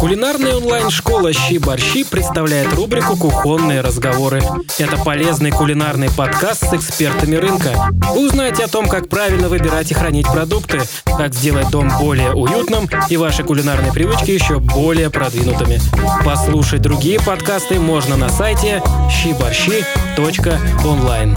Кулинарная 0.00 0.56
онлайн-школа 0.56 1.32
«Щи-борщи» 1.34 2.04
представляет 2.04 2.72
рубрику 2.72 3.18
«Кухонные 3.18 3.82
разговоры». 3.82 4.42
Это 4.78 4.96
полезный 4.96 5.50
кулинарный 5.50 6.08
подкаст 6.10 6.70
с 6.70 6.72
экспертами 6.72 7.36
рынка. 7.36 7.90
Вы 8.14 8.26
узнаете 8.26 8.64
о 8.64 8.68
том, 8.68 8.88
как 8.88 9.10
правильно 9.10 9.50
выбирать 9.50 9.90
и 9.90 9.94
хранить 9.94 10.26
продукты, 10.26 10.80
как 11.04 11.34
сделать 11.34 11.68
дом 11.68 11.90
более 12.00 12.32
уютным 12.32 12.88
и 13.10 13.18
ваши 13.18 13.44
кулинарные 13.44 13.92
привычки 13.92 14.30
еще 14.30 14.58
более 14.58 15.10
продвинутыми. 15.10 15.78
Послушать 16.24 16.80
другие 16.80 17.20
подкасты 17.20 17.78
можно 17.78 18.16
на 18.16 18.30
сайте 18.30 18.82
щиборщи.онлайн. 19.10 21.36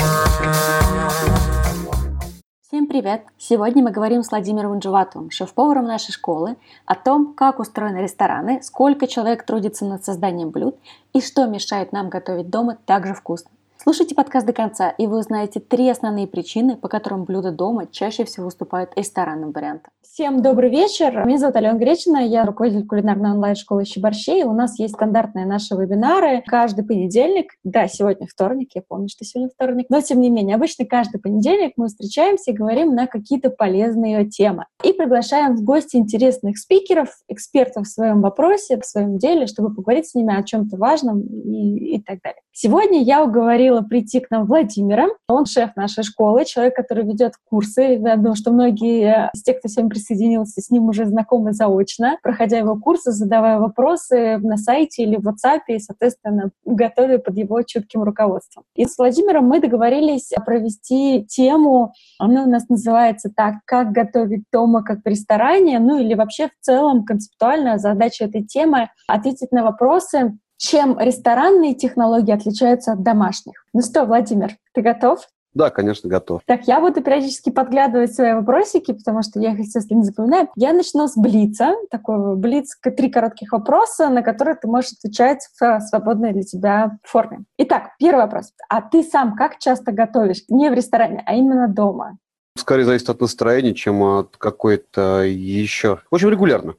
Всем 2.74 2.88
привет! 2.88 3.21
Сегодня 3.38 3.84
мы 3.84 3.92
говорим 3.92 4.24
с 4.24 4.32
Владимиром 4.32 4.80
Джаватовым, 4.80 5.30
шеф-поваром 5.30 5.86
нашей 5.86 6.12
школы, 6.12 6.55
о 6.88 6.96
том, 6.96 7.36
как 7.36 7.60
устроены 7.60 8.00
рестораны, 8.00 8.64
сколько 8.64 9.05
человек 9.05 9.45
трудится 9.45 9.86
над 9.86 10.04
созданием 10.04 10.50
блюд 10.50 10.76
и 11.14 11.22
что 11.22 11.45
мешает 11.45 11.91
нам 11.91 12.09
готовить 12.09 12.50
дома 12.50 12.80
так 12.88 13.05
же 13.05 13.14
вкусно. 13.14 13.52
Слушайте 13.84 14.16
подкаст 14.16 14.48
до 14.48 14.54
конца, 14.54 14.92
и 14.92 15.08
вы 15.08 15.20
узнаете 15.20 15.60
три 15.60 15.90
основные 15.90 16.26
причины, 16.26 16.78
по 16.78 16.88
которым 16.88 17.26
блюда 17.26 17.52
дома 17.52 17.86
чаще 17.86 18.23
всего 18.23 18.46
выступают 18.46 18.92
ресторанным 18.96 19.52
вариантом. 19.52 19.92
Всем 20.02 20.42
добрый 20.42 20.70
вечер. 20.70 21.26
Меня 21.26 21.38
зовут 21.38 21.58
Алена 21.58 21.78
Гречина, 21.78 22.26
я 22.26 22.46
руководитель 22.46 22.88
кулинарной 22.88 23.32
онлайн-школы 23.32 23.84
«Щеборщей». 23.84 24.44
У 24.44 24.54
нас 24.54 24.80
есть 24.80 24.94
стандартные 24.94 25.46
наши 25.46 25.76
вебинары 25.76 26.42
каждый 26.46 26.86
понедельник. 26.86 27.52
Да, 27.66 27.90
сегодня 27.90 28.26
вторник, 28.26 28.70
я 28.73 28.84
помню, 28.88 29.09
что 29.09 29.26
сегодня 29.26 29.50
вторник. 29.54 29.88
Но, 29.90 30.00
тем 30.00 30.22
не 30.22 30.30
менее, 30.30 30.56
обычно 30.56 30.86
каждый 30.86 31.20
понедельник 31.20 31.73
мы 31.76 31.88
встречаемся 31.88 32.52
и 32.52 32.54
говорим 32.54 32.95
на 32.95 33.08
какие-то 33.08 33.50
полезные 33.50 34.30
темы. 34.30 34.66
И 34.84 34.94
приглашаем 34.94 35.58
в 35.58 35.64
гости 35.64 35.98
интересных 35.98 36.58
спикеров, 36.58 37.09
экспертов 37.28 37.86
в 37.86 37.92
своем 37.92 38.22
вопросе, 38.22 38.80
в 38.80 38.86
своем 38.86 39.18
деле, 39.18 39.45
чтобы 39.45 39.76
поговорить 39.76 40.08
с 40.08 40.16
ними 40.16 40.40
о 40.40 40.44
чем-то 40.44 40.78
важном 40.78 41.22
и, 41.22 41.95
и 41.95 42.02
так 42.02 42.22
далее. 42.22 42.42
Сегодня 42.56 43.02
я 43.02 43.23
уговорила 43.23 43.82
прийти 43.82 44.20
к 44.20 44.30
нам 44.30 44.46
Владимира. 44.46 45.08
Он 45.28 45.48
шеф 45.48 45.76
нашей 45.76 46.04
школы, 46.04 46.46
человек, 46.46 46.76
который 46.76 47.04
ведет 47.04 47.34
курсы. 47.50 47.96
Я 47.96 48.16
думаю, 48.16 48.36
что 48.36 48.52
многие 48.52 49.32
из 49.34 49.42
тех, 49.42 49.58
кто 49.58 49.70
сегодня 49.70 49.90
присоединился, 49.90 50.62
с 50.62 50.70
ним 50.70 50.88
уже 50.88 51.08
знакомы 51.08 51.54
заочно, 51.54 52.20
проходя 52.22 52.59
его 52.59 52.76
курсы, 52.80 53.12
задавая 53.12 53.58
вопросы 53.58 54.38
на 54.38 54.58
сайте 54.58 55.02
или 55.02 55.16
в 55.16 55.28
WhatsApp, 55.28 55.62
и, 55.70 55.80
соответственно, 55.80 56.52
готовя 56.64 57.18
под 57.18 57.36
его 57.40 57.59
чутким 57.64 58.04
руководством. 58.04 58.66
И 58.76 58.86
с 58.86 59.00
Владимиром 59.00 59.48
мы 59.48 59.59
договорились 59.59 60.31
провести 60.46 61.26
тему, 61.26 61.94
она 62.20 62.44
у 62.44 62.48
нас 62.48 62.70
называется 62.70 63.31
так, 63.36 63.56
как 63.66 63.92
готовить 63.92 64.44
дома, 64.54 64.84
как 64.84 65.00
в 65.04 65.08
ресторане, 65.08 65.80
ну 65.80 65.98
или 65.98 66.14
вообще 66.14 66.50
в 66.50 66.52
целом 66.62 67.04
концептуальная 67.04 67.80
задача 67.80 68.26
этой 68.26 68.44
темы— 68.44 68.90
ответить 69.08 69.52
на 69.52 69.64
вопросы, 69.64 70.38
чем 70.64 70.97
ресторанные 70.97 71.75
технологии 71.75 72.31
отличаются 72.31 72.94
от 72.94 73.03
домашних. 73.03 73.66
Ну 73.73 73.81
что, 73.81 74.06
Владимир, 74.06 74.52
ты 74.73 74.81
готов? 74.81 75.28
Да, 75.53 75.69
конечно, 75.69 76.09
готов. 76.09 76.42
Так, 76.45 76.67
я 76.67 76.80
буду 76.80 77.03
периодически 77.03 77.52
подглядывать 77.52 78.16
свои 78.16 78.33
вопросики, 78.33 78.91
потому 78.91 79.22
что 79.22 79.39
я 79.39 79.52
их, 79.52 79.59
естественно, 79.59 80.00
не 80.00 80.06
запоминаю. 80.06 80.47
Я 80.56 80.73
начну 80.73 81.08
с 81.08 81.16
блица. 81.16 81.75
Такой 81.91 82.36
блиц, 82.38 82.75
три 82.81 83.11
коротких 83.11 83.52
вопроса, 83.52 84.09
на 84.09 84.23
которые 84.23 84.56
ты 84.56 84.67
можешь 84.67 84.94
отвечать 84.94 85.47
в 85.59 85.80
свободной 85.81 86.34
для 86.34 86.44
тебя 86.44 86.97
форме. 87.03 87.44
Итак, 87.59 87.89
первый 88.00 88.22
вопрос. 88.22 88.52
А 88.67 88.81
ты 88.81 89.03
сам 89.03 89.36
как 89.36 89.59
часто 89.59 89.91
готовишь? 89.91 90.44
Не 90.47 90.72
в 90.72 90.73
ресторане, 90.73 91.23
а 91.28 91.36
именно 91.36 91.67
дома? 91.67 92.17
Скорее 92.58 92.86
зависит 92.86 93.09
от 93.09 93.19
настроения, 93.19 93.73
чем 93.73 94.02
от 94.02 94.38
какой-то 94.38 95.23
еще. 95.23 96.00
В 96.09 96.16
общем, 96.16 96.30
регулярно. 96.30 96.75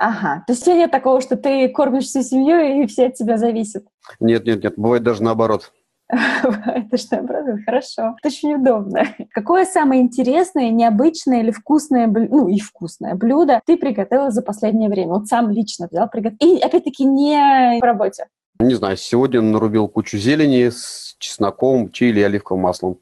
Ага. 0.00 0.44
То 0.46 0.54
есть 0.54 0.62
у 0.62 0.64
тебя 0.64 0.76
нет 0.76 0.90
такого, 0.90 1.20
что 1.20 1.36
ты 1.36 1.68
кормишь 1.68 2.06
всю 2.06 2.22
семью 2.22 2.82
и 2.82 2.86
все 2.86 3.08
от 3.08 3.14
тебя 3.14 3.36
зависят? 3.36 3.84
Нет, 4.18 4.46
нет, 4.46 4.64
нет. 4.64 4.74
Бывает 4.78 5.02
даже 5.02 5.22
наоборот. 5.22 5.72
Это 6.08 6.96
что, 6.96 7.18
правда? 7.18 7.58
Хорошо. 7.66 8.16
Это 8.18 8.28
очень 8.28 8.54
удобно. 8.54 9.02
Какое 9.30 9.66
самое 9.66 10.00
интересное, 10.00 10.70
необычное 10.70 11.42
или 11.42 11.50
вкусное, 11.50 12.06
ну 12.06 12.48
и 12.48 12.58
вкусное 12.60 13.14
блюдо 13.14 13.60
ты 13.66 13.76
приготовил 13.76 14.30
за 14.30 14.40
последнее 14.40 14.88
время? 14.88 15.12
Вот 15.12 15.26
сам 15.26 15.50
лично 15.50 15.86
взял, 15.90 16.08
приготовил. 16.08 16.56
И 16.56 16.60
опять-таки 16.60 17.04
не 17.04 17.78
в 17.78 17.84
работе. 17.84 18.26
Не 18.58 18.74
знаю, 18.74 18.96
сегодня 18.96 19.42
нарубил 19.42 19.86
кучу 19.86 20.16
зелени 20.16 20.70
с 20.70 21.14
чесноком, 21.18 21.90
чили 21.92 22.20
и 22.20 22.22
оливковым 22.22 22.62
маслом. 22.62 22.98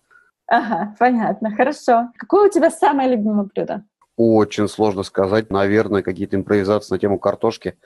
Ага, 0.49 0.97
понятно, 0.99 1.55
хорошо. 1.55 2.09
Какое 2.17 2.49
у 2.49 2.51
тебя 2.51 2.71
самое 2.71 3.09
любимое 3.09 3.49
блюдо? 3.55 3.85
Очень 4.19 4.67
сложно 4.67 5.05
сказать. 5.05 5.49
Наверное, 5.49 6.03
какие-то 6.03 6.35
импровизации 6.35 6.93
на 6.93 6.99
тему 6.99 7.21
картошки. 7.21 7.79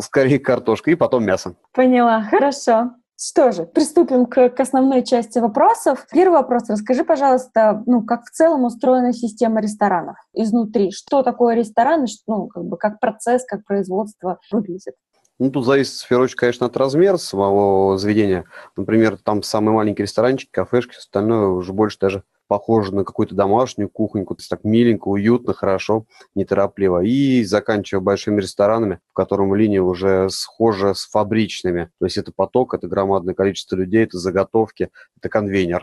Скорее 0.00 0.38
картошка 0.38 0.92
и 0.92 0.94
потом 0.94 1.24
мясо. 1.24 1.56
Поняла, 1.72 2.22
хорошо. 2.22 2.92
Что 3.20 3.50
же, 3.50 3.66
приступим 3.66 4.26
к, 4.26 4.50
к 4.50 4.60
основной 4.60 5.04
части 5.04 5.40
вопросов. 5.40 6.06
Первый 6.12 6.34
вопрос. 6.34 6.70
Расскажи, 6.70 7.02
пожалуйста, 7.02 7.82
ну, 7.86 8.04
как 8.04 8.22
в 8.24 8.30
целом 8.30 8.62
устроена 8.62 9.12
система 9.12 9.60
ресторанов 9.60 10.16
изнутри. 10.32 10.92
Что 10.92 11.24
такое 11.24 11.56
ресторан, 11.56 12.06
ну, 12.28 12.46
как 12.46 12.64
бы 12.64 12.76
как 12.76 13.00
процесс, 13.00 13.44
как 13.44 13.64
производство 13.64 14.38
выглядит? 14.52 14.94
Ну, 15.40 15.50
тут 15.50 15.66
зависит, 15.66 15.98
в 15.98 16.08
первую 16.08 16.26
очередь, 16.26 16.38
конечно, 16.38 16.66
от 16.66 16.76
размера 16.76 17.16
самого 17.16 17.98
заведения. 17.98 18.44
Например, 18.76 19.16
там 19.16 19.42
самый 19.42 19.74
маленький 19.74 20.02
ресторанчик, 20.02 20.48
кафешки, 20.52 20.96
остальное 20.96 21.48
уже 21.48 21.72
больше 21.72 21.98
даже 22.00 22.22
похоже 22.52 22.94
на 22.94 23.02
какую-то 23.02 23.34
домашнюю 23.34 23.88
кухоньку, 23.88 24.34
то 24.34 24.40
есть 24.40 24.50
так 24.50 24.62
миленько, 24.62 25.08
уютно, 25.08 25.54
хорошо, 25.54 26.04
неторопливо. 26.34 27.02
И 27.02 27.44
заканчивая 27.44 28.02
большими 28.02 28.42
ресторанами, 28.42 28.98
в 29.10 29.14
котором 29.14 29.54
линия 29.54 29.80
уже 29.80 30.28
схожа 30.28 30.92
с 30.92 31.06
фабричными. 31.06 31.88
То 31.98 32.04
есть 32.04 32.18
это 32.18 32.30
поток, 32.30 32.74
это 32.74 32.88
громадное 32.88 33.32
количество 33.32 33.76
людей, 33.76 34.04
это 34.04 34.18
заготовки, 34.18 34.90
это 35.16 35.30
конвейнер. 35.30 35.82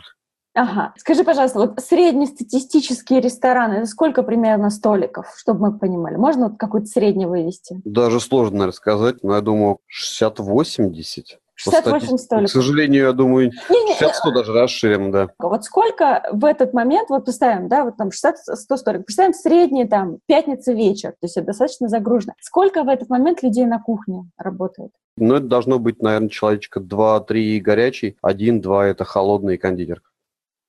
Ага. 0.54 0.94
Скажи, 0.96 1.24
пожалуйста, 1.24 1.58
вот 1.58 1.80
среднестатистические 1.80 3.20
рестораны, 3.20 3.74
это 3.78 3.88
сколько 3.88 4.22
примерно 4.22 4.70
столиков, 4.70 5.34
чтобы 5.38 5.72
мы 5.72 5.80
понимали? 5.80 6.18
Можно 6.18 6.50
вот 6.50 6.60
какой-то 6.60 6.86
средний 6.86 7.26
вывести? 7.26 7.82
Даже 7.84 8.20
сложно 8.20 8.68
рассказать, 8.68 9.24
но 9.24 9.34
я 9.34 9.42
думаю 9.42 9.80
60-80. 10.22 11.40
68 11.60 12.18
столиков. 12.18 12.52
К 12.52 12.54
сожалению, 12.54 13.06
я 13.08 13.12
думаю, 13.12 13.52
60-100 13.70 14.34
даже 14.34 14.54
расширим, 14.54 15.12
да. 15.12 15.30
Вот 15.40 15.66
сколько 15.66 16.24
в 16.32 16.46
этот 16.46 16.74
момент, 16.74 17.10
вот 17.10 17.26
представим, 17.26 17.68
да, 17.68 17.84
вот 17.84 17.98
там 17.98 18.10
60-100 18.10 18.78
столиков, 18.78 19.06
представим 19.06 19.34
средний 19.34 19.86
там 19.86 20.20
пятница 20.26 20.72
вечер, 20.72 21.12
то 21.12 21.24
есть 21.24 21.36
это 21.38 21.48
достаточно 21.48 21.90
загружено. 21.90 22.34
Сколько 22.40 22.84
в 22.84 22.90
этот 22.90 23.10
момент 23.10 23.44
людей 23.44 23.66
на 23.66 23.80
кухне 23.80 24.30
работает? 24.38 24.92
Ну, 25.18 25.36
это 25.36 25.48
должно 25.48 25.80
быть, 25.80 26.02
наверное, 26.02 26.30
человечка 26.30 26.80
2-3 26.80 27.60
горячий, 27.60 28.18
1-2 28.26 28.84
это 28.84 29.04
холодный 29.04 29.58
кондитер. 29.58 30.02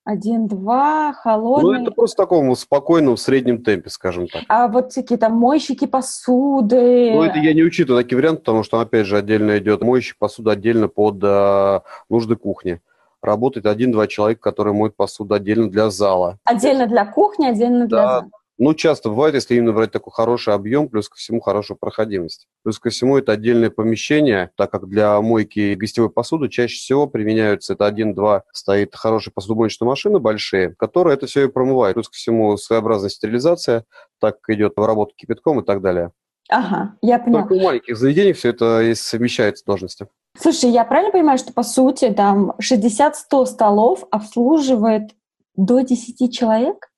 Один-два, 0.03 1.13
холодный. 1.13 1.77
Ну, 1.77 1.83
это 1.83 1.91
просто 1.91 2.23
в 2.23 2.25
таком 2.25 2.55
спокойном, 2.55 3.17
среднем 3.17 3.63
темпе, 3.63 3.91
скажем 3.91 4.27
так. 4.27 4.43
А 4.47 4.67
вот 4.67 4.91
всякие 4.91 5.19
там 5.19 5.33
мойщики 5.33 5.85
посуды? 5.85 7.11
Ну, 7.13 7.21
это 7.21 7.37
я 7.37 7.53
не 7.53 7.61
учитываю 7.61 8.03
такие 8.03 8.17
варианты, 8.17 8.39
потому 8.39 8.63
что, 8.63 8.79
опять 8.79 9.05
же, 9.05 9.17
отдельно 9.17 9.59
идет 9.59 9.83
мойщик 9.83 10.17
посуды 10.17 10.49
отдельно 10.49 10.87
под 10.87 11.19
э, 11.23 11.81
нужды 12.09 12.35
кухни. 12.35 12.81
Работает 13.21 13.67
один-два 13.67 14.07
человека, 14.07 14.41
которые 14.41 14.73
моют 14.73 14.95
посуду 14.95 15.35
отдельно 15.35 15.69
для 15.69 15.91
зала. 15.91 16.39
Отдельно 16.45 16.87
для 16.87 17.05
кухни, 17.05 17.45
отдельно 17.45 17.85
для 17.85 17.97
да, 17.97 18.07
зала? 18.21 18.29
Ну, 18.63 18.75
часто 18.75 19.09
бывает, 19.09 19.33
если 19.33 19.55
именно 19.55 19.73
брать 19.73 19.91
такой 19.91 20.13
хороший 20.13 20.53
объем, 20.53 20.87
плюс 20.87 21.09
ко 21.09 21.15
всему 21.17 21.41
хорошую 21.41 21.79
проходимость. 21.79 22.47
Плюс 22.61 22.77
ко 22.77 22.91
всему 22.91 23.17
это 23.17 23.31
отдельное 23.31 23.71
помещение, 23.71 24.51
так 24.55 24.69
как 24.69 24.87
для 24.87 25.19
мойки 25.19 25.73
гостевой 25.73 26.11
посуды 26.11 26.47
чаще 26.47 26.75
всего 26.75 27.07
применяются, 27.07 27.73
это 27.73 27.87
один-два, 27.87 28.43
стоит 28.53 28.95
хорошая 28.95 29.31
посудомоечная 29.33 29.87
машина 29.87 30.19
большие, 30.19 30.75
которая 30.77 31.15
это 31.15 31.25
все 31.25 31.45
и 31.45 31.47
промывает. 31.47 31.95
Плюс 31.95 32.07
ко 32.07 32.13
всему 32.13 32.55
своеобразная 32.55 33.09
стерилизация, 33.09 33.85
так 34.19 34.37
идет 34.47 34.73
работа 34.77 35.13
кипятком 35.15 35.61
и 35.61 35.65
так 35.65 35.81
далее. 35.81 36.11
Ага, 36.47 36.93
я 37.01 37.17
поняла. 37.17 37.41
Только 37.41 37.53
у 37.53 37.61
маленьких 37.61 37.97
заведений 37.97 38.33
все 38.33 38.49
это 38.49 38.93
совмещается 38.93 39.65
должности. 39.65 40.07
Слушай, 40.37 40.69
я 40.69 40.85
правильно 40.85 41.11
понимаю, 41.11 41.39
что 41.39 41.51
по 41.51 41.63
сути 41.63 42.11
там 42.11 42.53
60-100 42.61 43.45
столов 43.47 44.05
обслуживает 44.11 45.15
до 45.55 45.81
10 45.81 46.31
человек? 46.31 46.90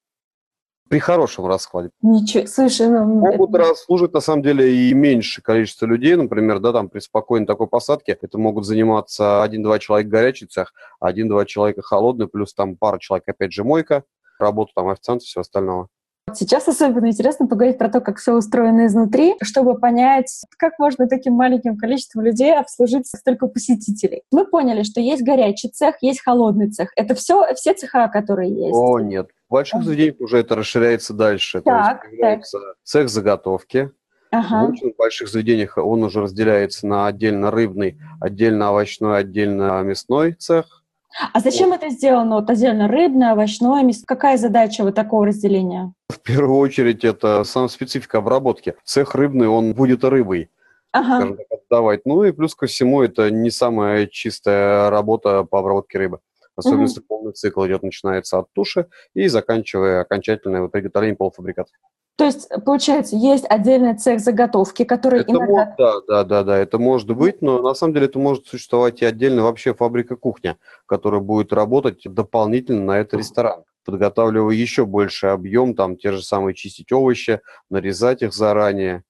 При 0.89 0.99
хорошем 0.99 1.45
раскладе. 1.45 1.89
Ничего, 2.01 2.45
слушай, 2.45 2.87
ну... 2.87 3.03
Могут 3.05 3.55
это... 3.55 3.73
служить, 3.75 4.13
на 4.13 4.19
самом 4.19 4.43
деле, 4.43 4.75
и 4.75 4.93
меньше 4.93 5.41
количество 5.41 5.85
людей, 5.85 6.15
например, 6.15 6.59
да, 6.59 6.71
там 6.73 6.89
при 6.89 6.99
спокойной 6.99 7.47
такой 7.47 7.67
посадке, 7.67 8.17
это 8.21 8.37
могут 8.37 8.65
заниматься 8.65 9.41
один-два 9.43 9.79
человека 9.79 10.09
горячий 10.09 10.45
цех, 10.45 10.73
один-два 10.99 11.45
человека 11.45 11.81
холодный, 11.81 12.27
плюс 12.27 12.53
там 12.53 12.75
пара 12.75 12.99
человек, 12.99 13.27
опять 13.27 13.53
же, 13.53 13.63
мойка, 13.63 14.03
работа 14.39 14.73
там 14.75 14.89
официанта, 14.89 15.25
все 15.25 15.41
остального. 15.41 15.87
Сейчас 16.33 16.67
особенно 16.67 17.07
интересно 17.07 17.47
поговорить 17.47 17.77
про 17.77 17.89
то, 17.89 17.99
как 18.01 18.17
все 18.17 18.33
устроено 18.33 18.87
изнутри, 18.87 19.35
чтобы 19.41 19.77
понять, 19.77 20.43
как 20.57 20.79
можно 20.79 21.07
таким 21.07 21.33
маленьким 21.33 21.77
количеством 21.77 22.23
людей 22.23 22.55
обслужить 22.55 23.07
столько 23.07 23.47
посетителей. 23.47 24.23
Мы 24.31 24.45
поняли, 24.45 24.83
что 24.83 24.99
есть 25.01 25.21
горячий 25.21 25.69
цех, 25.69 25.95
есть 26.01 26.21
холодный 26.23 26.71
цех. 26.71 26.91
Это 26.95 27.13
все, 27.13 27.53
все 27.55 27.73
цеха, 27.73 28.07
которые 28.07 28.51
есть. 28.51 28.73
О, 28.73 28.99
нет 28.99 29.29
больших 29.53 29.83
заведениях 29.83 30.15
уже 30.19 30.39
это 30.39 30.55
расширяется 30.55 31.13
дальше. 31.13 31.61
Так, 31.61 32.09
То 32.09 32.27
есть 32.27 32.55
цех 32.83 33.09
заготовки, 33.09 33.91
Ага. 34.31 34.65
В 34.65 34.69
очень 34.71 34.95
больших 34.97 35.29
заведениях 35.29 35.77
он 35.77 36.03
уже 36.03 36.21
разделяется 36.21 36.87
на 36.87 37.05
отдельно 37.05 37.51
рыбный, 37.51 37.99
отдельно 38.19 38.69
овощной, 38.69 39.19
отдельно 39.19 39.79
мясной 39.83 40.33
цех. 40.33 40.82
А 41.33 41.39
зачем 41.39 41.73
это 41.73 41.89
сделано? 41.89 42.35
Вот 42.35 42.49
отдельно 42.49 42.87
рыбное, 42.87 43.33
овощное, 43.33 43.83
мясо. 43.83 44.03
Какая 44.05 44.37
задача 44.37 44.83
вот 44.83 44.95
такого 44.95 45.27
разделения? 45.27 45.93
В 46.09 46.19
первую 46.19 46.57
очередь 46.57 47.03
это 47.03 47.43
сам 47.43 47.69
специфика 47.69 48.17
обработки. 48.19 48.75
Цех 48.83 49.15
рыбный, 49.15 49.47
он 49.47 49.73
будет 49.73 50.03
рыбой, 50.03 50.49
Ага. 50.91 51.35
так, 51.37 51.59
отдавать. 51.69 52.01
Ну 52.05 52.23
и 52.23 52.31
плюс 52.31 52.55
ко 52.55 52.65
всему 52.65 53.01
это 53.01 53.29
не 53.31 53.51
самая 53.51 54.07
чистая 54.07 54.89
работа 54.89 55.43
по 55.43 55.59
обработке 55.59 55.97
рыбы. 55.99 56.19
Особенно 56.55 56.81
Мгм. 56.81 56.85
если 56.87 57.01
полный 57.01 57.33
цикл 57.33 57.65
идет, 57.65 57.81
начинается 57.83 58.37
от 58.39 58.51
туши 58.53 58.87
и 59.15 59.27
заканчивая 59.27 60.01
окончательное 60.01 60.67
приготовление 60.67 61.15
полуфабриката. 61.15 61.71
То 62.15 62.25
есть, 62.25 62.47
получается, 62.63 63.15
есть 63.15 63.45
отдельный 63.49 63.97
цех 63.97 64.19
заготовки, 64.19 64.83
который 64.83 65.21
Это 65.21 65.31
иногда... 65.31 65.53
мо- 65.53 65.75
да, 65.77 65.93
да, 66.07 66.23
да, 66.23 66.43
да, 66.43 66.57
это 66.57 66.77
может 66.77 67.09
быть, 67.09 67.41
но 67.41 67.59
на 67.61 67.73
самом 67.73 67.93
деле 67.93 68.05
это 68.05 68.19
может 68.19 68.45
существовать 68.45 69.01
и 69.01 69.05
отдельно 69.05 69.43
вообще 69.43 69.73
фабрика 69.73 70.15
кухня, 70.15 70.57
которая 70.85 71.21
будет 71.21 71.51
работать 71.53 72.03
дополнительно 72.05 72.83
на 72.83 72.99
этот 72.99 73.19
ресторан, 73.19 73.63
подготавливая 73.83 74.53
еще 74.53 74.85
больше 74.85 75.27
объем, 75.27 75.73
там 75.73 75.97
те 75.97 76.11
же 76.11 76.21
самые 76.21 76.53
чистить 76.53 76.91
овощи, 76.91 77.41
нарезать 77.71 78.21
их 78.21 78.33
заранее, 78.33 79.03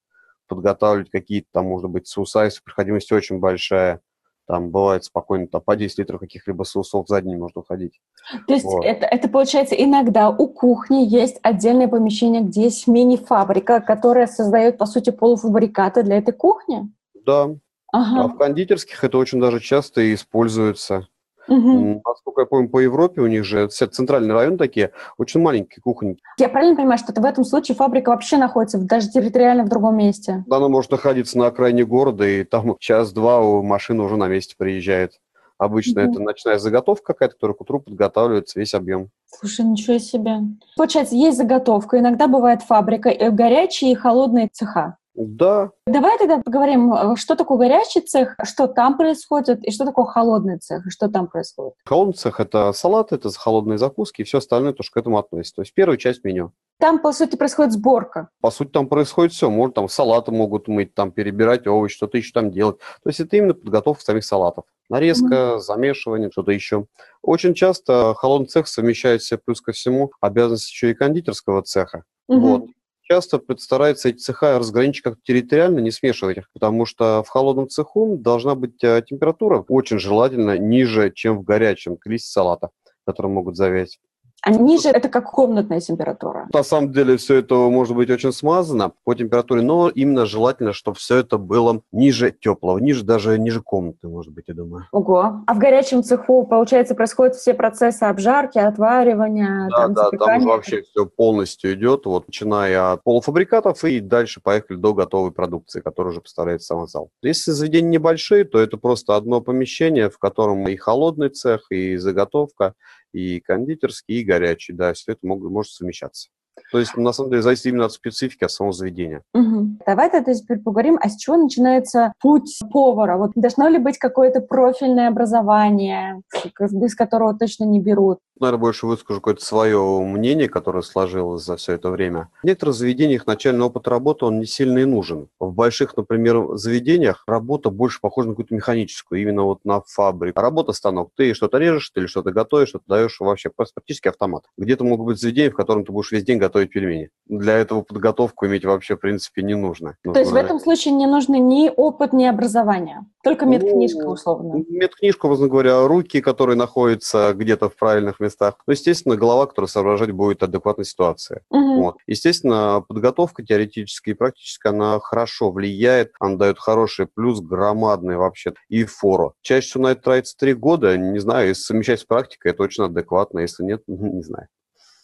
подготавливать 0.48 1.10
какие-то 1.10 1.48
там, 1.52 1.66
может 1.66 1.90
быть, 1.90 2.08
соуса, 2.08 2.46
если 2.46 2.62
проходимость 2.62 3.12
очень 3.12 3.40
большая, 3.40 4.00
там 4.48 4.69
бывает 4.69 5.06
спокойно 5.06 5.48
там, 5.48 5.62
по 5.62 5.75
10 5.75 6.00
литров 6.00 6.19
каких-либо 6.19 6.63
соусов 6.63 7.07
за 7.07 7.22
день 7.22 7.38
можно 7.38 7.62
уходить. 7.62 8.01
То 8.48 8.54
есть 8.54 8.66
Вот. 8.66 8.84
это, 8.84 9.06
это 9.06 9.30
получается 9.30 9.75
иногда 9.75 10.30
у 10.30 10.48
кухни 10.48 11.06
есть 11.06 11.40
отдельное 11.44 11.88
помещение, 11.88 12.42
где 12.42 12.63
есть 12.63 12.88
мини-фабрика, 12.88 13.80
которая 13.81 14.28
создает, 14.28 14.78
по 14.78 14.86
сути, 14.86 15.12
полуфабрикаты 15.12 16.04
для 16.04 16.18
этой 16.18 16.34
кухни? 16.34 16.92
Да, 17.25 17.50
а 17.92 18.00
Ага. 18.00 18.34
в 18.34 18.38
кондитерских 18.38 19.04
это 19.04 19.18
очень 19.18 19.40
даже 19.40 19.60
часто 19.60 20.13
используется. 20.13 21.07
М, 21.48 22.01
Насколько 22.06 22.42
я 22.42 22.45
помню, 22.45 22.69
по 22.69 22.80
Европе 22.80 23.22
у 23.22 23.28
них 23.28 23.44
же 23.44 23.68
все 23.68 23.88
центральный 23.88 24.34
район 24.34 24.57
такие, 24.57 24.92
очень 25.18 25.42
маленькие 25.42 25.81
кухни. 25.81 26.18
Я 26.40 26.50
правильно 26.50 26.75
понимаю, 26.75 26.98
что 26.98 27.13
в 27.19 27.25
этом 27.25 27.44
случае 27.44 27.75
фабрика 27.75 28.10
вообще 28.10 28.38
находится 28.38 28.78
даже 28.78 29.10
территориально 29.10 29.63
в 29.63 29.69
другом 29.69 29.98
месте? 29.98 30.44
Она 30.50 30.68
может 30.69 30.92
находиться 30.92 31.38
на 31.38 31.48
окраине 31.48 31.86
города, 31.86 32.25
и 32.25 32.44
там 32.44 32.75
час-два 32.80 33.42
у 33.42 33.62
машины 33.63 34.04
уже 34.04 34.18
на 34.18 34.28
месте 34.28 34.56
приезжает. 34.57 35.19
Обычно 35.57 36.01
Мгм. 36.01 36.12
это 36.12 36.19
ночная 36.22 36.57
заготовка 36.57 37.13
какая-то, 37.13 37.36
которая 37.36 37.56
к 37.56 37.62
утру 37.62 37.80
подготавливается 37.80 38.60
весь 38.60 38.74
объем. 38.74 39.10
Слушай, 39.25 39.66
ничего 39.66 39.98
себе. 39.98 40.39
Получается, 40.75 41.16
есть 41.16 41.38
заготовка, 41.38 42.00
иногда 42.00 42.28
бывает 42.28 42.62
фабрика, 42.63 43.10
и 43.10 43.30
горячие 43.30 43.92
и 43.92 43.96
холодные 43.96 44.50
цеха. 44.51 44.98
Да, 45.15 45.71
Давай 45.86 46.18
тогда 46.18 46.39
поговорим, 46.39 46.94
э, 46.94 47.15
что 47.18 47.36
такое 47.36 47.57
горячий 47.57 48.01
цех, 48.01 48.36
что 48.44 48.68
там 48.68 48.98
происходит, 48.98 49.63
и 49.63 49.71
что 49.71 49.86
такое 49.86 50.06
холодный 50.06 50.57
цех, 50.57 50.88
и 50.88 50.89
что 50.89 51.07
там 51.07 51.27
происходит. 51.27 51.74
холодный 51.86 52.15
цех– 52.15 52.39
это 52.39 52.74
салаты, 52.74 53.15
это 53.15 53.30
холодные 53.31 53.77
закуски, 53.77 54.21
и 54.21 54.24
все 54.24 54.39
остальное 54.39 54.74
тоже 54.74 54.89
к 54.92 54.98
этому 54.98 55.19
относится. 55.19 55.57
То 55.57 55.62
есть 55.62 55.74
первая 55.74 55.98
часть 55.98 56.24
меню. 56.24 56.51
Там, 56.80 57.00
по 57.00 57.12
сути, 57.13 57.36
происходит 57.36 57.74
сборка. 57.74 58.30
По 58.42 58.50
сути, 58.50 58.69
там 58.69 58.88
происходит 58.88 59.33
все. 59.33 59.50
Может, 59.50 59.75
там 59.75 59.88
салаты 59.88 60.31
могут 60.31 60.68
мыть, 60.68 60.95
там 60.95 61.12
перебирать 61.12 61.68
овощи, 61.68 61.95
что-то 61.95 62.18
еще 62.18 62.31
там 62.33 62.51
делать. 62.51 62.80
То 63.04 63.10
есть 63.10 63.19
это 63.19 63.38
именно 63.38 63.54
подготовка 63.54 64.04
самих 64.04 64.25
салатов. 64.25 64.65
Нарезка, 64.89 65.60
замешивание, 65.60 66.30
что-то 66.31 66.51
еще. 66.51 66.88
Очень 67.21 67.54
часто 67.54 68.13
холодный 68.15 68.48
цех 68.48 68.68
совмещает 68.68 69.21
в 69.21 69.27
себе 69.27 69.39
плюс 69.45 69.62
ко 69.62 69.71
всему 69.71 70.12
обязанности 70.19 70.71
еще 70.71 70.92
и 70.92 70.94
кондитерского 70.94 71.62
цеха. 71.62 72.04
Мгм. 72.27 72.42
Вот. 72.42 72.65
Часто 73.06 73.42
стараются 73.58 74.10
эти 74.10 74.18
цеха 74.18 74.58
разграничить 74.58 75.04
как-то 75.04 75.22
территориально, 75.24 75.80
не 75.80 75.92
смешивать 75.92 76.38
их, 76.38 76.50
потому 76.54 76.86
что 76.86 77.22
в 77.24 77.28
холодном 77.28 77.68
цеху 77.68 78.18
должна 78.18 78.56
быть 78.56 78.82
э, 78.82 79.04
температура 79.06 79.64
очень 79.68 80.00
желательно 80.00 80.58
ниже, 80.58 81.12
чем 81.12 81.40
в 81.40 81.44
горячем, 81.44 81.98
к 81.98 82.06
лист 82.08 82.28
салата, 82.28 82.70
которые 83.06 83.34
могут 83.34 83.58
завять. 83.58 84.00
А 84.45 84.51
ниже 84.51 84.90
это 84.90 85.07
как 85.07 85.31
комнатная 85.31 85.80
температура. 85.80 86.48
На 86.54 86.63
самом 86.63 86.92
деле 86.92 87.16
все 87.16 87.36
это 87.36 87.56
может 87.56 87.95
быть 87.95 88.10
очень 88.10 88.34
смазано 88.34 88.92
по 89.06 89.16
температуре, 89.16 89.62
но 89.62 89.88
именно 89.88 90.25
желательно, 90.25 90.74
чтобы 90.74 90.98
все 90.98 91.18
это 91.18 91.38
было 91.38 91.81
ниже 91.94 92.31
теплого, 92.31 92.78
ниже 92.78 93.06
даже 93.06 93.40
ниже 93.40 93.62
комнаты, 93.62 94.10
может 94.10 94.34
быть, 94.34 94.45
я 94.48 94.54
думаю. 94.54 94.86
Ого. 94.92 95.44
А 95.48 95.54
в 95.54 95.60
горячем 95.60 96.04
цеху, 96.04 96.45
получается, 96.45 96.94
происходят 96.94 97.36
все 97.36 97.54
процессы 97.54 98.04
обжарки, 98.04 98.57
отваривания, 98.57 99.69
Да, 99.69 99.78
там, 99.78 99.94
да, 99.94 100.10
там 100.10 100.38
уже 100.40 100.48
вообще 100.48 100.81
все 100.81 101.06
полностью 101.06 101.74
идет, 101.75 102.06
вот, 102.06 102.28
начиная 102.28 102.92
от 102.92 103.04
полуфабрикатов 103.04 103.81
и 103.86 104.01
дальше 104.01 104.42
поехали 104.44 104.75
до 104.75 104.94
готовой 104.94 105.31
продукции, 105.31 105.80
которая 105.80 106.12
уже 106.12 106.19
поставляется 106.19 106.75
в 106.75 106.80
сам 106.80 106.88
зал. 106.88 107.10
Если 107.22 107.51
заведения 107.51 107.92
небольшие, 107.92 108.44
то 108.44 108.60
это 108.60 108.75
просто 108.75 109.16
одно 109.16 109.39
помещение, 109.39 110.10
в 110.10 110.18
котором 110.18 110.68
и 110.68 110.75
холодный 110.75 111.30
цех, 111.30 111.68
и 111.69 111.96
заготовка, 111.96 112.74
и 113.13 113.39
кондитерский, 113.39 114.21
и 114.21 114.24
горячий, 114.24 114.74
да, 114.74 114.94
все 114.94 115.13
это 115.13 115.25
могут, 115.25 115.51
может 115.51 115.71
совмещаться. 115.71 116.30
То 116.72 116.80
есть, 116.80 116.98
на 116.98 117.14
самом 117.14 117.30
деле, 117.30 117.42
зависит 117.42 117.68
именно 117.68 117.86
от 117.86 117.94
специфики, 117.94 118.44
от 118.44 118.52
самого 118.52 118.74
заведения. 118.74 119.22
Мгм. 119.34 119.80
Давай 119.86 120.10
тогда 120.10 120.34
теперь 120.34 120.60
поговорим, 120.60 120.98
а 121.02 121.10
с 121.10 121.18
чего 121.18 121.38
начинается 121.38 122.14
путь 122.20 122.60
повара? 122.72 123.18
Вот 123.18 123.32
должно 123.36 123.68
ли 123.68 123.78
быть 123.78 123.98
какое-то 123.98 124.42
профильное 124.42 125.08
образование, 125.08 126.22
без 126.60 126.96
которого 126.96 127.38
точно 127.38 127.66
не 127.66 127.80
берут? 127.80 128.20
Наверное, 128.40 128.60
больше 128.60 128.88
выскажу 128.88 129.22
какое-то 129.22 129.46
свое 129.46 129.80
мнение, 130.02 130.50
которое 130.50 130.82
сложилось 130.82 131.44
за 131.44 131.56
все 131.56 131.74
это 131.74 131.92
время. 131.92 132.30
В 132.42 132.46
некоторых 132.48 132.76
заведениях 132.76 133.28
начальный 133.28 133.64
опыт 133.64 133.88
работы, 133.88 134.26
он 134.26 134.40
не 134.40 134.46
сильно 134.46 134.80
и 134.80 134.86
нужен. 134.86 135.28
В 135.40 135.54
больших, 135.54 135.96
например, 135.96 136.56
заведениях 136.56 137.24
работа 137.28 137.70
больше 137.70 138.00
похожа 138.02 138.30
на 138.30 138.34
какую-то 138.34 138.56
механическую, 138.56 139.22
именно 139.22 139.44
вот 139.44 139.60
на 139.64 139.82
фабрику. 139.82 140.42
Работа 140.42 140.74
станок. 140.74 141.12
Ты 141.16 141.34
что-то 141.36 141.58
режешь, 141.60 141.92
ты 141.92 142.02
или 142.02 142.08
что-то 142.08 142.32
готовишь, 142.32 142.70
что-то 142.70 142.86
даешь 142.88 143.20
вообще 143.20 143.52
практически 143.56 144.08
автомат. 144.08 144.44
Где-то 144.58 144.84
могут 144.84 145.06
быть 145.06 145.22
заведения, 145.22 145.52
в 145.52 145.56
котором 145.56 145.86
ты 145.86 145.92
будешь 145.92 146.12
весь 146.12 146.24
день 146.24 146.40
готовить 146.44 146.72
пельмени. 146.72 147.10
Для 147.25 147.54
этого 147.57 147.81
подготовку 147.84 148.45
иметь 148.48 148.66
вообще, 148.66 148.95
в 148.95 149.00
принципе, 149.00 149.44
не 149.44 149.56
нужно. 149.56 149.95
То 150.04 150.19
есть 150.19 150.31
в 150.31 150.34
Нужно- 150.34 150.45
этом 150.45 150.60
случае 150.60 150.94
не 150.94 151.07
нужны 151.07 151.40
ни 151.40 151.72
опыт, 151.75 152.12
ни 152.12 152.25
образование, 152.25 153.06
только 153.24 153.45
медкнижка 153.45 154.04
Ну, 154.04 154.12
условно. 154.12 154.62
Медкнижку, 154.68 155.28
образно 155.28 155.48
говоря, 155.48 155.88
руки, 155.88 156.19
которые 156.19 156.57
находятся 156.57 157.31
где-то 157.34 157.69
в 157.69 157.78
правильных 157.78 158.19
местах. 158.19 158.56
Ну, 158.68 158.74
естественно, 158.74 159.16
голова, 159.16 159.45
которая 159.48 159.69
соображать 159.69 160.12
будет 160.12 160.44
адекватной 160.44 160.84
ситуации. 160.86 161.42
Мгм. 161.50 161.78
Вот. 161.81 161.95
Естественно, 162.07 162.84
подготовка 162.86 163.42
теоретическая 163.44 164.12
и 164.12 164.16
практическая, 164.16 164.69
она 164.69 165.00
хорошо 165.00 165.50
влияет, 165.51 166.12
она 166.19 166.36
дает 166.36 166.60
хороший 166.60 167.08
плюс, 167.08 167.39
громадный 167.39 168.18
вообще, 168.18 168.53
и 168.68 168.84
фору. 168.84 169.34
Чаще 169.41 169.68
всего 169.70 169.84
на 169.86 169.91
это 169.94 170.01
тратится 170.01 170.36
три 170.38 170.53
года, 170.53 170.98
не 170.98 171.20
знаю, 171.20 171.48
если 171.48 171.62
совмещать 171.62 172.01
с 172.01 172.03
практикой, 172.06 172.51
это 172.51 172.63
очень 172.63 172.84
адекватно, 172.84 173.39
если 173.39 173.63
нет, 173.63 173.82
не 173.88 174.22
знаю. 174.24 174.48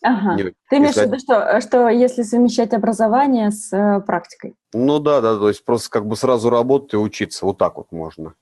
Ага. 0.01 0.35
Не- 0.35 0.53
Ты 0.69 0.77
имеешь 0.77 0.95
в 0.95 1.01
виду, 1.01 1.19
что, 1.19 1.59
что 1.61 1.89
если 1.89 2.23
совмещать 2.23 2.73
образование 2.73 3.51
с 3.51 3.71
э, 3.73 3.99
практикой? 4.01 4.55
Ну 4.73 4.99
да, 4.99 5.21
да, 5.21 5.37
то 5.37 5.49
есть 5.49 5.65
просто 5.65 5.89
как 5.89 6.05
бы 6.05 6.15
сразу 6.15 6.49
работать 6.49 6.93
и 6.93 6.97
учиться, 6.97 7.45
вот 7.45 7.57
так 7.57 7.77
вот 7.77 7.91
можно. 7.91 8.33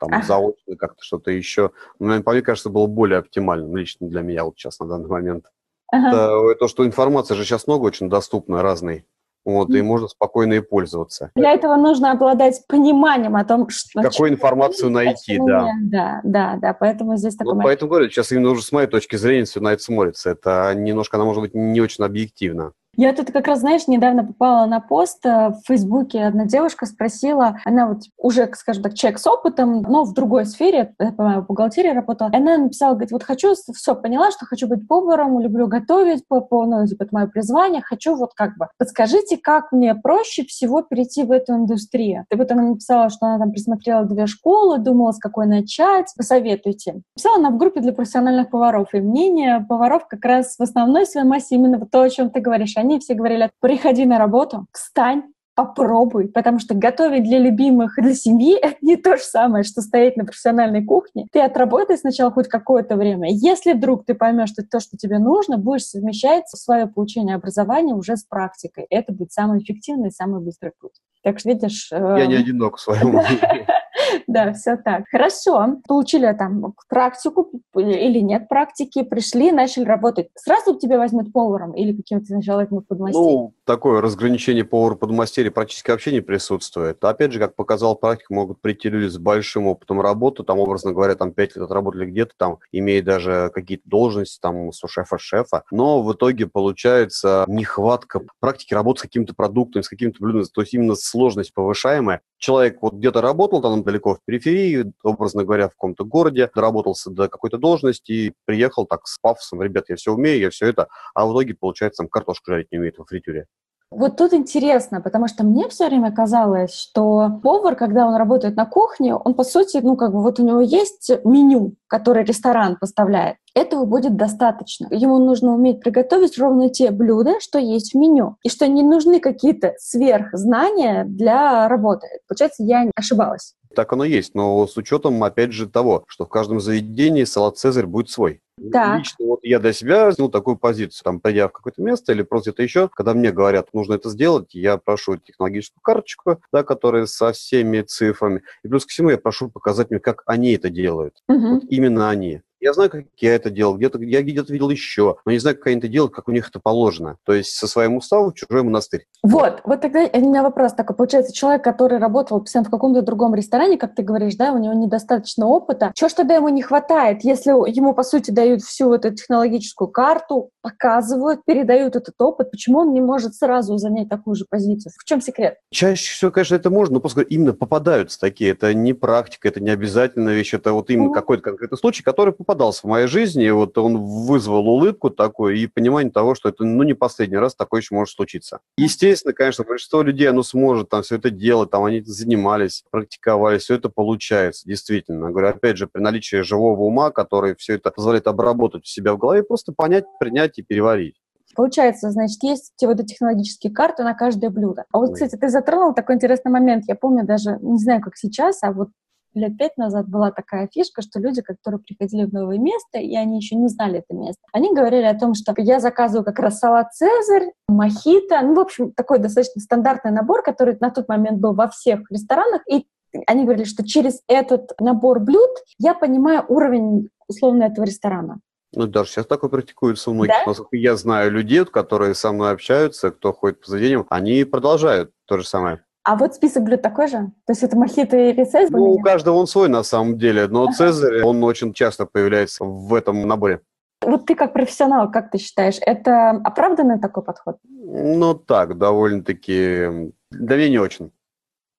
Там 0.00 0.12
Ага. 0.12 0.24
заочно 0.24 0.76
как-то 0.76 1.02
что-то 1.02 1.30
еще. 1.30 1.70
Ну, 1.98 2.06
наверное, 2.08 2.32
мне 2.34 2.42
кажется, 2.42 2.68
было 2.68 2.86
более 2.86 3.18
оптимальным 3.20 3.76
лично 3.76 4.08
для 4.08 4.22
меня 4.22 4.44
вот 4.44 4.54
сейчас 4.58 4.80
на 4.80 4.86
данный 4.86 5.08
момент. 5.08 5.46
Ага. 5.92 6.08
Это, 6.08 6.54
то, 6.58 6.68
что 6.68 6.84
информация 6.84 7.36
же 7.36 7.44
сейчас 7.44 7.66
много 7.68 7.84
очень 7.84 8.08
доступна, 8.10 8.62
разной. 8.62 9.06
Вот, 9.44 9.70
и 9.70 9.82
можно 9.82 10.08
спокойно 10.08 10.54
и 10.54 10.60
пользоваться. 10.60 11.30
Для 11.34 11.52
этого 11.52 11.76
нужно 11.76 12.12
обладать 12.12 12.62
пониманием 12.66 13.36
о 13.36 13.44
том, 13.44 13.68
что... 13.68 14.00
Какую 14.02 14.30
информацию 14.30 14.90
найти, 14.90 15.38
да. 15.38 15.68
Да, 15.82 16.20
да, 16.24 16.56
да, 16.56 16.72
поэтому 16.72 17.16
здесь 17.16 17.34
такой 17.34 17.52
Ну, 17.52 17.56
момент. 17.56 17.68
поэтому 17.68 17.90
говорю, 17.90 18.08
сейчас 18.08 18.32
именно 18.32 18.50
уже 18.50 18.62
с 18.62 18.72
моей 18.72 18.86
точки 18.86 19.16
зрения 19.16 19.44
все 19.44 19.60
на 19.60 19.72
это 19.72 19.82
смотрится. 19.82 20.30
Это 20.30 20.72
немножко, 20.74 21.16
она 21.16 21.26
может 21.26 21.42
быть 21.42 21.54
не 21.54 21.80
очень 21.80 22.04
объективно. 22.04 22.72
Я 22.96 23.12
тут 23.12 23.32
как 23.32 23.46
раз, 23.46 23.60
знаешь, 23.60 23.88
недавно 23.88 24.24
попала 24.24 24.66
на 24.66 24.80
пост 24.80 25.24
э, 25.26 25.50
в 25.50 25.60
Фейсбуке. 25.66 26.24
Одна 26.24 26.44
девушка 26.44 26.86
спросила, 26.86 27.58
она 27.64 27.88
вот 27.88 28.02
уже, 28.18 28.48
скажем 28.54 28.82
так, 28.82 28.94
человек 28.94 29.18
с 29.18 29.26
опытом, 29.26 29.82
но 29.82 30.04
в 30.04 30.14
другой 30.14 30.46
сфере, 30.46 30.94
я 30.98 31.12
понимаю, 31.12 31.42
в 31.42 31.46
бухгалтерии 31.46 31.90
работала. 31.90 32.30
И 32.32 32.36
она 32.36 32.56
написала, 32.56 32.92
говорит, 32.92 33.12
вот 33.12 33.22
хочу, 33.24 33.54
все, 33.54 33.94
поняла, 33.94 34.30
что 34.30 34.46
хочу 34.46 34.68
быть 34.68 34.86
поваром, 34.86 35.40
люблю 35.40 35.66
готовить, 35.66 36.26
по, 36.28 36.40
по, 36.40 36.66
ну, 36.66 36.86
типа, 36.86 37.04
это 37.04 37.14
мое 37.14 37.26
призвание, 37.26 37.82
хочу 37.82 38.14
вот 38.16 38.34
как 38.34 38.56
бы, 38.56 38.68
подскажите, 38.78 39.38
как 39.38 39.72
мне 39.72 39.94
проще 39.94 40.44
всего 40.44 40.82
перейти 40.82 41.24
в 41.24 41.32
эту 41.32 41.54
индустрию? 41.54 42.26
И 42.30 42.36
вот 42.36 42.50
она 42.50 42.62
написала, 42.62 43.10
что 43.10 43.26
она 43.26 43.38
там 43.38 43.50
присмотрела 43.50 44.04
две 44.04 44.26
школы, 44.26 44.78
думала, 44.78 45.12
с 45.12 45.18
какой 45.18 45.46
начать, 45.46 46.12
посоветуйте. 46.16 47.02
Писала 47.14 47.36
она 47.36 47.50
в 47.50 47.58
группе 47.58 47.80
для 47.80 47.92
профессиональных 47.92 48.50
поваров, 48.50 48.94
и 48.94 49.00
мнение 49.00 49.64
поваров 49.68 50.06
как 50.06 50.24
раз 50.24 50.56
в 50.58 50.62
основной 50.62 51.06
своей 51.06 51.26
массе 51.26 51.56
именно 51.56 51.84
то, 51.86 52.02
о 52.02 52.10
чем 52.10 52.30
ты 52.30 52.40
говоришь. 52.40 52.76
Они 52.84 53.00
все 53.00 53.14
говорили, 53.14 53.50
приходи 53.60 54.04
на 54.04 54.18
работу, 54.18 54.66
встань, 54.70 55.22
попробуй, 55.54 56.28
потому 56.28 56.58
что 56.58 56.74
готовить 56.74 57.22
для 57.24 57.38
любимых 57.38 57.96
и 57.98 58.02
для 58.02 58.14
семьи— 58.14 58.58
это 58.62 58.76
не 58.82 58.96
то 58.96 59.16
же 59.16 59.22
самое, 59.22 59.64
что 59.64 59.80
стоять 59.80 60.18
на 60.18 60.26
профессиональной 60.26 60.84
кухне. 60.84 61.26
Ты 61.32 61.40
отработай 61.40 61.96
сначала 61.96 62.30
хоть 62.30 62.48
какое-то 62.48 62.96
время. 62.96 63.30
Если 63.30 63.72
вдруг 63.72 64.04
ты 64.04 64.14
поймешь, 64.14 64.50
что 64.50 64.62
то, 64.70 64.80
что 64.80 64.98
тебе 64.98 65.18
нужно, 65.18 65.56
будешь 65.56 65.86
совмещать 65.86 66.46
свое 66.50 66.86
получение 66.86 67.36
образования 67.36 67.94
уже 67.94 68.18
с 68.18 68.24
практикой. 68.24 68.84
Это 68.90 69.14
будет 69.14 69.32
самый 69.32 69.60
эффективный 69.60 70.08
и 70.08 70.12
самый 70.12 70.42
быстрый 70.42 70.72
путь. 70.78 71.00
Так 71.22 71.38
что, 71.38 71.48
видишь... 71.48 71.88
Я 71.90 72.26
не 72.26 72.34
одинок 72.34 72.76
в 72.76 72.80
своем 72.80 73.18
Да, 74.26 74.52
все 74.52 74.76
так. 74.76 75.04
Хорошо. 75.10 75.76
Получили 75.86 76.32
там 76.38 76.74
практику 76.88 77.50
или 77.76 78.20
нет 78.20 78.48
практики, 78.48 79.02
пришли, 79.02 79.52
начали 79.52 79.84
работать. 79.84 80.28
Сразу 80.36 80.78
тебя 80.78 80.98
возьмут 80.98 81.32
поваром 81.32 81.72
или 81.72 81.94
каким-то 81.94 82.26
сначала 82.26 82.64
подмастерьем? 82.64 83.24
Ну, 83.24 83.54
такое 83.64 84.00
разграничение 84.00 84.64
повара-подмастерья 84.64 85.50
практически 85.50 85.90
вообще 85.90 86.12
не 86.12 86.20
присутствует. 86.20 87.02
Опять 87.04 87.32
же, 87.32 87.38
как 87.38 87.54
показал 87.54 87.96
практика, 87.96 88.34
могут 88.34 88.60
прийти 88.60 88.88
люди 88.88 89.08
с 89.08 89.18
большим 89.18 89.66
опытом 89.66 90.00
работы, 90.00 90.42
там, 90.42 90.58
образно 90.58 90.92
говоря, 90.92 91.14
там 91.14 91.32
5 91.32 91.56
лет 91.56 91.64
отработали 91.64 92.06
где-то, 92.06 92.32
там, 92.36 92.58
имея 92.72 93.02
даже 93.02 93.50
какие-то 93.54 93.88
должности, 93.88 94.40
там, 94.40 94.72
с 94.72 94.80
шефа-шефа, 94.86 95.64
но 95.70 96.02
в 96.02 96.12
итоге 96.12 96.46
получается 96.46 97.44
нехватка 97.48 98.22
практики 98.40 98.74
работы 98.74 99.00
с 99.00 99.02
каким-то 99.02 99.34
продуктом, 99.34 99.82
с 99.82 99.88
каким-то 99.88 100.18
блюдом, 100.20 100.44
то 100.52 100.60
есть 100.60 100.74
именно 100.74 100.94
сложность 100.94 101.54
повышаемая. 101.54 102.20
Человек 102.38 102.78
вот 102.82 102.94
где-то 102.94 103.20
работал 103.20 103.62
там 103.62 103.82
далеко 103.82 104.03
в 104.12 104.18
периферии, 104.26 104.92
образно 105.02 105.44
говоря, 105.44 105.68
в 105.68 105.72
каком-то 105.72 106.04
городе, 106.04 106.50
доработался 106.54 107.10
до 107.10 107.28
какой-то 107.28 107.56
должности 107.56 108.12
и 108.12 108.32
приехал 108.44 108.84
так 108.84 109.06
с 109.06 109.18
пафосом, 109.18 109.62
ребят, 109.62 109.86
я 109.88 109.96
все 109.96 110.12
умею, 110.12 110.40
я 110.40 110.50
все 110.50 110.66
это, 110.66 110.88
а 111.14 111.26
в 111.26 111.32
итоге, 111.32 111.54
получается, 111.54 112.02
там 112.02 112.08
картошку 112.08 112.50
жарить 112.50 112.70
не 112.70 112.78
умеет 112.78 112.98
во 112.98 113.06
фритюре. 113.06 113.46
Вот 113.90 114.16
тут 114.16 114.32
интересно, 114.32 115.00
потому 115.00 115.28
что 115.28 115.44
мне 115.44 115.68
все 115.68 115.86
время 115.86 116.10
казалось, 116.10 116.74
что 116.74 117.38
повар, 117.42 117.76
когда 117.76 118.08
он 118.08 118.16
работает 118.16 118.56
на 118.56 118.66
кухне, 118.66 119.14
он, 119.14 119.34
по 119.34 119.44
сути, 119.44 119.78
ну, 119.82 119.96
как 119.96 120.12
бы 120.12 120.20
вот 120.20 120.40
у 120.40 120.44
него 120.44 120.60
есть 120.60 121.12
меню, 121.24 121.76
которое 121.86 122.24
ресторан 122.24 122.76
поставляет. 122.76 123.36
Этого 123.54 123.84
будет 123.84 124.16
достаточно. 124.16 124.88
Ему 124.90 125.18
нужно 125.18 125.54
уметь 125.54 125.80
приготовить 125.80 126.36
ровно 126.38 126.70
те 126.70 126.90
блюда, 126.90 127.34
что 127.38 127.60
есть 127.60 127.94
в 127.94 127.96
меню, 127.96 128.36
и 128.42 128.48
что 128.48 128.66
не 128.66 128.82
нужны 128.82 129.20
какие-то 129.20 129.74
сверхзнания 129.78 131.04
для 131.04 131.68
работы. 131.68 132.08
Получается, 132.26 132.64
я 132.64 132.90
ошибалась. 132.96 133.54
Так 133.74 133.92
оно 133.92 134.04
есть, 134.04 134.34
но 134.34 134.66
с 134.66 134.76
учетом, 134.76 135.22
опять 135.24 135.52
же, 135.52 135.68
того, 135.68 136.04
что 136.06 136.24
в 136.24 136.28
каждом 136.28 136.60
заведении 136.60 137.24
салат 137.24 137.58
«Цезарь» 137.58 137.86
будет 137.86 138.10
свой. 138.10 138.40
Так. 138.72 138.98
Лично 138.98 139.26
вот 139.26 139.40
я 139.42 139.58
для 139.58 139.72
себя 139.72 140.08
взял 140.08 140.28
такую 140.28 140.56
позицию, 140.56 141.02
там, 141.04 141.20
придя 141.20 141.48
в 141.48 141.52
какое-то 141.52 141.82
место 141.82 142.12
или 142.12 142.22
просто 142.22 142.50
где-то 142.50 142.62
еще, 142.62 142.88
когда 142.88 143.12
мне 143.12 143.32
говорят, 143.32 143.74
нужно 143.74 143.94
это 143.94 144.10
сделать, 144.10 144.54
я 144.54 144.76
прошу 144.76 145.16
технологическую 145.16 145.80
карточку, 145.82 146.40
да, 146.52 146.62
которая 146.62 147.06
со 147.06 147.32
всеми 147.32 147.82
цифрами, 147.82 148.42
и 148.62 148.68
плюс 148.68 148.84
ко 148.84 148.90
всему 148.90 149.10
я 149.10 149.18
прошу 149.18 149.48
показать 149.48 149.90
мне, 149.90 149.98
как 149.98 150.22
они 150.26 150.52
это 150.52 150.70
делают. 150.70 151.16
Угу. 151.28 151.48
Вот 151.54 151.64
именно 151.68 152.10
они. 152.10 152.42
Я 152.64 152.72
знаю, 152.72 152.88
как 152.88 153.04
я 153.18 153.34
это 153.34 153.50
делал, 153.50 153.76
где-то 153.76 153.98
я 153.98 154.22
где-то 154.22 154.50
видел 154.50 154.70
еще, 154.70 155.16
но 155.26 155.32
не 155.32 155.38
знаю, 155.38 155.54
как 155.54 155.66
они 155.66 155.76
это 155.76 155.86
делают, 155.86 156.14
как 156.14 156.28
у 156.28 156.32
них 156.32 156.48
это 156.48 156.60
положено. 156.60 157.18
То 157.24 157.34
есть 157.34 157.50
со 157.50 157.66
своим 157.66 157.98
уставом 157.98 158.30
в 158.30 158.34
чужой 158.34 158.62
монастырь. 158.62 159.06
Вот, 159.22 159.60
вот 159.64 159.82
тогда 159.82 160.08
у 160.10 160.18
меня 160.18 160.42
вопрос 160.42 160.72
такой. 160.72 160.96
Получается, 160.96 161.34
человек, 161.34 161.62
который 161.62 161.98
работал 161.98 162.42
в 162.42 162.70
каком-то 162.70 163.02
другом 163.02 163.34
ресторане, 163.34 163.76
как 163.76 163.94
ты 163.94 164.02
говоришь, 164.02 164.36
да, 164.36 164.52
у 164.52 164.58
него 164.58 164.72
недостаточно 164.72 165.46
опыта. 165.46 165.92
Чего 165.94 166.08
ж 166.08 166.14
тогда 166.14 166.36
ему 166.36 166.48
не 166.48 166.62
хватает, 166.62 167.22
если 167.22 167.50
ему, 167.50 167.92
по 167.92 168.02
сути, 168.02 168.30
дают 168.30 168.62
всю 168.62 168.94
эту 168.94 169.14
технологическую 169.14 169.88
карту, 169.88 170.48
показывают, 170.62 171.44
передают 171.44 171.96
этот 171.96 172.14
опыт, 172.18 172.50
почему 172.50 172.78
он 172.78 172.94
не 172.94 173.02
может 173.02 173.34
сразу 173.34 173.76
занять 173.76 174.08
такую 174.08 174.36
же 174.36 174.46
позицию? 174.48 174.90
В 174.98 175.04
чем 175.04 175.20
секрет? 175.20 175.58
Чаще 175.70 176.14
всего, 176.14 176.30
конечно, 176.30 176.54
это 176.54 176.70
можно, 176.70 176.94
но 176.94 177.00
просто 177.00 177.20
именно 177.20 177.52
попадаются 177.52 178.18
такие. 178.18 178.52
Это 178.52 178.72
не 178.72 178.94
практика, 178.94 179.48
это 179.48 179.60
не 179.60 179.68
обязательная 179.68 180.32
вещь, 180.34 180.54
это 180.54 180.72
вот 180.72 180.88
именно 180.88 181.10
mm-hmm. 181.10 181.14
какой-то 181.14 181.42
конкретный 181.42 181.76
случай, 181.76 182.02
который 182.02 182.32
попадает 182.32 182.53
попадался 182.54 182.80
в 182.82 182.84
моей 182.84 183.06
жизни, 183.08 183.44
и 183.44 183.50
вот 183.50 183.76
он 183.78 183.98
вызвал 183.98 184.68
улыбку 184.68 185.10
такую 185.10 185.56
и 185.56 185.66
понимание 185.66 186.12
того, 186.12 186.34
что 186.36 186.48
это, 186.48 186.64
ну, 186.64 186.84
не 186.84 186.94
последний 186.94 187.36
раз 187.36 187.54
такое 187.54 187.80
еще 187.80 187.94
может 187.94 188.14
случиться. 188.14 188.60
Естественно, 188.76 189.34
конечно, 189.34 189.64
большинство 189.64 190.02
людей, 190.02 190.28
оно 190.28 190.44
сможет 190.44 190.88
там 190.88 191.02
все 191.02 191.16
это 191.16 191.30
делать, 191.30 191.70
там 191.70 191.84
они 191.84 192.00
занимались, 192.02 192.84
практиковали, 192.90 193.58
все 193.58 193.74
это 193.74 193.88
получается, 193.88 194.68
действительно. 194.68 195.30
Говорю, 195.30 195.48
опять 195.48 195.76
же, 195.76 195.88
при 195.88 196.00
наличии 196.00 196.42
живого 196.42 196.82
ума, 196.82 197.10
который 197.10 197.56
все 197.56 197.74
это 197.74 197.90
позволяет 197.90 198.28
обработать 198.28 198.82
у 198.82 198.86
себя 198.86 199.14
в 199.14 199.18
голове, 199.18 199.42
просто 199.42 199.72
понять, 199.72 200.04
принять 200.20 200.58
и 200.58 200.62
переварить. 200.62 201.16
Получается, 201.56 202.10
значит, 202.10 202.42
есть 202.42 202.72
вот 202.82 203.00
эти 203.00 203.14
технологические 203.14 203.72
карты 203.72 204.02
на 204.02 204.14
каждое 204.14 204.50
блюдо. 204.50 204.84
А 204.92 204.98
вот, 204.98 205.14
кстати, 205.14 205.36
ты 205.36 205.48
затронул 205.48 205.94
такой 205.94 206.16
интересный 206.16 206.50
момент. 206.50 206.84
Я 206.88 206.94
помню 206.96 207.24
даже, 207.24 207.58
не 207.60 207.78
знаю, 207.78 208.00
как 208.00 208.16
сейчас, 208.16 208.62
а 208.62 208.72
вот 208.72 208.88
лет 209.34 209.56
пять 209.58 209.76
назад 209.76 210.08
была 210.08 210.30
такая 210.30 210.68
фишка, 210.72 211.02
что 211.02 211.20
люди, 211.20 211.42
которые 211.42 211.80
приходили 211.80 212.24
в 212.24 212.32
новое 212.32 212.58
место, 212.58 212.98
и 212.98 213.14
они 213.16 213.38
еще 213.38 213.56
не 213.56 213.68
знали 213.68 213.98
это 213.98 214.14
место, 214.18 214.42
они 214.52 214.74
говорили 214.74 215.04
о 215.04 215.18
том, 215.18 215.34
что 215.34 215.54
я 215.58 215.80
заказываю 215.80 216.24
как 216.24 216.38
раз 216.38 216.58
салат 216.58 216.92
«Цезарь», 216.92 217.52
мохито, 217.68 218.40
ну, 218.42 218.54
в 218.54 218.60
общем, 218.60 218.92
такой 218.92 219.18
достаточно 219.18 219.60
стандартный 219.60 220.12
набор, 220.12 220.42
который 220.42 220.76
на 220.80 220.90
тот 220.90 221.08
момент 221.08 221.40
был 221.40 221.54
во 221.54 221.68
всех 221.68 222.10
ресторанах, 222.10 222.62
и 222.70 222.86
они 223.26 223.44
говорили, 223.44 223.64
что 223.64 223.86
через 223.86 224.20
этот 224.28 224.72
набор 224.80 225.20
блюд 225.20 225.50
я 225.78 225.94
понимаю 225.94 226.44
уровень 226.48 227.08
условно 227.28 227.64
этого 227.64 227.84
ресторана. 227.84 228.40
Ну, 228.74 228.86
даже 228.86 229.10
сейчас 229.10 229.26
такое 229.26 229.50
практикуется 229.50 230.10
у 230.10 230.14
многих. 230.14 230.34
Да? 230.34 230.42
Насколько 230.46 230.76
я 230.76 230.96
знаю 230.96 231.30
людей, 231.30 231.64
которые 231.64 232.14
со 232.14 232.32
мной 232.32 232.50
общаются, 232.50 233.10
кто 233.10 233.32
ходит 233.32 233.60
по 233.60 233.70
заведениям, 233.70 234.06
они 234.10 234.44
продолжают 234.44 235.12
то 235.26 235.38
же 235.38 235.46
самое. 235.46 235.84
А 236.04 236.16
вот 236.16 236.34
список 236.34 236.64
блюд 236.64 236.82
такой 236.82 237.08
же? 237.08 237.16
То 237.46 237.52
есть 237.52 237.62
это 237.62 237.76
мохито 237.76 238.16
или 238.16 238.44
цезарь? 238.44 238.70
Ну, 238.70 238.92
у 238.92 239.00
каждого 239.00 239.36
он 239.36 239.46
свой 239.46 239.70
на 239.70 239.82
самом 239.82 240.18
деле, 240.18 240.46
но 240.48 240.70
цезарь, 240.70 241.22
он 241.22 241.42
очень 241.42 241.72
часто 241.72 242.04
появляется 242.04 242.64
в 242.64 242.92
этом 242.92 243.26
наборе. 243.26 243.62
Вот 244.02 244.26
ты 244.26 244.34
как 244.34 244.52
профессионал, 244.52 245.10
как 245.10 245.30
ты 245.30 245.38
считаешь, 245.38 245.78
это 245.80 246.30
оправданный 246.30 247.00
такой 247.00 247.22
подход? 247.22 247.56
Ну 247.64 248.34
так, 248.34 248.76
довольно-таки, 248.76 250.12
да 250.30 250.56
мне 250.56 250.68
не 250.68 250.78
очень. 250.78 251.10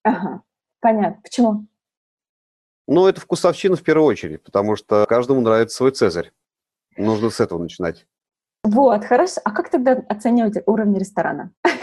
Ага, 0.02 0.42
понятно. 0.80 1.20
Почему? 1.22 1.66
Ну, 2.88 3.06
это 3.06 3.20
вкусовщина 3.20 3.76
в 3.76 3.82
первую 3.82 4.06
очередь, 4.06 4.42
потому 4.42 4.74
что 4.74 5.06
каждому 5.08 5.40
нравится 5.40 5.76
свой 5.76 5.92
цезарь. 5.92 6.32
Нужно 6.96 7.30
с 7.30 7.38
этого 7.38 7.60
начинать. 7.60 8.06
Вот, 8.64 9.04
хорошо. 9.04 9.40
А 9.44 9.52
как 9.52 9.68
тогда 9.70 9.92
оценивать 10.08 10.56
уровень 10.66 10.98
ресторана? 10.98 11.52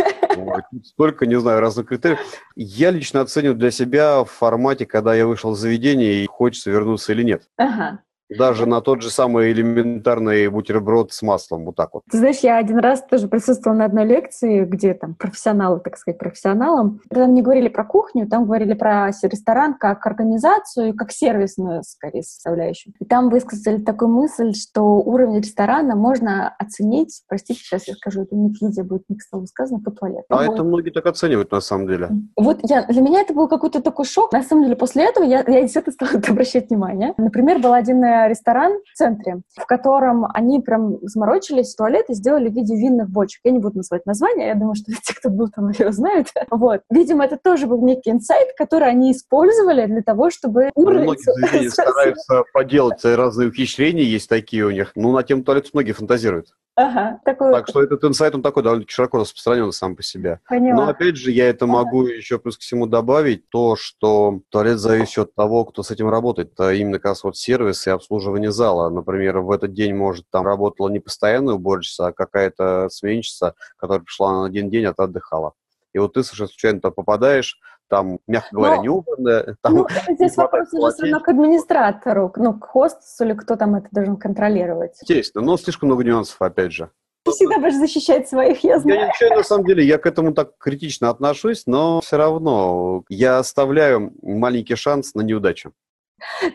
Столько, 0.83 1.25
не 1.25 1.39
знаю, 1.39 1.60
разных 1.60 1.88
критериев. 1.88 2.19
Я 2.55 2.91
лично 2.91 3.22
оцениваю 3.22 3.57
для 3.57 3.72
себя 3.72 4.24
в 4.24 4.29
формате, 4.29 4.86
когда 4.86 5.15
я 5.15 5.27
вышел 5.27 5.53
из 5.53 5.60
заведения 5.60 6.24
и 6.24 6.25
хочется 6.25 6.72
вернуться 6.72 7.13
или 7.13 7.24
нет. 7.24 7.43
Ага. 7.57 8.00
Даже 8.38 8.66
на 8.66 8.82
тот 8.82 9.02
же 9.02 9.10
самый 9.10 9.52
элементарный 9.52 10.48
бутерброд 10.48 11.12
с 11.13 11.22
маслом, 11.22 11.66
вот 11.66 11.75
так 11.75 11.94
вот. 11.94 12.04
Ты 12.10 12.18
знаешь, 12.18 12.40
я 12.40 12.58
один 12.58 12.80
раз 12.80 13.04
тоже 13.10 13.28
присутствовала 13.28 13.80
на 13.80 13.86
одной 13.86 14.06
лекции, 14.06 14.66
где 14.66 14.94
там 14.94 15.16
профессионалы, 15.16 15.80
так 15.80 15.98
сказать, 15.98 16.18
профессионалам. 16.18 17.02
Когда 17.10 17.28
мне 17.28 17.42
говорили 17.42 17.68
про 17.68 17.84
кухню, 17.84 18.28
там 18.28 18.46
говорили 18.46 18.74
про 18.74 19.10
ресторан 19.24 19.75
как 19.75 20.06
организацию, 20.06 20.96
как 20.96 21.12
сервисную, 21.12 21.84
скорее, 21.84 22.24
составляющую. 22.24 22.94
И 23.00 23.06
там 23.06 23.30
высказали 23.30 23.82
такую 23.82 24.10
мысль, 24.10 24.54
что 24.54 24.84
уровень 24.84 25.40
ресторана 25.40 25.96
можно 25.96 26.50
оценить, 26.58 27.22
простите, 27.28 27.60
сейчас 27.60 27.88
я 27.88 27.94
скажу, 27.96 28.24
это 28.24 28.36
не 28.36 28.54
Википедия 28.54 28.84
будет 28.84 29.04
не 29.10 29.18
к 29.18 29.22
слову 29.22 29.48
сказано, 29.48 29.80
по 29.80 29.92
туалету. 29.92 30.25
А 30.30 30.46
вот. 30.46 30.54
это 30.54 30.63
многие 30.63 30.92
так 30.92 31.06
оценивают, 31.06 31.52
на 31.52 31.62
самом 31.62 31.88
деле. 31.88 32.10
Вот 32.36 32.60
я, 32.63 32.84
для 32.84 33.02
меня 33.02 33.22
это 33.22 33.34
был 33.34 33.48
какой-то 33.48 33.82
такой 33.82 34.06
шок. 34.06 34.32
На 34.34 34.44
самом 34.44 34.63
деле, 34.63 34.75
после 34.75 35.06
этого 35.06 35.25
я, 35.25 35.44
я 35.48 35.62
действительно 35.62 35.94
стала 35.94 36.22
обращать 36.28 36.70
внимание. 36.70 37.13
Например, 37.18 37.60
был 37.60 37.74
один 37.74 38.04
ресторан 38.27 38.74
в 38.92 38.98
центре, 38.98 39.42
в 39.56 39.65
котором 39.65 40.25
они 40.34 40.62
прям 40.62 40.98
заморочились, 41.01 41.75
туалет 41.75 42.06
и 42.10 42.13
сделали 42.13 42.50
в 42.50 42.53
виде 42.53 42.75
винных 42.75 43.10
бочек. 43.10 43.42
Я 43.44 43.51
не 43.51 43.60
буду 43.60 43.77
называть 43.77 44.06
название, 44.06 44.48
я 44.48 44.56
думаю, 44.56 44.75
что 44.75 44.92
те, 45.03 45.13
кто 45.13 45.30
был 45.30 45.50
там, 45.50 45.70
его 45.70 45.92
знают. 45.92 46.27
Вот. 46.50 46.82
Видимо, 46.89 47.25
это 47.25 47.38
тоже 47.38 47.68
был 47.68 47.84
некий 47.86 48.12
инсайт, 48.12 48.50
который 48.58 48.89
они 48.89 49.12
использовали 49.12 49.86
для 49.86 50.01
того, 50.01 50.30
чтобы 50.30 50.72
уровень... 50.75 51.03
Многие 51.03 51.22
заведения 51.22 51.70
стараются 51.72 52.44
поделать 52.53 53.03
разные 53.03 53.50
ухищрения, 53.50 54.03
есть 54.03 54.30
такие 54.30 54.65
у 54.65 54.72
них. 54.72 54.92
Ну, 54.96 55.12
на 55.12 55.24
тему 55.24 55.44
туалета 55.44 55.70
многие 55.74 55.94
фантазируют. 55.94 56.48
Ага, 56.75 57.20
такой 57.24 57.51
так 57.51 57.68
что 57.70 57.84
этот 57.84 58.03
инсайт, 58.03 58.34
он 58.34 58.42
такой 58.42 58.63
довольно 58.63 58.86
широко 58.88 59.20
распространен 59.20 59.72
сам 59.72 59.96
по 59.96 60.01
себе. 60.01 60.39
Поняла. 60.50 60.86
Но 60.86 60.89
опять 60.89 61.18
же, 61.18 61.30
я 61.30 61.48
это 61.48 61.68
могу 61.68 62.06
ага. 62.06 62.13
еще 62.13 62.39
плюс 62.39 62.58
к 62.58 62.62
всему 62.62 62.88
добавить, 62.88 63.48
то, 63.50 63.75
что 63.75 64.42
туалет 64.50 64.80
зависит 64.80 65.20
от 65.20 65.36
того, 65.36 65.65
кто 65.65 65.84
с 65.84 65.92
этим 65.92 66.10
работает. 66.10 66.53
Это 66.53 66.74
именно 66.74 66.98
как 66.98 67.12
раз 67.12 67.24
вот 67.24 67.38
сервис 67.38 67.86
и 67.86 67.92
обслуживание 67.92 68.51
зала. 68.51 68.89
Например, 68.89 69.39
в 69.39 69.51
этот 69.51 69.74
день, 69.74 69.94
может, 69.94 70.25
там 70.32 70.46
работала 70.46 70.89
не 70.89 71.00
постоянная 71.00 71.53
уборщица, 71.53 72.08
а 72.08 72.12
какая-то 72.12 72.89
сменщица, 72.89 73.53
которая 73.77 74.03
пришла 74.03 74.32
на 74.32 74.46
один 74.46 74.72
день, 74.72 74.86
а 74.86 74.94
ты 74.94 75.03
отдыхала. 75.03 75.53
И 75.94 76.00
вот 76.00 76.13
ты 76.13 76.24
совершенно 76.24 76.48
случайно 76.48 76.82
туда 76.82 76.92
попадаешь, 76.92 77.60
там, 77.94 78.18
мягко 78.26 78.56
говоря, 78.56 78.78
Но, 78.78 78.82
не 78.82 78.90
убранное. 78.90 79.56
Там 79.62 79.76
ну, 79.76 79.88
здесь 80.16 80.36
вопрос 80.36 80.74
уже 80.74 80.94
все 80.94 81.04
равно 81.04 81.20
к 81.20 81.30
администратору, 81.30 82.34
ну, 82.38 82.56
к 82.56 82.66
хостесу 82.66 83.24
или 83.24 83.34
кто 83.34 83.56
там 83.56 83.76
это 83.76 83.88
должен 83.92 84.18
контролировать. 84.18 84.98
Естественно, 85.02 85.46
но 85.46 85.58
слишком 85.58 85.90
много 85.90 86.04
нюансов, 86.04 86.42
опять 86.42 86.72
же. 86.72 86.90
Ты 87.24 87.32
всегда 87.34 87.60
будешь 87.60 87.76
защищать 87.76 88.28
своих, 88.28 88.64
я 88.64 88.80
знаю. 88.80 89.00
Я 89.00 89.08
ничего, 89.10 89.36
на 89.38 89.44
самом 89.44 89.66
деле, 89.66 89.86
я 89.86 90.00
к 90.00 90.08
этому 90.08 90.34
так 90.34 90.58
критично 90.58 91.12
отношусь, 91.12 91.68
но 91.68 92.02
все 92.02 92.18
равно 92.18 93.04
я 93.10 93.38
оставляю 93.38 94.12
маленький 94.24 94.76
шанс 94.76 95.14
на 95.14 95.22
неудачу. 95.22 95.72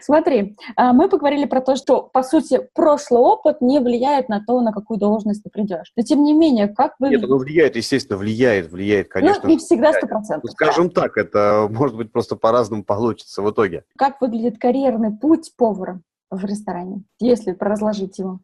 Смотри, 0.01 0.57
а, 0.77 0.93
мы 0.93 1.09
поговорили 1.09 1.45
про 1.45 1.61
то, 1.61 1.77
что, 1.77 2.03
по 2.03 2.23
сути, 2.23 2.69
прошлый 2.75 3.21
опыт 3.21 3.61
не 3.61 3.81
влияет 3.81 4.29
на 4.29 4.45
то, 4.45 4.61
на 4.61 4.73
какую 4.73 4.99
должность 4.99 5.43
ты 5.43 5.51
придешь. 5.51 5.93
Но, 5.97 6.03
тем 6.03 6.23
не 6.23 6.33
менее, 6.33 6.69
как 6.69 6.95
вы... 6.99 7.11
Нет, 7.11 7.25
оно 7.25 7.39
влияет, 7.39 7.77
естественно, 7.77 8.19
влияет, 8.19 8.71
влияет, 8.71 9.09
конечно. 9.09 9.43
Ну, 9.45 9.51
не 9.51 9.59
всегда 9.59 9.93
сто 9.93 10.07
процентов. 10.07 10.45
Ну, 10.45 10.51
скажем 10.51 10.91
так, 10.91 11.17
это 11.17 11.69
может 11.71 11.97
быть 11.97 12.13
просто 12.13 12.37
по-разному 12.37 12.85
получится 12.85 13.43
в 13.43 13.51
итоге. 13.51 13.85
Как 13.97 14.21
выглядит 14.21 14.59
карьерный 14.59 15.11
путь 15.11 15.53
повара 15.57 16.01
в 16.31 16.45
ресторане, 16.45 17.05
если 17.21 17.57
разложить 17.59 18.19
его? 18.19 18.41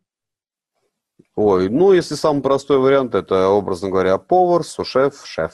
Ой, 1.36 1.68
ну, 1.68 1.92
если 1.92 2.14
самый 2.14 2.42
простой 2.42 2.78
вариант, 2.78 3.14
это, 3.14 3.48
образно 3.48 3.90
говоря, 3.90 4.18
повар, 4.18 4.64
сушеф, 4.64 5.22
шеф. 5.24 5.52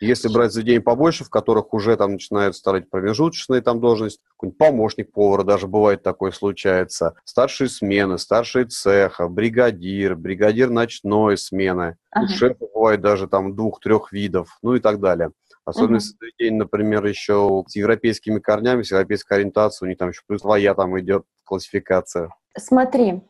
Если 0.00 0.28
брать 0.28 0.52
заведения 0.52 0.80
побольше, 0.80 1.24
в 1.24 1.30
которых 1.30 1.74
уже 1.74 1.96
там 1.96 2.12
начинают 2.12 2.54
ставить 2.54 2.88
промежуточные 2.88 3.60
там 3.62 3.80
должности, 3.80 4.20
какой-нибудь 4.32 4.58
помощник 4.58 5.12
повара 5.12 5.42
даже 5.42 5.66
бывает 5.66 6.02
такое 6.02 6.30
случается, 6.30 7.14
старшие 7.24 7.68
смены, 7.68 8.18
старшие 8.18 8.66
цеха, 8.66 9.28
бригадир, 9.28 10.14
бригадир 10.14 10.70
ночной 10.70 11.36
смены, 11.36 11.96
ага. 12.10 12.24
у 12.24 12.28
шефа 12.28 12.66
бывает 12.72 13.00
даже 13.00 13.26
там 13.26 13.56
двух-трех 13.56 14.12
видов, 14.12 14.58
ну 14.62 14.74
и 14.74 14.80
так 14.80 15.00
далее. 15.00 15.32
Особенно 15.64 15.96
uh-huh. 15.96 16.16
заведение, 16.18 16.60
например, 16.60 17.04
еще 17.04 17.62
с 17.66 17.76
европейскими 17.76 18.38
корнями, 18.38 18.82
с 18.82 18.90
европейской 18.90 19.34
ориентацией, 19.34 19.88
у 19.88 19.90
них 19.90 19.98
там 19.98 20.08
еще 20.08 20.22
плюс 20.26 20.40
своя 20.40 20.74
там 20.74 20.98
идет 20.98 21.24
классификация. 21.44 22.30
Смотри, 22.56 23.20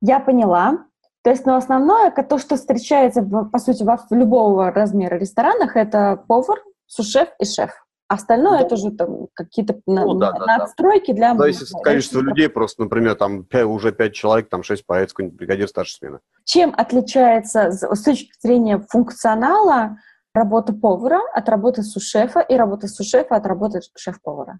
я 0.00 0.18
поняла. 0.18 0.86
То 1.22 1.30
есть, 1.30 1.46
ну, 1.46 1.54
основное, 1.54 2.10
то, 2.10 2.38
что 2.38 2.56
встречается, 2.56 3.22
по 3.22 3.58
сути, 3.58 3.84
во 3.84 3.98
любого 4.10 4.72
размера 4.72 5.16
ресторанах, 5.16 5.76
это 5.76 6.22
повар, 6.26 6.60
сушеф 6.86 7.28
и 7.38 7.44
шеф. 7.44 7.70
Остальное 8.08 8.58
ну, 8.58 8.66
это 8.66 8.74
уже 8.74 8.90
там 8.90 9.28
какие-то 9.32 9.80
ну, 9.86 10.12
на, 10.12 10.32
да, 10.32 10.44
надстройки 10.44 11.12
да. 11.12 11.16
для... 11.16 11.36
Зависит 11.36 11.74
от 11.74 11.82
количества 11.82 12.20
людей, 12.20 12.50
просто, 12.50 12.82
например, 12.82 13.14
там 13.14 13.44
5, 13.44 13.64
уже 13.64 13.92
пять 13.92 14.12
человек, 14.12 14.50
там 14.50 14.62
шесть 14.62 14.84
поэт, 14.84 15.10
какой-нибудь 15.10 15.38
бригадир 15.38 15.66
старшей 15.66 15.94
смены. 15.94 16.18
Чем 16.44 16.74
отличается 16.76 17.70
с 17.70 18.02
точки 18.02 18.30
зрения 18.42 18.84
функционала 18.90 19.96
работа 20.34 20.74
повара 20.74 21.20
от 21.32 21.48
работы 21.48 21.82
сушефа 21.82 22.40
и 22.40 22.54
работа 22.54 22.86
сушефа 22.86 23.36
от 23.36 23.46
работы 23.46 23.80
шеф-повара? 23.96 24.58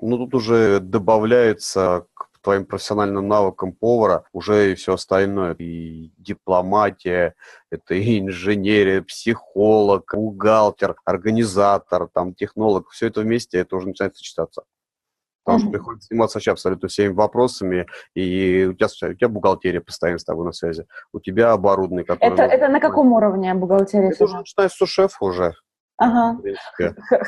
Ну, 0.00 0.16
тут 0.16 0.34
уже 0.34 0.80
добавляется 0.80 2.06
к 2.14 2.29
твоим 2.42 2.66
профессиональным 2.66 3.28
навыкам 3.28 3.72
повара 3.72 4.24
уже 4.32 4.72
и 4.72 4.74
все 4.74 4.94
остальное. 4.94 5.54
И 5.58 6.12
дипломатия, 6.16 7.34
это 7.70 7.94
и 7.94 8.20
инженерия, 8.20 9.02
психолог, 9.02 10.12
бухгалтер, 10.14 10.96
организатор, 11.04 12.08
там, 12.12 12.34
технолог. 12.34 12.90
Все 12.90 13.08
это 13.08 13.20
вместе, 13.20 13.58
это 13.58 13.76
уже 13.76 13.88
начинает 13.88 14.16
сочетаться. 14.16 14.62
Потому 15.42 15.58
mm-hmm. 15.58 15.62
что 15.62 15.72
приходится 15.72 16.08
заниматься 16.08 16.36
вообще 16.38 16.50
абсолютно 16.52 16.88
всеми 16.88 17.12
вопросами, 17.12 17.86
и 18.14 18.66
у 18.70 18.74
тебя, 18.74 18.86
у 18.86 19.14
тебя 19.14 19.28
бухгалтерия 19.28 19.80
постоянно 19.80 20.18
с 20.18 20.24
тобой 20.24 20.44
на 20.44 20.52
связи, 20.52 20.86
у 21.12 21.20
тебя 21.20 21.52
оборудование, 21.52 22.04
которое... 22.04 22.34
Это, 22.34 22.42
это 22.42 22.68
на 22.68 22.78
каком 22.78 23.12
уровне 23.12 23.54
бухгалтерия? 23.54 24.10
Это 24.10 24.24
уже 24.24 24.36
начиная 24.36 24.68
с 24.68 24.74
сушефа 24.74 25.24
уже. 25.24 25.54
Ага. 26.00 26.40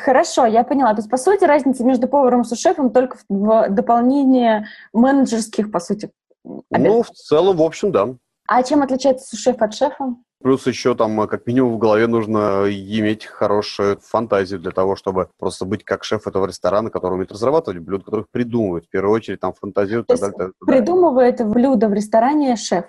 Хорошо, 0.02 0.46
я 0.46 0.64
поняла. 0.64 0.94
То 0.94 1.00
есть, 1.00 1.10
по 1.10 1.18
сути, 1.18 1.44
разница 1.44 1.84
между 1.84 2.08
поваром 2.08 2.40
и 2.40 2.44
сушефом 2.44 2.90
только 2.90 3.18
в 3.28 3.68
дополнении 3.68 4.66
менеджерских, 4.94 5.70
по 5.70 5.78
сути, 5.78 6.10
Ну, 6.42 7.02
в 7.02 7.10
целом, 7.10 7.58
в 7.58 7.62
общем, 7.62 7.92
да. 7.92 8.14
А 8.48 8.62
чем 8.62 8.82
отличается 8.82 9.26
сушеф 9.28 9.60
от 9.60 9.74
шефа? 9.74 10.16
Плюс 10.42 10.66
еще 10.66 10.94
там, 10.94 11.28
как 11.28 11.46
минимум, 11.46 11.74
в 11.74 11.78
голове 11.78 12.06
нужно 12.06 12.64
иметь 12.66 13.26
хорошую 13.26 14.00
фантазию 14.00 14.58
для 14.58 14.72
того, 14.72 14.96
чтобы 14.96 15.28
просто 15.38 15.66
быть 15.66 15.84
как 15.84 16.02
шеф 16.02 16.26
этого 16.26 16.46
ресторана, 16.46 16.90
который 16.90 17.14
умеет 17.14 17.30
разрабатывать 17.30 17.78
блюда, 17.78 18.04
которых 18.04 18.26
придумывает. 18.30 18.86
В 18.86 18.88
первую 18.88 19.14
очередь 19.14 19.40
там 19.40 19.52
фантазирует. 19.52 20.06
То 20.06 20.14
есть 20.14 20.24
придумывает 20.66 21.46
блюдо 21.46 21.88
в 21.88 21.92
ресторане 21.92 22.56
шеф? 22.56 22.86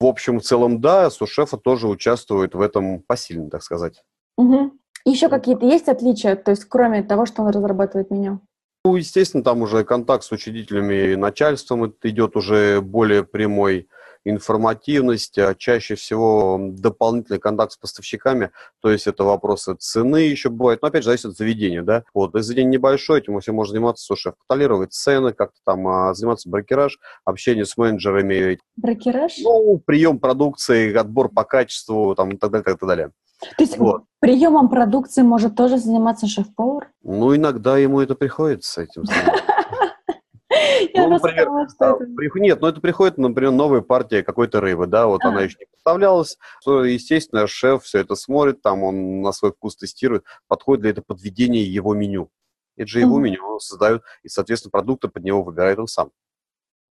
В 0.00 0.06
общем, 0.06 0.40
в 0.40 0.42
целом, 0.42 0.80
да, 0.80 1.10
сушефа 1.10 1.58
тоже 1.58 1.88
участвует 1.88 2.54
в 2.54 2.60
этом 2.60 3.02
посильно, 3.06 3.50
так 3.50 3.62
сказать. 3.62 4.02
Угу. 4.36 4.72
Еще 5.06 5.28
какие-то 5.28 5.64
есть 5.64 5.88
отличия, 5.88 6.34
то 6.34 6.50
есть 6.50 6.64
кроме 6.64 7.02
того, 7.04 7.26
что 7.26 7.42
он 7.42 7.50
разрабатывает 7.50 8.10
меню? 8.10 8.40
Ну, 8.84 8.96
естественно, 8.96 9.44
там 9.44 9.62
уже 9.62 9.84
контакт 9.84 10.24
с 10.24 10.32
учредителями 10.32 11.12
и 11.12 11.16
начальством 11.16 11.94
идет 12.02 12.36
уже 12.36 12.80
более 12.80 13.22
прямой 13.22 13.88
информативность, 14.24 15.38
а 15.38 15.54
чаще 15.54 15.94
всего 15.94 16.58
дополнительный 16.60 17.38
контакт 17.38 17.72
с 17.72 17.76
поставщиками, 17.76 18.50
то 18.80 18.90
есть 18.90 19.06
это 19.06 19.22
вопросы 19.22 19.74
цены 19.78 20.16
еще 20.16 20.50
бывает, 20.50 20.82
но 20.82 20.88
опять 20.88 21.04
же 21.04 21.10
зависит 21.10 21.26
от 21.26 21.36
заведения, 21.36 21.82
да, 21.82 22.02
вот, 22.12 22.34
если 22.34 22.48
заведение 22.48 22.72
небольшое, 22.72 23.22
этим 23.22 23.38
все 23.38 23.52
можно 23.52 23.72
заниматься, 23.72 24.04
слушай, 24.04 24.32
контролировать 24.48 24.92
цены, 24.92 25.32
как-то 25.32 25.58
там 25.64 25.86
а, 25.86 26.14
заниматься 26.14 26.48
брокераж, 26.48 26.98
общение 27.24 27.64
с 27.64 27.76
менеджерами. 27.76 28.58
Брокераж? 28.76 29.34
Ну, 29.38 29.80
прием 29.84 30.18
продукции, 30.18 30.92
отбор 30.92 31.28
по 31.28 31.44
качеству, 31.44 32.16
там, 32.16 32.30
и 32.30 32.36
так 32.36 32.50
далее, 32.50 32.62
и 32.62 32.76
так 32.76 32.88
далее. 32.88 33.12
То 33.40 33.62
есть 33.64 33.78
вот. 33.78 34.04
приемом 34.20 34.68
продукции 34.68 35.22
может 35.22 35.56
тоже 35.56 35.78
заниматься 35.78 36.26
шеф-повар? 36.26 36.90
Ну, 37.02 37.36
иногда 37.36 37.76
ему 37.78 38.00
это 38.00 38.14
приходится 38.14 38.82
этим 38.82 39.04
ну, 40.94 41.08
например, 41.08 41.48
Нет, 42.36 42.60
но 42.60 42.66
ну, 42.66 42.72
это 42.72 42.80
приходит, 42.80 43.18
например, 43.18 43.52
новая 43.52 43.80
партия 43.80 44.22
какой-то 44.22 44.60
рыбы, 44.60 44.86
да, 44.86 45.06
вот 45.06 45.24
она 45.24 45.42
еще 45.42 45.58
не 45.60 45.66
поставлялась, 45.72 46.38
то, 46.64 46.84
естественно, 46.84 47.46
шеф 47.46 47.84
все 47.84 48.00
это 48.00 48.14
смотрит, 48.14 48.62
там 48.62 48.82
он 48.82 49.20
на 49.22 49.32
свой 49.32 49.52
вкус 49.52 49.76
тестирует, 49.76 50.24
подходит 50.48 50.82
для 50.82 50.90
этого 50.90 51.04
подведения 51.06 51.62
его 51.62 51.94
меню. 51.94 52.30
Это 52.76 52.88
же 52.88 53.00
его 53.00 53.18
меню 53.18 53.58
создают, 53.58 54.02
и, 54.22 54.28
соответственно, 54.28 54.70
продукты 54.70 55.08
под 55.08 55.24
него 55.24 55.42
выбирает 55.42 55.78
он 55.78 55.86
сам. 55.86 56.10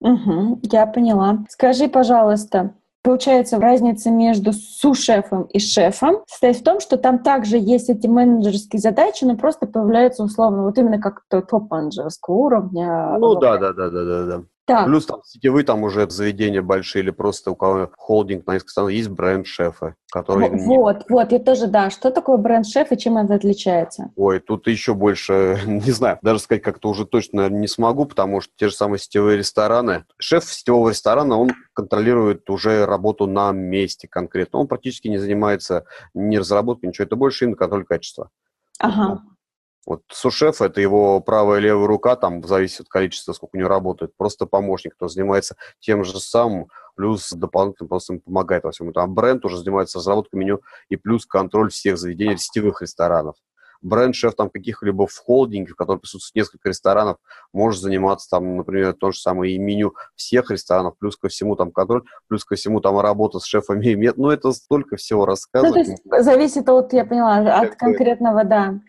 Угу, 0.02 0.60
я 0.64 0.88
поняла. 0.88 1.46
Скажи, 1.50 1.88
пожалуйста, 1.88 2.74
Получается, 3.06 3.60
разница 3.60 4.10
между 4.10 4.52
су-шефом 4.52 5.44
и 5.44 5.60
шефом 5.60 6.24
состоит 6.28 6.58
в 6.58 6.64
том, 6.64 6.80
что 6.80 6.98
там 6.98 7.20
также 7.20 7.56
есть 7.56 7.88
эти 7.88 8.08
менеджерские 8.08 8.80
задачи, 8.80 9.24
но 9.26 9.38
просто 9.38 9.68
появляются 9.68 10.24
условно 10.24 10.64
вот 10.64 10.76
именно 10.80 11.00
как 11.00 11.22
топ-менеджерского 11.30 12.34
уровня. 12.34 13.16
Ну 13.20 13.36
да, 13.36 13.58
да, 13.60 13.74
да, 13.74 13.92
да, 13.92 14.04
да, 14.04 14.26
да. 14.26 14.44
Так. 14.66 14.88
Плюс 14.88 15.06
там 15.06 15.22
сетевые 15.24 15.64
там 15.64 15.84
уже 15.84 16.10
заведения 16.10 16.62
большие 16.62 17.04
или 17.04 17.12
просто 17.12 17.52
у 17.52 17.56
кого 17.56 17.92
холдинг 17.98 18.48
на 18.48 18.54
несколько 18.54 18.72
стран 18.72 18.88
есть 18.88 19.10
бренд-шефы, 19.10 19.96
которые... 20.12 20.50
Вот, 20.50 21.06
вот, 21.08 21.32
я 21.32 21.40
тоже, 21.40 21.68
да. 21.68 21.92
Что 21.92 22.10
такое 22.10 22.38
бренд-шеф 22.38 22.92
и 22.92 22.98
чем 22.98 23.18
это 23.18 23.36
отличается? 23.36 24.12
Ой, 24.16 24.40
тут 24.40 24.68
еще 24.68 24.96
больше, 24.96 25.60
не 25.68 25.92
знаю, 25.92 26.18
даже 26.24 26.40
сказать 26.40 26.64
как-то 26.64 26.90
уже 26.90 27.06
точно, 27.06 27.48
не 27.48 27.68
смогу, 27.68 28.06
потому 28.06 28.42
что 28.42 28.52
те 28.56 28.70
же 28.70 28.76
самые 28.76 29.00
сетевые 29.00 29.38
рестораны. 29.38 30.06
Шеф 30.18 30.46
сетевого 30.46 30.90
ресторана, 30.90 31.38
он 31.38 31.52
контролирует 31.74 32.50
уже 32.50 32.88
работу 32.88 33.28
на 33.28 33.52
месте 33.52 34.08
конкретно. 34.08 34.60
Он 34.60 34.68
практически 34.68 35.10
не 35.10 35.20
занимается 35.20 35.86
ни 36.16 36.38
разработкой, 36.38 36.90
ничего. 36.90 37.06
Это 37.06 37.16
больше 37.16 37.46
именно 37.46 37.58
контроль 37.58 37.86
качества. 37.86 38.32
Ага. 38.80 39.22
Вот 39.86 40.02
сушеф– 40.12 40.62
это 40.64 40.82
его 40.82 41.20
правая 41.20 41.60
и 41.60 41.64
левая 41.64 41.88
рука, 41.88 42.16
там 42.16 42.44
зависит 42.44 42.82
от 42.82 42.88
количества, 42.88 43.34
сколько 43.34 43.56
у 43.56 43.60
него 43.60 43.70
работает. 43.70 44.18
Просто 44.18 44.48
помощник, 44.48 44.96
кто 44.96 45.08
занимается 45.08 45.56
тем 45.80 46.04
же 46.04 46.20
самым, 46.20 46.70
плюс 46.96 47.30
дополнительно 47.32 47.88
просто 47.88 48.14
ему 48.14 48.22
помогает 48.22 48.64
во 48.64 48.72
всем. 48.72 48.92
Там 48.94 49.14
бренд 49.14 49.46
уже 49.46 49.58
занимается 49.58 50.00
разработкой 50.00 50.40
меню 50.40 50.62
и 50.90 50.96
плюс 50.96 51.26
контроль 51.26 51.70
всех 51.70 51.98
заведений 51.98 52.38
сетевых 52.38 52.82
ресторанов 52.82 53.36
бренд-шеф 53.82 54.36
там 54.36 54.50
каких-либо 54.50 55.08
в 55.08 55.18
холдинге, 55.18 55.74
в 55.74 55.76
котором 55.76 56.00
присутствует 56.00 56.36
несколько 56.36 56.70
ресторанов, 56.70 57.18
может 57.54 57.82
заниматься 57.82 58.30
там, 58.30 58.58
например, 58.58 58.94
то 58.94 59.12
же 59.12 59.20
самое 59.20 59.56
и 59.56 59.58
меню 59.58 59.94
всех 60.16 60.52
ресторанов, 60.52 60.98
плюс 60.98 61.18
ко 61.18 61.28
всему 61.28 61.56
там 61.56 61.72
контроль, 61.72 62.04
плюс 62.28 62.46
ко 62.46 62.56
всему 62.56 62.82
там 62.82 63.00
работа 63.00 63.40
с 63.40 63.46
шефами. 63.46 63.94
Нет, 63.94 64.18
ну 64.18 64.30
это 64.30 64.52
столько 64.52 64.96
всего 64.96 65.26
рассказывать. 65.26 65.88
Ну, 65.88 66.10
то 66.10 66.16
есть 66.18 66.26
зависит 66.26 66.70
от, 66.70 66.94
я 66.94 67.06
поняла, 67.06 67.38
от 67.38 67.76
конкретного, 67.76 68.44
да. 68.44 68.80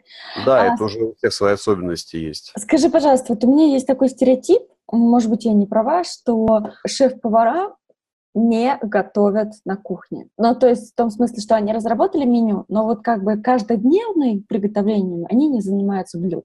Да, 0.44 0.62
а, 0.62 0.74
это 0.74 0.84
уже 0.84 1.00
у 1.00 1.14
всех 1.14 1.32
свои 1.32 1.54
особенности 1.54 2.16
есть. 2.16 2.52
Скажи, 2.58 2.88
пожалуйста, 2.88 3.34
вот 3.34 3.44
у 3.44 3.52
меня 3.52 3.72
есть 3.72 3.86
такой 3.86 4.08
стереотип, 4.08 4.62
может 4.92 5.30
быть, 5.30 5.44
я 5.44 5.52
не 5.52 5.66
права, 5.66 6.04
что 6.04 6.70
шеф-повара 6.86 7.74
не 8.36 8.78
готовят 8.82 9.54
на 9.64 9.76
кухне. 9.76 10.28
Ну, 10.36 10.54
то 10.54 10.68
есть 10.68 10.92
в 10.92 10.94
том 10.94 11.10
смысле, 11.10 11.40
что 11.40 11.56
они 11.56 11.72
разработали 11.72 12.24
меню, 12.24 12.66
но 12.68 12.84
вот 12.84 13.02
как 13.02 13.24
бы 13.24 13.38
каждодневным 13.38 14.44
приготовлением 14.46 15.26
они 15.28 15.48
не 15.48 15.60
занимаются 15.60 16.18
блюд. 16.18 16.44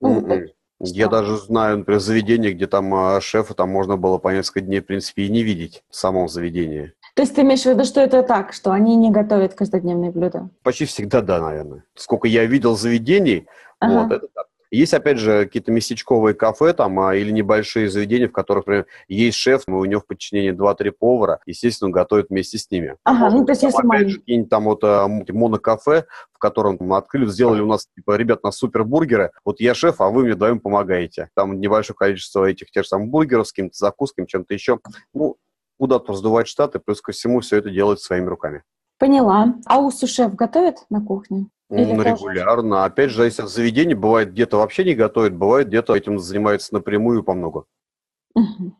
Ну, 0.00 0.20
mm-hmm. 0.20 0.48
Я 0.80 1.08
даже 1.08 1.36
знаю, 1.38 1.78
например, 1.78 2.00
заведение, 2.00 2.52
где 2.52 2.66
там 2.66 2.94
а, 2.94 3.20
шефа 3.20 3.54
там 3.54 3.70
можно 3.70 3.96
было 3.96 4.18
по 4.18 4.28
несколько 4.28 4.60
дней, 4.60 4.80
в 4.80 4.86
принципе, 4.86 5.22
и 5.22 5.28
не 5.28 5.42
видеть 5.42 5.82
в 5.88 5.96
самом 5.96 6.28
заведении. 6.28 6.92
То 7.14 7.22
есть 7.22 7.34
ты 7.34 7.42
имеешь 7.42 7.62
в 7.62 7.66
виду, 7.66 7.84
что 7.84 8.00
это 8.00 8.22
так, 8.22 8.52
что 8.52 8.70
они 8.70 8.94
не 8.94 9.10
готовят 9.10 9.54
каждодневные 9.54 10.12
блюда? 10.12 10.50
Почти 10.62 10.84
всегда 10.84 11.20
да, 11.20 11.40
наверное. 11.40 11.84
Сколько 11.94 12.28
я 12.28 12.44
видел 12.44 12.76
заведений, 12.76 13.46
ага. 13.80 14.02
вот, 14.02 14.12
это 14.12 14.28
так. 14.32 14.46
Есть, 14.70 14.94
опять 14.94 15.18
же, 15.18 15.44
какие-то 15.44 15.72
местечковые 15.72 16.34
кафе 16.34 16.72
там 16.72 16.98
а, 17.00 17.14
или 17.14 17.30
небольшие 17.30 17.88
заведения, 17.88 18.28
в 18.28 18.32
которых, 18.32 18.66
например, 18.66 18.86
есть 19.08 19.36
шеф, 19.38 19.62
но 19.66 19.78
у 19.78 19.84
него 19.84 20.00
в 20.00 20.06
подчинении 20.06 20.52
2-3 20.52 20.92
повара, 20.92 21.40
естественно, 21.46 21.88
он 21.88 21.92
готовит 21.92 22.28
вместе 22.28 22.58
с 22.58 22.70
ними. 22.70 22.96
Ага, 23.04 23.30
ну 23.30 23.44
то 23.44 23.52
есть 23.52 23.62
Там, 23.62 23.68
если 23.68 23.78
опять 23.78 23.88
маленький. 23.88 24.10
же, 24.12 24.18
какие-нибудь 24.20 24.50
там 24.50 24.64
вот 24.64 24.84
а, 24.84 25.08
монокафе, 25.08 26.06
в 26.32 26.38
котором 26.38 26.76
мы 26.80 26.96
открыли, 26.96 27.26
сделали 27.26 27.60
у 27.60 27.66
нас, 27.66 27.88
типа, 27.96 28.16
ребят, 28.16 28.42
на 28.44 28.50
супербургеры, 28.50 29.32
вот 29.44 29.60
я 29.60 29.74
шеф, 29.74 30.00
а 30.00 30.10
вы 30.10 30.24
мне 30.24 30.34
вдвоем 30.34 30.60
помогаете. 30.60 31.30
Там 31.34 31.58
небольшое 31.58 31.96
количество 31.96 32.44
этих 32.44 32.70
тех 32.70 32.84
же 32.84 32.88
самых 32.88 33.08
бургеров 33.08 33.48
с 33.48 33.52
какими-то 33.52 33.76
закусками, 33.76 34.26
чем-то 34.26 34.54
еще. 34.54 34.78
Ну, 35.14 35.36
куда-то 35.78 36.12
раздувать 36.12 36.48
штаты, 36.48 36.78
плюс 36.78 37.00
ко 37.00 37.12
всему 37.12 37.40
все 37.40 37.56
это 37.56 37.70
делать 37.70 38.00
своими 38.00 38.26
руками. 38.26 38.62
Поняла. 38.98 39.54
А 39.66 39.78
у 39.78 39.90
сушеф 39.90 40.34
готовит 40.34 40.78
на 40.90 41.00
кухне? 41.00 41.46
Или? 41.70 42.02
Регулярно. 42.02 42.84
Опять 42.84 43.10
же, 43.10 43.24
если 43.24 43.42
заведение 43.42 43.96
бывает 43.96 44.32
где-то 44.32 44.56
вообще 44.58 44.84
не 44.84 44.94
готовит, 44.94 45.36
бывает 45.36 45.68
где-то 45.68 45.94
этим 45.94 46.18
занимается 46.18 46.72
напрямую 46.74 47.22
по 47.22 47.34
много. 47.34 47.64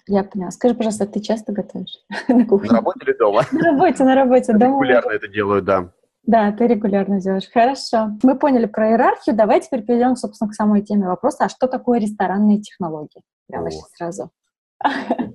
Я 0.07 0.25
поняла. 0.25 0.51
Скажи, 0.51 0.75
пожалуйста, 0.75 1.07
ты 1.07 1.21
часто 1.21 1.53
готовишь 1.53 1.99
на 2.29 2.47
кухне? 2.47 2.71
На 2.71 2.77
работе 2.77 3.01
или 3.05 3.13
дома? 3.19 3.43
На 3.53 3.73
работе, 3.73 4.05
на 4.05 4.15
работе, 4.15 4.53
дома. 4.53 4.75
Регулярно 4.75 5.11
это 5.11 5.29
делаю, 5.29 5.63
да. 5.63 5.93
Да, 6.23 6.53
ты 6.53 6.67
регулярно 6.67 7.21
делаешь. 7.21 7.51
Хорошо. 7.53 8.11
Мы 8.23 8.39
поняли 8.39 8.67
про 8.67 8.91
иерархию. 8.91 9.35
Давай 9.35 9.61
теперь 9.61 9.83
перейдем, 9.83 10.15
собственно, 10.15 10.51
к 10.51 10.55
самой 10.55 10.83
теме 10.83 11.07
вопроса. 11.07 11.45
А 11.45 11.49
что 11.49 11.69
такое 11.69 12.01
ресторанные 12.01 12.61
технологии? 12.61 13.23
Прямо 13.49 13.71
сейчас 13.71 13.91
сразу. 13.97 14.31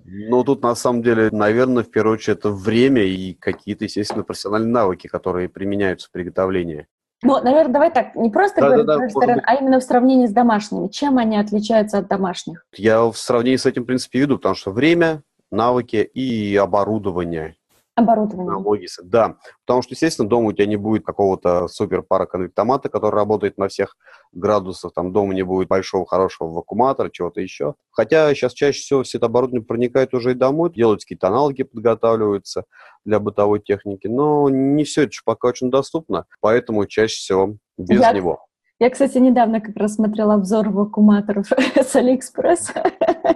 Ну, 0.06 0.44
тут 0.44 0.62
на 0.62 0.76
самом 0.76 1.02
деле, 1.02 1.30
наверное, 1.32 1.84
в 1.84 1.90
первую 1.90 2.14
очередь, 2.14 2.38
это 2.38 2.50
время 2.50 3.02
и 3.02 3.34
какие-то, 3.34 3.86
естественно, 3.86 4.24
профессиональные 4.24 4.72
навыки, 4.72 5.08
которые 5.08 5.50
применяются 5.50 6.08
в 6.08 6.12
приготовлении. 6.12 6.88
Ну, 7.24 7.42
наверное, 7.42 7.74
давай 7.74 7.92
так, 7.92 8.16
не 8.16 8.30
просто 8.30 8.62
Да, 8.62 8.68
говорить 8.68 8.86
да, 8.86 8.98
да, 8.98 9.06
ресторан, 9.06 9.36
быть. 9.36 9.44
а 9.48 9.56
именно 9.56 9.80
в 9.80 9.84
сравнении 9.84 10.28
с 10.28 10.32
домашними. 10.32 10.88
Чем 10.90 11.18
они 11.18 11.38
отличаются 11.38 12.00
от 12.00 12.08
домашних? 12.08 12.66
Я 12.76 13.04
в 13.06 13.18
сравнении 13.18 13.58
с 13.58 13.66
этим, 13.66 13.84
в 13.84 13.86
принципе, 13.86 14.20
веду, 14.20 14.38
потому 14.38 14.56
что 14.56 14.72
время, 14.72 15.24
навыки 15.52 15.98
и 15.98 16.56
оборудование, 16.56 17.56
Оборудование. 17.96 18.48
технологии. 18.48 18.88
Да, 19.04 19.38
потому 19.66 19.84
что, 19.84 19.94
естественно, 19.94 20.28
дома 20.28 20.48
у 20.48 20.52
тебя 20.54 20.66
не 20.66 20.78
будет 20.78 21.06
какого-то 21.06 21.68
супер 21.68 22.02
пара 22.02 22.26
конвектомата, 22.26 22.90
который 22.90 23.16
работает 23.16 23.58
на 23.58 23.68
всех 23.68 23.96
градусах, 24.32 24.94
там 24.94 25.14
дома 25.14 25.34
не 25.34 25.44
будет 25.44 25.68
большого 25.68 26.06
хорошего 26.08 26.50
вакууматора, 26.50 27.10
чего-то 27.10 27.40
еще. 27.40 27.76
Хотя 27.92 28.34
сейчас 28.34 28.54
чаще 28.54 28.80
всего 28.80 29.04
все 29.04 29.20
это 29.20 29.28
оборудование 29.28 29.66
проникает 29.66 30.14
уже 30.16 30.32
и 30.32 30.36
домой, 30.36 30.72
делаются 30.74 31.06
какие-то 31.06 31.28
аналоги, 31.28 31.64
подготавливаются 31.64 32.64
для 33.06 33.20
бытовой 33.20 33.60
техники, 33.60 34.08
но 34.08 34.50
не 34.50 34.84
все 34.86 35.04
это 35.04 35.12
пока 35.24 35.50
очень 35.50 35.70
доступно, 35.70 36.26
поэтому 36.42 36.86
чаще 36.88 37.16
всего 37.16 37.58
без 37.78 38.00
Я- 38.02 38.12
него. 38.12 38.46
Я, 38.84 38.90
кстати, 38.90 39.18
недавно 39.18 39.62
как 39.62 39.78
раз 39.78 39.96
смотрела 39.96 40.34
обзор 40.34 40.68
вакууматоров 40.68 41.48
с 41.76 41.96
Алиэкспресс. 41.96 42.74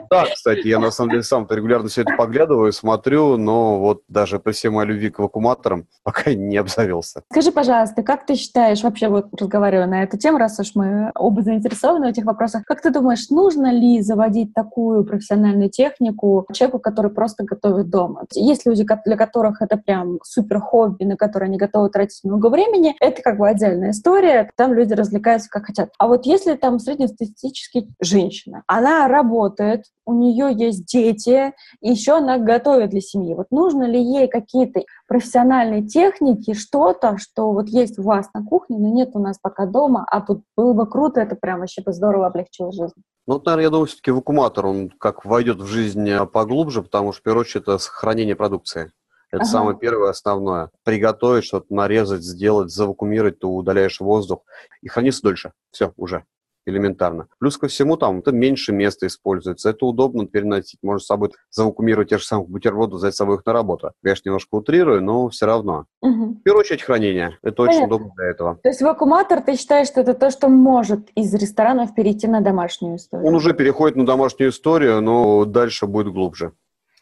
Да, 0.09 0.25
кстати, 0.25 0.67
я 0.67 0.77
на 0.77 0.91
самом 0.91 1.11
деле 1.11 1.23
сам 1.23 1.47
регулярно 1.49 1.87
все 1.87 2.01
это 2.01 2.15
поглядываю, 2.17 2.73
смотрю, 2.73 3.37
но 3.37 3.79
вот 3.79 4.01
даже 4.09 4.39
при 4.39 4.51
всей 4.51 4.67
моей 4.67 4.89
любви 4.89 5.09
к 5.09 5.19
вакууматорам 5.19 5.87
пока 6.03 6.33
не 6.33 6.57
обзавелся. 6.57 7.21
Скажи, 7.31 7.53
пожалуйста, 7.53 8.03
как 8.03 8.25
ты 8.25 8.35
считаешь, 8.35 8.83
вообще 8.83 9.07
вот 9.07 9.27
разговаривая 9.39 9.87
на 9.87 10.03
эту 10.03 10.17
тему, 10.17 10.37
раз 10.37 10.59
уж 10.59 10.75
мы 10.75 11.13
оба 11.15 11.41
заинтересованы 11.41 12.07
в 12.07 12.09
этих 12.09 12.25
вопросах, 12.25 12.65
как 12.65 12.81
ты 12.81 12.89
думаешь, 12.89 13.29
нужно 13.29 13.71
ли 13.71 14.01
заводить 14.01 14.53
такую 14.53 15.05
профессиональную 15.05 15.69
технику 15.69 16.45
человеку, 16.51 16.79
который 16.79 17.09
просто 17.09 17.45
готовит 17.45 17.89
дома? 17.89 18.25
Есть 18.33 18.65
люди, 18.65 18.85
для 19.05 19.15
которых 19.15 19.61
это 19.61 19.77
прям 19.77 20.19
супер 20.25 20.59
хобби, 20.59 21.05
на 21.05 21.15
которое 21.15 21.45
они 21.45 21.57
готовы 21.57 21.89
тратить 21.89 22.25
много 22.25 22.49
времени, 22.49 22.97
это 22.99 23.21
как 23.21 23.37
бы 23.37 23.47
отдельная 23.47 23.91
история, 23.91 24.49
там 24.57 24.73
люди 24.73 24.91
развлекаются 24.91 25.36
как 25.45 25.65
хотят. 25.65 25.89
А 25.99 26.07
вот 26.07 26.25
если 26.25 26.55
там 26.55 26.79
среднестатистически 26.79 27.89
женщина, 28.01 28.63
она 28.67 29.07
работает, 29.07 29.85
у 30.05 30.13
нее 30.13 30.51
есть 30.53 30.85
дети, 30.85 31.53
и 31.81 31.91
еще 31.91 32.17
она 32.17 32.37
готовит 32.37 32.89
для 32.89 33.01
семьи. 33.01 33.33
Вот 33.33 33.47
нужно 33.51 33.83
ли 33.83 34.01
ей 34.01 34.27
какие-то 34.27 34.81
профессиональной 35.07 35.85
техники, 35.85 36.53
что-то, 36.53 37.17
что 37.17 37.51
вот 37.51 37.67
есть 37.67 37.99
у 37.99 38.03
вас 38.03 38.29
на 38.33 38.43
кухне, 38.43 38.77
но 38.79 38.89
нет 38.89 39.11
у 39.13 39.19
нас 39.19 39.37
пока 39.39 39.65
дома, 39.65 40.05
а 40.09 40.21
тут 40.21 40.43
было 40.55 40.73
бы 40.73 40.87
круто, 40.87 41.19
это 41.19 41.35
прям 41.35 41.59
вообще 41.59 41.81
бы 41.81 41.93
здорово 41.93 42.27
облегчило 42.27 42.71
жизнь. 42.71 43.01
Ну, 43.27 43.33
вот, 43.33 43.45
наверное, 43.45 43.63
я 43.65 43.69
думаю, 43.69 43.87
все-таки 43.87 44.11
вакууматор, 44.11 44.65
он 44.65 44.89
как 44.89 45.25
войдет 45.25 45.57
в 45.57 45.65
жизнь 45.65 46.09
э, 46.09 46.25
поглубже, 46.25 46.81
потому 46.81 47.11
что, 47.11 47.19
в 47.19 47.23
первую 47.23 47.41
очередь, 47.41 47.63
это 47.63 47.77
сохранение 47.77 48.37
продукции. 48.37 48.93
Это 49.31 49.41
Ага. 49.43 49.45
самое 49.51 49.77
первое, 49.77 50.09
основное. 50.09 50.69
Приготовить, 50.83 51.43
что-то 51.45 51.73
нарезать, 51.73 52.23
сделать, 52.23 52.71
завакуумировать, 52.71 53.39
ты 53.39 53.47
удаляешь 53.47 53.99
воздух 53.99 54.39
и 54.81 54.87
хранится 54.87 55.21
дольше. 55.23 55.51
Все, 55.71 55.93
уже 55.97 56.23
элементарно. 56.65 57.27
Плюс 57.39 57.57
ко 57.57 57.67
всему, 57.69 57.95
там 57.95 58.19
это 58.19 58.33
меньше 58.33 58.73
места 58.73 59.07
используется. 59.07 59.69
Это 59.69 59.85
удобно 59.85 60.27
переносить. 60.27 60.79
Можно 60.83 60.99
с 60.99 61.05
собой 61.05 61.31
завакуумировать 61.49 62.09
те 62.09 62.17
же 62.17 62.25
самые 62.25 62.47
бутерброды, 62.47 62.97
взять 62.97 63.13
с 63.13 63.17
собой 63.17 63.37
их 63.37 63.45
на 63.45 63.53
работу. 63.53 63.91
Конечно, 64.03 64.27
немножко 64.27 64.55
утрирую, 64.55 65.01
но 65.01 65.29
все 65.29 65.45
равно. 65.45 65.85
Мгм. 66.01 66.33
В 66.35 66.43
первую 66.43 66.59
очередь, 66.61 66.81
хранение. 66.83 67.37
Это 67.41 67.61
очень 67.61 67.75
Понятно. 67.75 67.95
удобно 67.95 68.13
для 68.17 68.25
этого. 68.25 68.55
То 68.61 68.67
есть 68.69 68.81
вакууматор, 68.81 69.41
ты 69.41 69.55
считаешь, 69.55 69.87
что 69.87 70.01
это 70.01 70.13
то, 70.13 70.29
что 70.29 70.49
может 70.49 71.09
из 71.15 71.33
ресторанов 71.33 71.95
перейти 71.95 72.27
на 72.27 72.41
домашнюю 72.41 72.97
историю? 72.97 73.25
Он 73.27 73.35
уже 73.35 73.53
переходит 73.53 73.95
на 73.95 74.05
домашнюю 74.05 74.51
историю, 74.51 75.01
но 75.01 75.45
дальше 75.45 75.87
будет 75.87 76.11
глубже. 76.11 76.51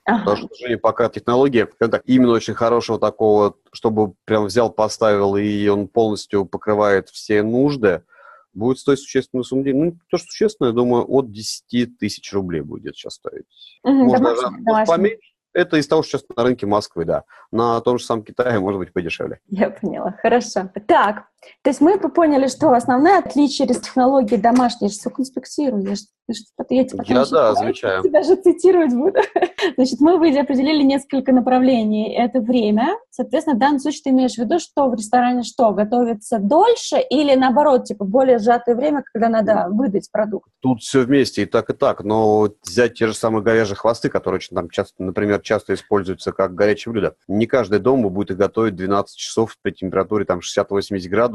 Ага. 0.06 0.20
Потому 0.20 0.38
что, 0.38 0.48
к 0.48 0.54
сожалению, 0.54 0.80
пока 0.80 1.10
технология, 1.10 1.66
так, 1.80 2.04
именно 2.06 2.34
очень 2.34 2.54
хорошего 2.54 3.00
такого, 3.00 3.56
чтобы 3.72 4.14
прям 4.26 4.46
взял, 4.46 4.70
поставил, 4.72 5.36
и 5.36 5.68
он 5.68 5.88
полностью 5.88 6.46
покрывает 6.46 7.10
все 7.10 7.42
нужды, 7.42 8.04
будет 8.54 8.78
стоить 8.80 9.00
существенную 9.00 9.44
сумму 9.44 9.64
денег. 9.64 9.94
Ну, 9.94 10.00
то, 10.10 10.18
что 10.18 10.28
существенно, 10.28 10.68
я 10.68 10.74
думаю, 10.74 11.06
от 11.08 11.32
10 11.32 11.98
тысяч 11.98 12.32
рублей 12.34 12.62
будет 12.62 12.96
сейчас 12.96 13.16
стоить. 13.16 13.46
Мгм, 13.84 14.06
Может, 14.06 14.18
домашний, 14.24 14.42
даже 14.44 14.64
домашний. 14.64 14.96
поменьше. 14.96 15.32
Это 15.54 15.78
из 15.78 15.88
того, 15.88 16.04
что 16.04 16.18
сейчас 16.18 16.26
на 16.36 16.44
рынке 16.44 16.66
Москвы, 16.66 17.06
да. 17.06 17.24
На 17.50 17.80
том 17.80 17.98
же 17.98 18.04
самом 18.04 18.24
Китае 18.24 18.60
может 18.60 18.78
быть 18.78 18.92
подешевле. 18.92 19.40
Я 19.48 19.70
поняла, 19.70 20.12
хорошо. 20.22 20.70
Так, 20.86 21.28
то 21.62 21.70
есть 21.70 21.82
мы 21.82 21.98
поняли, 22.00 22.48
что 22.48 22.72
основное 22.72 23.20
отличие 23.20 23.68
из 23.68 23.80
технологии 23.80 24.36
домашней, 24.36 24.88
я 24.88 24.90
же 24.90 24.96
все 24.96 25.10
конспектирую, 25.10 25.84
я 25.84 25.96
же 25.96 26.04
что-то 26.34 26.74
я 26.74 26.84
тебя 26.84 27.04
Я, 27.08 27.26
да, 27.26 27.54
замечаю. 27.54 28.02
тебя 28.02 28.24
же 28.24 28.36
цитировать 28.36 28.94
буду. 28.94 29.20
Значит, 29.76 30.00
мы 30.00 30.18
выйдя 30.18 30.42
определили 30.42 30.82
несколько 30.82 31.32
направлений. 31.32 32.14
Это 32.16 32.40
время. 32.40 32.98
Соответственно, 33.12 33.56
в 33.56 33.60
данном 33.60 33.80
случае 33.80 34.02
ты 34.06 34.10
имеешь 34.10 34.34
в 34.34 34.38
виду, 34.40 34.60
что 34.60 34.90
в 34.90 34.96
ресторане 34.96 35.44
что, 35.44 35.72
готовится 35.72 36.40
дольше 36.40 36.98
или 37.10 37.36
наоборот, 37.36 37.86
типа 37.86 38.06
более 38.06 38.40
сжатое 38.40 38.76
время, 38.76 39.04
когда 39.14 39.30
надо 39.30 39.68
выдать 39.70 40.10
продукт? 40.12 40.50
Тут 40.62 40.82
все 40.82 41.02
вместе 41.02 41.44
и 41.44 41.46
так, 41.46 41.70
и 41.70 41.74
так. 41.74 42.04
Но 42.04 42.50
взять 42.64 42.96
те 42.96 43.08
же 43.08 43.14
самые 43.14 43.44
говяжьи 43.44 43.76
хвосты, 43.76 44.10
которые 44.10 44.38
очень 44.38 44.56
там 44.56 44.70
часто, 44.70 45.04
например, 45.04 45.42
часто 45.42 45.74
используются 45.74 46.32
как 46.32 46.56
горячее 46.56 46.92
блюдо. 46.92 47.16
Не 47.28 47.46
каждый 47.46 47.80
дом 47.80 48.02
будет 48.10 48.32
их 48.32 48.38
готовить 48.38 48.76
12 48.76 49.16
часов 49.16 49.56
при 49.62 49.72
температуре 49.72 50.26
там 50.26 50.40
60-80 50.40 51.08
градусов, 51.08 51.35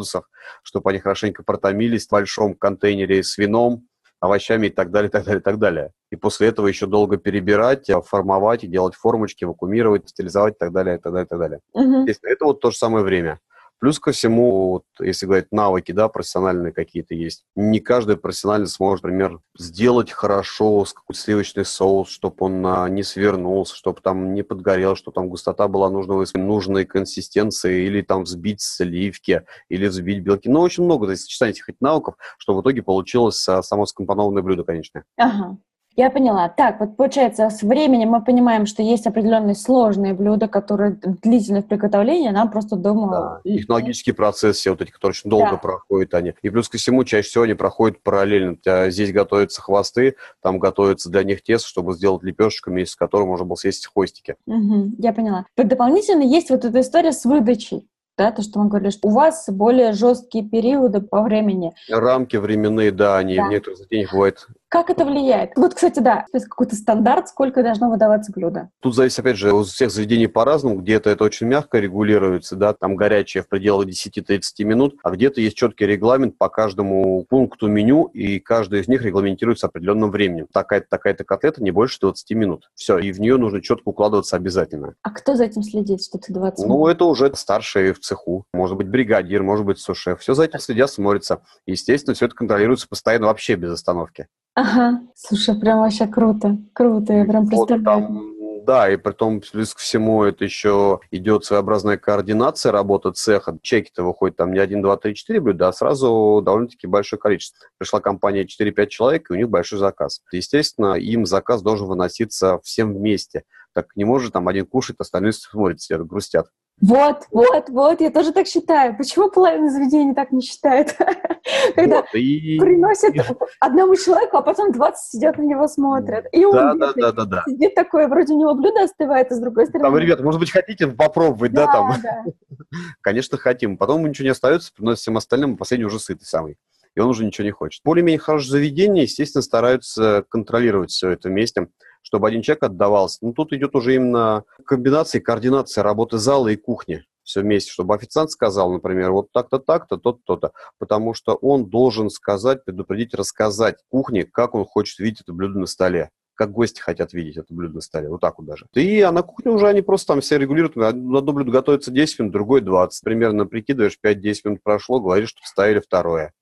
чтобы 0.62 0.90
они 0.90 0.98
хорошенько 0.98 1.42
протомились 1.42 2.06
в 2.06 2.10
большом 2.10 2.54
контейнере 2.54 3.22
с 3.22 3.38
вином, 3.38 3.86
овощами 4.20 4.66
и 4.66 4.70
так 4.70 4.90
далее, 4.90 5.10
так 5.10 5.24
далее, 5.24 5.40
так 5.40 5.58
далее. 5.58 5.92
И 6.10 6.16
после 6.16 6.48
этого 6.48 6.66
еще 6.66 6.86
долго 6.86 7.16
перебирать, 7.16 7.88
а, 7.90 8.02
формовать 8.02 8.64
и 8.64 8.66
делать 8.68 8.94
формочки, 8.94 9.44
вакуумировать, 9.44 10.08
стилизовать 10.08 10.54
и 10.54 10.58
так 10.58 10.72
далее, 10.72 10.96
и 10.96 11.00
так 11.00 11.12
далее, 11.12 11.24
и 11.24 11.28
так 11.28 11.38
далее. 11.38 11.60
Мгм. 11.74 12.00
Естественно, 12.02 12.32
это 12.32 12.44
вот 12.44 12.60
то 12.60 12.70
же 12.70 12.76
самое 12.76 13.04
время. 13.04 13.40
Плюс 13.80 13.98
ко 13.98 14.12
всему, 14.12 14.68
вот, 14.72 14.84
если 15.00 15.24
говорить 15.24 15.50
навыки, 15.52 15.92
да, 15.92 16.08
профессиональные 16.08 16.72
какие-то 16.72 17.14
есть, 17.14 17.44
не 17.56 17.80
каждый 17.80 18.18
профессионально 18.18 18.66
сможет, 18.66 19.04
например, 19.04 19.40
сделать 19.58 20.10
хорошо 20.12 20.84
какой-то 20.92 21.18
сливочный 21.18 21.64
соус, 21.64 22.10
чтобы 22.10 22.36
он 22.40 22.66
а, 22.66 22.88
не 22.90 23.02
свернулся, 23.02 23.74
чтобы 23.74 24.02
там 24.02 24.34
не 24.34 24.42
подгорел, 24.42 24.96
чтобы 24.96 25.14
там 25.14 25.30
густота 25.30 25.66
была 25.66 25.88
нужного, 25.88 26.26
нужной 26.34 26.84
консистенции, 26.84 27.86
или 27.86 28.02
там 28.02 28.24
взбить 28.24 28.60
сливки, 28.60 29.44
или 29.70 29.86
взбить 29.86 30.22
белки. 30.22 30.50
Ну, 30.50 30.60
очень 30.60 30.84
много 30.84 31.06
то 31.06 31.12
есть, 31.12 31.22
сочетаний 31.24 31.52
этих 31.52 31.68
навыков, 31.80 32.16
чтобы 32.36 32.58
в 32.60 32.62
итоге 32.62 32.82
получилось 32.82 33.48
а, 33.48 33.62
само 33.62 33.86
скомпонованное 33.86 34.42
блюдо, 34.42 34.62
конечно. 34.64 35.04
Ага. 35.16 35.56
Я 35.96 36.08
поняла. 36.10 36.48
Так, 36.48 36.78
вот 36.80 36.96
получается, 36.96 37.50
с 37.50 37.62
временем 37.62 38.10
мы 38.10 38.22
понимаем, 38.24 38.64
что 38.66 38.82
есть 38.82 39.06
определенные 39.06 39.54
сложные 39.56 40.14
блюда, 40.14 40.46
которые 40.46 40.92
длительны 40.92 41.62
в 41.62 41.66
приготовлении, 41.66 42.28
нам 42.30 42.50
просто 42.50 42.76
дома... 42.76 43.40
Да, 43.44 43.50
технологические 43.50 44.14
процессы, 44.14 44.58
все 44.58 44.70
вот 44.70 44.80
эти, 44.82 44.90
которые 44.90 45.10
очень 45.12 45.28
долго 45.30 45.50
Да. 45.52 45.56
проходят 45.56 46.14
они. 46.14 46.34
И 46.42 46.48
плюс 46.48 46.68
ко 46.68 46.78
всему, 46.78 47.02
чаще 47.04 47.28
всего 47.28 47.44
они 47.44 47.54
проходят 47.54 48.02
параллельно. 48.02 48.56
Тебя 48.56 48.88
здесь 48.90 49.12
готовятся 49.12 49.60
хвосты, 49.60 50.14
там 50.42 50.58
готовится 50.60 51.10
для 51.10 51.24
них 51.24 51.42
тесто, 51.42 51.68
чтобы 51.68 51.92
сделать 51.94 52.22
лепешечку, 52.22 52.70
вместе 52.70 52.92
с 52.92 52.96
которой 52.96 53.24
можно 53.26 53.44
было 53.44 53.56
съесть 53.56 53.86
хвостики. 53.92 54.36
Мгм, 54.46 54.94
я 54.98 55.12
поняла. 55.12 55.44
Дополнительно 55.56 56.22
есть 56.22 56.50
вот 56.50 56.64
эта 56.64 56.80
история 56.80 57.12
с 57.12 57.24
выдачей. 57.24 57.88
Да, 58.16 58.32
то, 58.32 58.42
что 58.42 58.58
мы 58.60 58.68
говорили, 58.68 58.90
что 58.90 59.08
у 59.08 59.12
вас 59.12 59.46
более 59.48 59.92
жесткие 59.92 60.44
периоды 60.46 61.00
по 61.00 61.22
времени. 61.22 61.72
Рамки 61.90 62.36
временные, 62.36 62.90
да, 62.92 63.16
они 63.16 63.36
Да. 63.36 63.46
в 63.46 63.50
некоторых 63.50 63.78
заведениях 63.78 64.12
бывают 64.12 64.46
Как 64.70 64.88
это 64.88 65.04
влияет? 65.04 65.50
Вот, 65.56 65.74
кстати, 65.74 65.98
да, 65.98 66.26
есть 66.32 66.46
какой-то 66.46 66.76
стандарт, 66.76 67.28
сколько 67.28 67.60
должно 67.64 67.90
выдаваться 67.90 68.30
блюда. 68.30 68.70
Тут 68.80 68.94
зависит, 68.94 69.18
опять 69.18 69.36
же, 69.36 69.52
у 69.52 69.64
всех 69.64 69.90
заведений 69.90 70.28
по-разному. 70.28 70.76
Где-то 70.76 71.10
это 71.10 71.24
очень 71.24 71.48
мягко 71.48 71.80
регулируется, 71.80 72.54
да, 72.54 72.72
там 72.72 72.94
горячее 72.94 73.42
в 73.42 73.48
пределах 73.48 73.88
10-30 73.88 74.40
минут, 74.60 74.94
а 75.02 75.10
где-то 75.10 75.40
есть 75.40 75.56
четкий 75.56 75.86
регламент 75.86 76.38
по 76.38 76.48
каждому 76.48 77.26
пункту 77.28 77.66
меню, 77.66 78.04
и 78.14 78.38
каждый 78.38 78.82
из 78.82 78.86
них 78.86 79.02
регламентируется 79.02 79.66
определенным 79.66 80.12
временем. 80.12 80.46
Такая-то, 80.52 80.86
такая-то 80.88 81.24
котлета 81.24 81.60
не 81.64 81.72
больше 81.72 81.98
20 82.00 82.30
минут. 82.36 82.70
Все, 82.76 82.96
и 82.98 83.10
в 83.10 83.20
нее 83.20 83.38
нужно 83.38 83.60
четко 83.60 83.88
укладываться 83.88 84.36
обязательно. 84.36 84.94
А 85.02 85.10
кто 85.10 85.34
за 85.34 85.46
этим 85.46 85.64
следит, 85.64 86.00
что 86.00 86.18
ты 86.18 86.32
20 86.32 86.60
минут? 86.60 86.78
Ну, 86.78 86.86
это 86.86 87.06
уже 87.06 87.34
старшие 87.34 87.92
в 87.92 87.98
цеху. 87.98 88.44
Может 88.52 88.76
быть, 88.76 88.86
бригадир, 88.86 89.42
может 89.42 89.66
быть, 89.66 89.80
сушеф. 89.80 90.20
Все 90.20 90.34
за 90.34 90.44
этим 90.44 90.60
следят, 90.60 90.92
смотрится. 90.92 91.42
Естественно, 91.66 92.14
все 92.14 92.26
это 92.26 92.36
контролируется 92.36 92.86
постоянно 92.86 93.26
вообще 93.26 93.56
без 93.56 93.72
остановки. 93.72 94.28
Ага, 94.54 95.00
слушай, 95.14 95.58
прям 95.58 95.80
вообще 95.80 96.06
круто, 96.06 96.58
круто, 96.72 97.12
я 97.12 97.24
прям 97.24 97.46
представляю. 97.46 98.00
Вот 98.00 98.08
там, 98.08 98.64
да, 98.64 98.90
и 98.90 98.96
при 98.96 99.12
том, 99.12 99.40
плюс 99.40 99.74
ко 99.74 99.80
всему, 99.80 100.22
это 100.24 100.44
еще 100.44 101.00
идет 101.10 101.44
своеобразная 101.44 101.96
координация 101.96 102.72
работы 102.72 103.10
цеха. 103.12 103.58
Чеки-то 103.62 104.02
выходят 104.02 104.36
там 104.36 104.52
не 104.52 104.58
1, 104.58 104.82
2, 104.82 104.96
3, 104.96 105.14
4 105.14 105.40
блюда, 105.40 105.68
а 105.68 105.72
сразу 105.72 106.42
довольно-таки 106.44 106.86
большое 106.86 107.18
количество. 107.18 107.66
Пришла 107.78 108.00
компания 108.00 108.44
4-5 108.44 108.86
человек, 108.88 109.30
и 109.30 109.32
у 109.32 109.36
них 109.36 109.48
большой 109.48 109.78
заказ. 109.78 110.20
Естественно, 110.30 110.94
им 110.94 111.26
заказ 111.26 111.62
должен 111.62 111.86
выноситься 111.86 112.60
всем 112.62 112.94
вместе. 112.94 113.44
Так 113.72 113.96
не 113.96 114.04
может 114.04 114.32
там 114.32 114.48
один 114.48 114.66
кушать, 114.66 114.96
остальные 114.98 115.32
смотрят, 115.32 115.78
грустят. 116.06 116.48
Вот, 116.80 117.26
вот, 117.30 117.68
вот, 117.68 118.00
я 118.00 118.10
тоже 118.10 118.32
так 118.32 118.46
считаю. 118.46 118.96
Почему 118.96 119.30
половина 119.30 119.70
заведений 119.70 120.14
так 120.14 120.32
не 120.32 120.40
считает? 120.40 120.96
Когда 121.74 121.96
вот, 121.96 122.06
и... 122.14 122.58
приносят 122.58 123.14
одному 123.60 123.96
человеку, 123.96 124.38
а 124.38 124.42
потом 124.42 124.72
20 124.72 125.12
сидят 125.12 125.36
на 125.36 125.42
него 125.42 125.68
смотрят. 125.68 126.26
И 126.32 126.44
он 126.44 126.52
да, 126.52 126.74
да, 126.74 126.92
да, 126.94 127.12
да, 127.12 127.24
да. 127.24 127.44
сидит 127.46 127.74
такое, 127.74 128.08
вроде 128.08 128.32
у 128.32 128.38
него 128.38 128.54
блюдо 128.54 128.84
остывает, 128.84 129.30
а 129.30 129.34
с 129.34 129.40
другой 129.40 129.66
стороны... 129.66 129.90
Там, 129.90 129.98
ребята, 129.98 130.22
может 130.22 130.40
быть, 130.40 130.50
хотите 130.50 130.86
попробовать, 130.86 131.52
да, 131.52 131.66
да 131.66 131.72
там? 131.72 131.94
Да. 132.02 132.24
Конечно, 133.02 133.36
хотим. 133.36 133.76
Потом 133.76 134.06
ничего 134.06 134.24
не 134.24 134.30
остается, 134.30 134.72
приносит 134.74 135.00
всем 135.00 135.18
остальным, 135.18 135.54
а 135.54 135.56
последний 135.56 135.86
уже 135.86 135.98
сытый 135.98 136.24
самый 136.24 136.56
и 136.96 137.00
он 137.00 137.08
уже 137.08 137.24
ничего 137.24 137.44
не 137.44 137.52
хочет. 137.52 137.82
Более-менее 137.84 138.18
хорошее 138.18 138.50
заведение, 138.50 139.04
естественно, 139.04 139.42
стараются 139.42 140.24
контролировать 140.28 140.90
все 140.90 141.10
это 141.10 141.28
вместе 141.28 141.68
чтобы 142.02 142.28
один 142.28 142.42
человек 142.42 142.64
отдавался. 142.64 143.18
Ну, 143.22 143.32
тут 143.32 143.52
идет 143.52 143.74
уже 143.74 143.94
именно 143.94 144.44
комбинация, 144.64 145.20
координация 145.20 145.82
работы 145.82 146.18
зала 146.18 146.48
и 146.48 146.56
кухни 146.56 147.04
все 147.22 147.42
вместе, 147.42 147.70
чтобы 147.70 147.94
официант 147.94 148.32
сказал, 148.32 148.72
например, 148.72 149.12
вот 149.12 149.30
так-то, 149.32 149.60
так-то, 149.60 149.98
то-то, 149.98 150.52
потому 150.78 151.14
что 151.14 151.34
он 151.34 151.66
должен 151.66 152.10
сказать, 152.10 152.64
предупредить, 152.64 153.14
рассказать 153.14 153.76
кухне, 153.88 154.24
как 154.24 154.54
он 154.54 154.64
хочет 154.64 154.98
видеть 154.98 155.20
это 155.20 155.32
блюдо 155.32 155.58
на 155.58 155.66
столе 155.66 156.10
как 156.40 156.52
гости 156.52 156.80
хотят 156.80 157.12
видеть 157.12 157.36
это 157.36 157.52
блюдо 157.52 157.74
на 157.74 157.80
столе. 157.82 158.08
Вот 158.08 158.22
так 158.22 158.38
вот 158.38 158.46
даже. 158.46 158.64
И 158.74 159.02
а 159.02 159.12
на 159.12 159.20
кухне 159.20 159.50
уже 159.50 159.68
они 159.68 159.82
просто 159.82 160.14
там 160.14 160.22
все 160.22 160.38
регулируют. 160.38 160.74
Одно 160.74 161.20
блюдо 161.20 161.50
готовится 161.50 161.90
10 161.90 162.18
минут, 162.18 162.32
другое 162.32 162.62
20. 162.62 163.04
Примерно 163.04 163.44
прикидываешь, 163.44 163.98
5-10 164.02 164.36
минут 164.44 164.62
прошло, 164.62 165.00
говоришь, 165.00 165.28
что 165.28 165.40
ставили 165.44 165.80
второе. 165.80 166.32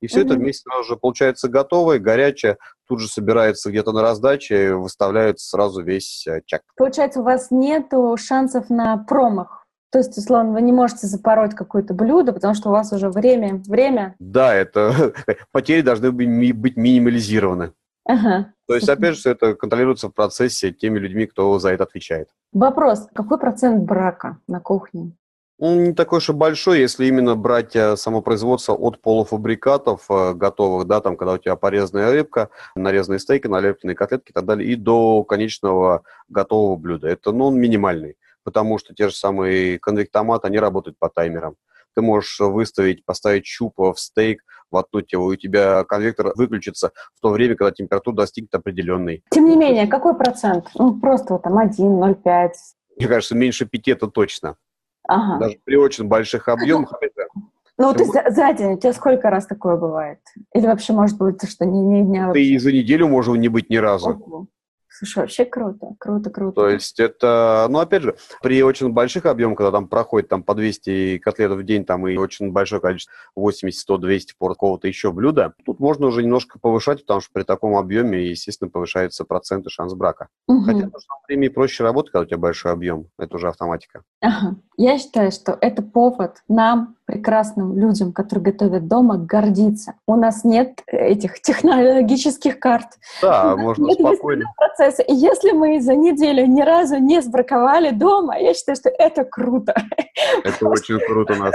И 0.00 0.06
все 0.06 0.20
mm-hmm. 0.20 0.24
это 0.24 0.34
вместе 0.34 0.62
сразу 0.62 0.88
же 0.88 0.96
получается 0.96 1.48
готовое, 1.48 1.98
горячее, 1.98 2.58
тут 2.86 3.00
же 3.00 3.08
собирается 3.08 3.70
где-то 3.70 3.92
на 3.92 4.02
раздаче, 4.02 4.74
выставляется 4.74 5.48
сразу 5.48 5.82
весь 5.82 6.26
э, 6.26 6.42
чек. 6.46 6.62
Получается, 6.76 7.20
у 7.20 7.24
вас 7.24 7.50
нет 7.50 7.92
шансов 8.16 8.70
на 8.70 8.96
промах? 8.96 9.66
То 9.90 9.98
есть, 9.98 10.16
условно, 10.18 10.52
вы 10.52 10.62
не 10.62 10.72
можете 10.72 11.06
запороть 11.06 11.54
какое-то 11.54 11.94
блюдо, 11.94 12.32
потому 12.32 12.54
что 12.54 12.68
у 12.68 12.72
вас 12.72 12.92
уже 12.92 13.08
время, 13.08 13.62
время. 13.66 14.14
Да, 14.18 14.54
это 14.54 15.14
потери 15.52 15.80
должны 15.80 16.12
быть 16.12 16.76
минимализированы. 16.76 17.72
Ага. 18.04 18.52
То 18.66 18.74
есть, 18.74 18.88
опять 18.88 19.14
же, 19.14 19.20
все 19.20 19.30
это 19.30 19.54
контролируется 19.54 20.08
в 20.08 20.12
процессе 20.12 20.72
теми 20.72 20.98
людьми, 20.98 21.26
кто 21.26 21.58
за 21.58 21.70
это 21.70 21.84
отвечает. 21.84 22.28
Вопрос. 22.52 23.06
Какой 23.14 23.38
процент 23.38 23.84
брака 23.84 24.38
на 24.46 24.60
кухне? 24.60 25.12
Он 25.58 25.82
не 25.82 25.92
такой 25.92 26.18
уж 26.18 26.28
и 26.28 26.32
большой, 26.32 26.78
если 26.78 27.06
именно 27.06 27.34
брать 27.34 27.74
э, 27.74 27.96
самопроизводство 27.96 28.74
от 28.74 29.00
полуфабрикатов 29.02 30.04
э, 30.08 30.34
готовых, 30.34 30.86
да, 30.86 31.00
там, 31.00 31.16
когда 31.16 31.32
у 31.32 31.38
тебя 31.38 31.56
порезанная 31.56 32.12
рыбка, 32.12 32.50
нарезанные 32.76 33.18
стейки, 33.18 33.48
налепленные 33.48 33.96
котлетки 33.96 34.30
и 34.30 34.32
так 34.32 34.44
далее, 34.44 34.70
и 34.70 34.76
до 34.76 35.24
конечного 35.24 36.02
готового 36.28 36.76
блюда. 36.76 37.08
Это, 37.08 37.32
ну, 37.32 37.46
он 37.46 37.58
минимальный, 37.58 38.16
потому 38.44 38.78
что 38.78 38.94
те 38.94 39.08
же 39.08 39.16
самые 39.16 39.80
конвектоматы, 39.80 40.46
они 40.46 40.60
работают 40.60 40.96
по 40.96 41.08
таймерам. 41.08 41.56
Ты 41.96 42.02
можешь 42.02 42.38
выставить, 42.38 43.04
поставить 43.04 43.44
щуп 43.44 43.78
в 43.78 43.96
стейк, 43.96 44.44
воткнуть 44.70 45.12
его, 45.12 45.32
и 45.32 45.34
у 45.34 45.36
тебя 45.36 45.82
конвектор 45.82 46.32
выключится 46.36 46.92
в 47.16 47.20
то 47.20 47.30
время, 47.30 47.56
когда 47.56 47.72
температура 47.72 48.14
достигнет 48.14 48.54
определенной. 48.54 49.24
Тем 49.30 49.46
не 49.46 49.56
менее, 49.56 49.88
какой 49.88 50.14
процент? 50.16 50.68
Ну, 50.74 51.00
просто 51.00 51.32
вот 51.32 51.42
там 51.42 51.58
1, 51.58 51.84
0,5? 51.84 52.50
Мне 52.96 53.08
кажется, 53.08 53.34
меньше 53.34 53.66
5 53.66 53.88
это 53.88 54.06
точно. 54.06 54.56
Ага. 55.08 55.38
Даже 55.38 55.58
при 55.64 55.76
очень 55.76 56.04
больших 56.04 56.48
объемах. 56.48 56.92
Ну, 57.78 57.92
есть 57.92 58.12
за, 58.12 58.24
за 58.30 58.52
день 58.52 58.72
у 58.72 58.78
тебя 58.78 58.92
сколько 58.92 59.30
раз 59.30 59.46
такое 59.46 59.76
бывает? 59.76 60.18
Или 60.52 60.66
вообще, 60.66 60.92
может 60.92 61.16
быть, 61.16 61.48
что 61.48 61.64
не, 61.64 61.80
не 61.80 62.02
дня 62.02 62.26
вообще? 62.26 62.42
Ты 62.42 62.48
и 62.48 62.58
за 62.58 62.72
неделю 62.72 63.06
может 63.06 63.36
не 63.36 63.48
быть 63.48 63.70
ни 63.70 63.76
разу. 63.76 64.10
Ого. 64.10 64.46
Слушай, 64.98 65.20
вообще 65.20 65.44
круто, 65.44 65.94
круто, 66.00 66.28
круто. 66.28 66.60
То 66.60 66.68
есть 66.68 66.98
это, 66.98 67.68
ну, 67.70 67.78
опять 67.78 68.02
же, 68.02 68.16
при 68.42 68.60
очень 68.64 68.88
больших 68.88 69.26
объемах, 69.26 69.58
когда 69.58 69.70
там 69.70 69.86
проходит 69.86 70.28
там 70.28 70.42
по 70.42 70.56
200 70.56 71.18
котлетов 71.18 71.58
в 71.58 71.62
день, 71.62 71.84
там 71.84 72.08
и 72.08 72.16
очень 72.16 72.50
большое 72.50 72.80
количество, 72.80 73.12
80, 73.36 73.78
100, 73.78 73.98
200 73.98 74.34
пор 74.36 74.54
какого-то 74.54 74.88
еще 74.88 75.12
блюда, 75.12 75.54
тут 75.64 75.78
можно 75.78 76.08
уже 76.08 76.24
немножко 76.24 76.58
повышать, 76.58 77.02
потому 77.02 77.20
что 77.20 77.30
при 77.32 77.44
таком 77.44 77.76
объеме, 77.76 78.28
естественно, 78.28 78.70
повышается 78.70 79.24
процент 79.24 79.66
и 79.66 79.70
шанс 79.70 79.94
брака. 79.94 80.26
Угу. 80.48 80.62
Хотя 80.62 80.86
в 80.88 80.90
то 80.90 80.98
же 80.98 81.06
время 81.28 81.52
проще 81.52 81.84
работать, 81.84 82.10
когда 82.10 82.24
у 82.24 82.26
тебя 82.26 82.38
большой 82.38 82.72
объем, 82.72 83.06
это 83.18 83.36
уже 83.36 83.46
автоматика. 83.46 84.02
Ага. 84.20 84.56
Я 84.80 84.96
считаю, 84.96 85.32
что 85.32 85.58
это 85.60 85.82
повод 85.82 86.36
нам 86.46 86.94
прекрасным 87.04 87.76
людям, 87.76 88.12
которые 88.12 88.52
готовят 88.52 88.86
дома, 88.86 89.16
гордиться. 89.16 89.94
У 90.06 90.14
нас 90.14 90.44
нет 90.44 90.82
этих 90.86 91.40
технологических 91.40 92.60
карт. 92.60 92.86
Да, 93.20 93.56
можно 93.56 93.90
спокойно. 93.90 94.44
Процесса. 94.56 95.02
И 95.02 95.12
если 95.12 95.50
мы 95.50 95.80
за 95.80 95.96
неделю 95.96 96.46
ни 96.46 96.60
разу 96.60 96.98
не 96.98 97.20
сбраковали 97.20 97.90
дома, 97.90 98.38
я 98.38 98.54
считаю, 98.54 98.76
что 98.76 98.88
это 98.88 99.24
круто. 99.24 99.74
Это 100.44 100.68
очень 100.68 100.98
круто, 101.00 101.34
на 101.34 101.50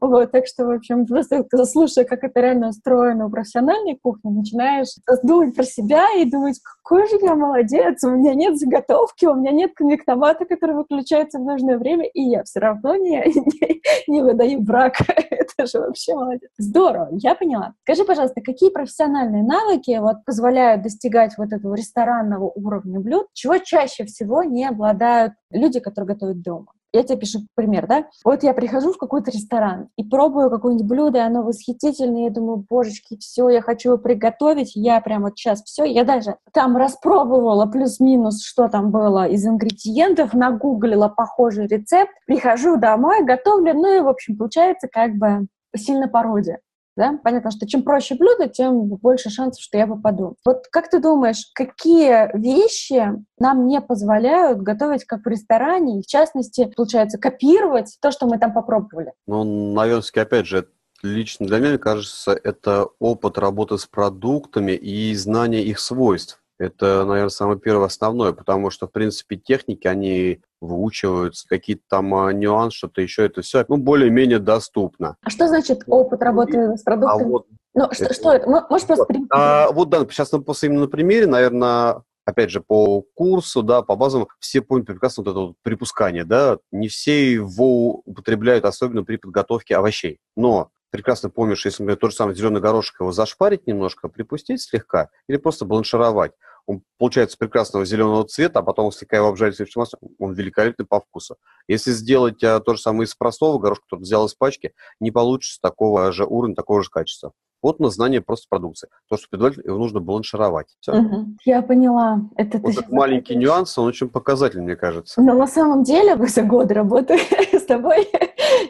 Вот, 0.00 0.30
так 0.30 0.46
что, 0.46 0.66
в 0.66 0.70
общем, 0.70 1.06
просто 1.06 1.44
слушая, 1.64 2.04
как 2.04 2.24
это 2.24 2.40
реально 2.40 2.68
устроено 2.68 3.26
у 3.26 3.30
профессиональной 3.30 3.98
кухни, 4.00 4.30
начинаешь 4.30 4.88
думать 5.22 5.54
про 5.54 5.64
себя 5.64 6.06
и 6.16 6.24
думать, 6.24 6.60
какой 6.60 7.08
же 7.08 7.16
я 7.22 7.34
молодец, 7.34 8.02
у 8.04 8.10
меня 8.10 8.34
нет 8.34 8.58
заготовки, 8.58 9.26
у 9.26 9.34
меня 9.34 9.52
нет 9.52 9.72
конвектомата, 9.74 10.44
который 10.44 10.74
выключается 10.74 11.38
в 11.38 11.42
нужное 11.42 11.78
время, 11.78 12.06
и 12.06 12.22
я 12.22 12.44
все 12.44 12.60
равно 12.60 12.96
не, 12.96 13.22
не, 13.26 13.82
не 14.06 14.22
выдаю 14.22 14.60
брак. 14.60 14.94
Это 15.30 15.66
же 15.66 15.80
вообще 15.80 16.14
молодец. 16.14 16.50
Здорово, 16.58 17.08
я 17.12 17.34
поняла. 17.34 17.74
Скажи, 17.82 18.04
пожалуйста, 18.04 18.40
какие 18.40 18.70
профессиональные 18.70 19.42
навыки 19.42 19.98
вот 20.00 20.24
позволяют 20.24 20.82
достигать 20.82 21.36
вот 21.38 21.52
этого 21.52 21.74
ресторанного 21.74 22.50
уровня 22.54 23.00
блюд, 23.00 23.26
чего 23.32 23.58
чаще 23.58 24.04
всего 24.04 24.42
не 24.42 24.66
обладают 24.66 25.34
люди, 25.50 25.80
которые 25.80 26.14
готовят 26.14 26.42
дома? 26.42 26.72
Я 26.92 27.02
тебе 27.02 27.18
пишу 27.18 27.40
пример, 27.54 27.86
да? 27.86 28.06
Вот 28.24 28.42
я 28.42 28.54
прихожу 28.54 28.92
в 28.92 28.98
какой-то 28.98 29.30
ресторан 29.30 29.88
и 29.96 30.04
пробую 30.04 30.50
какое-нибудь 30.50 30.88
блюдо, 30.88 31.18
и 31.18 31.22
оно 31.22 31.42
восхитительное, 31.42 32.24
я 32.24 32.30
думаю, 32.30 32.64
божечки, 32.68 33.18
все, 33.18 33.50
я 33.50 33.60
хочу 33.60 33.90
его 33.90 33.98
приготовить, 33.98 34.74
я 34.74 35.00
прям 35.02 35.22
вот 35.22 35.36
сейчас 35.36 35.62
все, 35.64 35.84
я 35.84 36.04
даже 36.04 36.36
там 36.52 36.76
распробовала 36.78 37.66
плюс-минус, 37.66 38.42
что 38.42 38.68
там 38.68 38.90
было 38.90 39.28
из 39.28 39.46
ингредиентов, 39.46 40.32
нагуглила 40.32 41.08
похожий 41.08 41.66
рецепт, 41.66 42.12
прихожу 42.26 42.78
домой, 42.78 43.22
готовлю, 43.24 43.74
ну 43.74 43.98
и, 43.98 44.00
в 44.00 44.08
общем, 44.08 44.38
получается 44.38 44.88
как 44.90 45.16
бы 45.16 45.46
сильно 45.76 46.08
пародия. 46.08 46.60
Да? 46.98 47.16
Понятно, 47.22 47.52
что 47.52 47.64
чем 47.64 47.84
проще 47.84 48.16
блюдо, 48.16 48.48
тем 48.48 48.86
больше 48.86 49.30
шансов, 49.30 49.62
что 49.62 49.78
я 49.78 49.86
попаду. 49.86 50.34
Вот 50.44 50.64
как 50.72 50.90
ты 50.90 50.98
думаешь, 50.98 51.48
какие 51.54 52.36
вещи 52.36 53.24
нам 53.38 53.68
не 53.68 53.80
позволяют 53.80 54.62
готовить 54.62 55.04
как 55.04 55.24
в 55.24 55.28
ресторане, 55.28 56.00
и 56.00 56.02
в 56.02 56.06
частности, 56.06 56.68
получается, 56.76 57.16
копировать 57.16 57.96
то, 58.02 58.10
что 58.10 58.26
мы 58.26 58.40
там 58.40 58.52
попробовали? 58.52 59.12
Ну, 59.28 59.44
наверное, 59.74 60.02
опять 60.12 60.46
же, 60.46 60.66
лично 61.04 61.46
для 61.46 61.60
меня, 61.60 61.78
кажется, 61.78 62.32
это 62.32 62.88
опыт 62.98 63.38
работы 63.38 63.78
с 63.78 63.86
продуктами 63.86 64.72
и 64.72 65.14
знание 65.14 65.62
их 65.62 65.78
свойств. 65.78 66.42
Это, 66.58 67.04
наверное, 67.04 67.28
самое 67.28 67.58
первое 67.58 67.86
основное, 67.86 68.32
потому 68.32 68.70
что, 68.70 68.88
в 68.88 68.92
принципе, 68.92 69.36
техники, 69.36 69.86
они 69.86 70.40
выучиваются, 70.60 71.46
какие-то 71.48 71.82
там 71.88 72.12
а, 72.14 72.32
нюансы, 72.32 72.78
что-то 72.78 73.00
еще, 73.00 73.24
это 73.24 73.42
все, 73.42 73.64
ну, 73.68 73.76
более-менее 73.76 74.40
доступно. 74.40 75.16
А 75.22 75.30
что 75.30 75.46
значит 75.46 75.84
опыт 75.86 76.20
работы 76.20 76.76
с 76.76 76.82
продуктами? 76.82 77.24
А 77.24 77.28
вот, 77.28 77.46
ну, 77.74 77.88
что 77.92 78.04
это, 78.06 78.14
что 78.14 78.32
это? 78.32 78.48
Можешь 78.48 78.86
просто... 78.86 79.06
Вот, 79.08 79.26
а, 79.30 79.70
вот, 79.70 79.88
да, 79.88 80.04
сейчас 80.10 80.30
просто 80.30 80.66
именно 80.66 80.80
на 80.82 80.88
примере, 80.88 81.28
наверное, 81.28 82.02
опять 82.24 82.50
же, 82.50 82.60
по 82.60 83.02
курсу, 83.14 83.62
да, 83.62 83.82
по 83.82 83.94
базам, 83.94 84.26
все 84.40 84.60
поняли 84.60 84.86
прекрасно 84.86 85.22
вот 85.22 85.30
это 85.30 85.38
вот 85.40 85.56
припускание, 85.62 86.24
да, 86.24 86.58
не 86.72 86.88
все 86.88 87.32
его 87.32 88.02
употребляют, 88.04 88.64
особенно 88.64 89.04
при 89.04 89.16
подготовке 89.16 89.76
овощей. 89.76 90.18
Но 90.36 90.70
прекрасно 90.90 91.30
помнишь, 91.30 91.64
если, 91.64 91.82
например, 91.82 91.98
тот 91.98 92.10
же 92.10 92.16
самый 92.16 92.34
зеленый 92.34 92.60
горошек 92.60 93.00
его 93.00 93.12
зашпарить 93.12 93.66
немножко, 93.66 94.08
припустить 94.08 94.60
слегка 94.60 95.08
или 95.28 95.36
просто 95.36 95.64
бланшировать. 95.64 96.32
Он 96.68 96.82
получается 96.98 97.38
прекрасного 97.38 97.86
зеленого 97.86 98.28
цвета, 98.28 98.58
а 98.58 98.62
потом 98.62 98.92
слегка 98.92 99.16
его 99.16 99.28
обжарить 99.28 99.56
сливочным 99.56 99.80
маслом, 99.80 100.00
он 100.18 100.34
великолепный 100.34 100.84
по 100.84 101.00
вкусу. 101.00 101.38
Если 101.66 101.92
сделать 101.92 102.44
а, 102.44 102.60
то 102.60 102.74
же 102.74 102.80
самое 102.82 103.06
из 103.06 103.14
простого 103.14 103.58
горошка, 103.58 103.84
который 103.86 104.02
взял 104.02 104.26
из 104.26 104.34
пачки, 104.34 104.74
не 105.00 105.10
получится 105.10 105.60
такого 105.62 106.12
же 106.12 106.26
уровня, 106.26 106.54
такого 106.54 106.82
же 106.82 106.90
качества. 106.90 107.32
Вот 107.62 107.80
на 107.80 107.90
знание 107.90 108.20
просто 108.20 108.46
продукции. 108.48 108.88
То, 109.08 109.16
что 109.16 109.26
предварительно 109.30 109.70
его 109.70 109.78
нужно 109.78 110.00
бланшировать. 110.00 110.76
Все. 110.80 110.92
Угу. 110.92 111.26
Я 111.44 111.62
поняла. 111.62 112.20
Это 112.36 112.58
вот 112.58 112.72
этот 112.72 112.90
маленький 112.90 113.36
нюанс, 113.36 113.76
он 113.78 113.86
очень 113.86 114.08
показательный, 114.08 114.64
мне 114.64 114.76
кажется. 114.76 115.20
Но 115.20 115.34
на 115.34 115.46
самом 115.46 115.82
деле, 115.82 116.16
за 116.26 116.42
годы 116.42 116.74
работы 116.74 117.18
с 117.52 117.64
тобой 117.64 118.08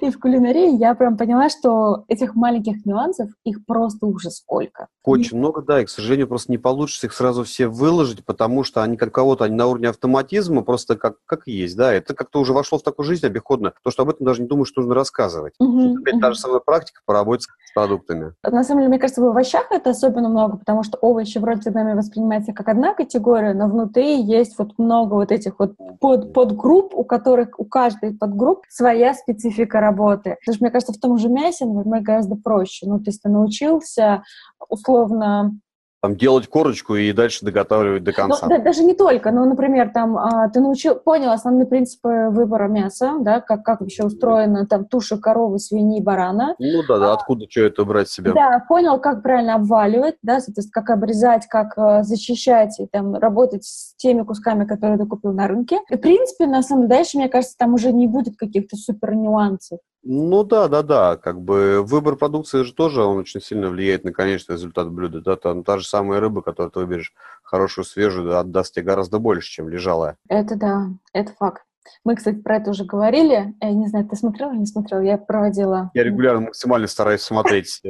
и 0.01 0.11
в 0.11 0.19
кулинарии, 0.19 0.77
я 0.77 0.95
прям 0.95 1.17
поняла, 1.17 1.49
что 1.49 2.05
этих 2.09 2.35
маленьких 2.35 2.85
нюансов, 2.87 3.31
их 3.45 3.65
просто 3.67 4.07
уже 4.07 4.31
сколько. 4.31 4.89
Очень 5.05 5.37
и... 5.37 5.41
много, 5.41 5.63
да, 5.63 5.81
и, 5.81 5.85
к 5.85 5.91
сожалению, 5.91 6.29
просто 6.29 6.53
не 6.53 6.59
получится 6.59 7.07
их 7.07 7.13
сразу 7.13 7.45
все 7.45 7.69
выложить, 7.69 8.25
потому 8.25 8.65
что 8.65 8.83
они 8.83 8.97
как 8.97 9.13
кого-то, 9.13 9.45
они 9.45 9.55
на 9.55 9.67
уровне 9.67 9.89
автоматизма, 9.89 10.63
просто 10.63 10.97
как, 10.97 11.17
как 11.27 11.47
есть, 11.47 11.77
да, 11.77 11.93
это 11.93 12.15
как-то 12.15 12.41
уже 12.41 12.53
вошло 12.53 12.79
в 12.79 12.83
такую 12.83 13.07
жизнь 13.07 13.27
обиходно, 13.27 13.73
то, 13.83 13.91
что 13.91 14.03
об 14.03 14.11
этом 14.11 14.27
даже 14.27 14.43
не 14.43 14.49
думаю, 14.49 14.65
что 14.65 14.81
нужно 14.81 14.95
рассказывать. 14.95 15.55
Угу, 15.59 16.01
это 16.01 16.17
угу. 16.17 16.21
та 16.21 16.33
же 16.33 16.39
самая 16.39 16.61
практика 16.61 17.01
по 17.07 17.13
работе 17.13 17.47
с 17.69 17.75
продуктами. 17.75 18.35
На 18.43 18.65
самом 18.65 18.78
деле, 18.81 18.89
мне 18.89 18.99
кажется, 18.99 19.23
в 19.23 19.27
овощах 19.27 19.67
это 19.71 19.91
особенно 19.91 20.29
много, 20.29 20.57
потому 20.57 20.83
что 20.83 20.99
овощи 20.99 21.39
вроде 21.39 21.71
нами 21.71 21.95
воспринимаются 21.95 22.53
как 22.53 22.69
одна 22.69 22.95
категория, 22.95 23.55
но 23.55 23.67
внутри 23.69 24.23
есть 24.23 24.59
вот 24.59 24.79
много 24.79 25.15
вот 25.15 25.33
этих 25.33 25.59
вот 25.59 25.75
под, 26.01 26.33
подгрупп, 26.33 26.95
у 26.95 27.05
которых 27.05 27.59
у 27.59 27.65
каждой 27.65 28.15
подгрупп 28.15 28.65
своя 28.69 29.15
специфика 29.15 29.81
работы. 29.81 30.37
Потому 30.41 30.55
что, 30.55 30.65
мне 30.65 30.71
кажется, 30.71 30.93
в 30.93 30.99
том 30.99 31.19
же 31.19 31.29
мясе, 31.29 31.67
например, 31.67 32.03
гораздо 32.03 32.37
проще. 32.37 32.87
Ну, 32.87 32.99
то 32.99 33.11
есть 33.11 33.23
ты 33.23 33.29
научился 33.29 34.23
условно 34.69 35.59
там, 36.01 36.17
делать 36.17 36.47
корочку 36.47 36.95
и 36.95 37.13
дальше 37.13 37.45
доготавливать 37.45 38.05
до 38.05 38.13
конца. 38.13 38.47
Ну, 38.47 38.57
да, 38.57 38.63
даже 38.63 38.85
не 38.85 38.95
только. 38.95 39.33
Ну, 39.33 39.45
например, 39.47 39.91
там, 39.93 40.17
а, 40.17 40.49
ты 40.49 40.61
научил, 40.61 40.95
понял 40.95 41.31
основные 41.31 41.67
принципы 41.67 42.29
выбора 42.31 42.69
мяса, 42.69 43.17
да, 43.21 43.41
как, 43.41 43.65
как 43.65 43.81
вообще 43.81 44.05
устроена 44.05 44.67
там 44.67 44.85
туша 44.85 45.19
коровы, 45.19 45.59
свиньи, 45.59 46.01
барана. 46.01 46.55
Ну 46.59 46.83
да, 46.87 46.99
да, 46.99 47.11
а, 47.11 47.15
откуда 47.15 47.47
что 47.49 47.63
это 47.63 47.85
брать 47.85 48.09
себе. 48.09 48.33
Да, 48.33 48.65
понял, 48.69 49.01
как 49.01 49.23
правильно 49.23 49.57
обваливать, 49.57 50.17
да, 50.23 50.41
соответственно, 50.41 50.85
как 50.85 50.91
обрезать, 50.91 51.47
как 51.49 51.77
а, 51.77 52.03
защищать 52.05 52.79
и 52.79 52.87
там 52.87 53.15
работать 53.15 53.65
с 53.65 53.95
теми 53.97 54.23
кусками, 54.23 54.67
которые 54.67 54.99
ты 54.99 55.07
купил 55.07 55.33
на 55.33 55.49
рынке. 55.49 55.81
И, 55.91 55.97
в 55.97 56.01
принципе, 56.01 56.47
на 56.47 56.63
самом 56.63 56.83
деле, 56.83 56.99
дальше, 56.99 57.19
мне 57.19 57.29
кажется, 57.29 57.57
там 57.59 57.75
уже 57.75 57.93
не 57.93 58.07
будет 58.07 58.37
каких-то 58.37 58.77
супер 58.77 59.15
нюансов. 59.15 59.81
Ну 60.11 60.43
да, 60.43 60.69
да, 60.69 60.83
да, 60.83 61.19
как 61.19 61.39
бы 61.39 61.83
выбор 61.83 62.17
продукции 62.17 62.63
же 62.63 62.73
тоже, 62.73 63.03
он 63.03 63.19
очень 63.19 63.43
сильно 63.43 63.69
влияет 63.69 64.05
на 64.05 64.13
конечный 64.13 64.55
результат 64.55 64.91
блюда, 64.91 65.21
да, 65.21 65.37
там 65.37 65.63
та 65.63 65.77
же 65.77 65.87
самая 65.87 66.19
рыба, 66.19 66.41
которую 66.41 66.71
ты 66.71 66.79
выберешь, 66.79 67.13
хорошую, 67.43 67.85
свежую, 67.85 68.39
отдаст 68.39 68.73
тебе 68.73 68.87
гораздо 68.87 69.19
больше, 69.19 69.51
чем 69.51 69.69
лежалая. 69.69 70.17
Это 70.31 70.57
да, 70.57 70.89
это 71.13 71.35
факт. 71.35 71.63
Мы, 72.05 72.17
кстати, 72.17 72.37
про 72.37 72.57
это 72.57 72.71
уже 72.71 72.87
говорили. 72.87 73.55
Я 73.61 73.73
не 73.73 73.87
знаю, 73.87 74.09
ты 74.09 74.17
смотрел 74.17 74.51
или 74.51 74.61
не 74.61 74.67
смотрел? 74.67 75.03
Я 75.03 75.19
проводила... 75.19 75.91
Я 75.93 76.05
регулярно 76.05 76.41
максимально 76.41 76.87
стараюсь 76.87 77.21
смотреть 77.21 77.83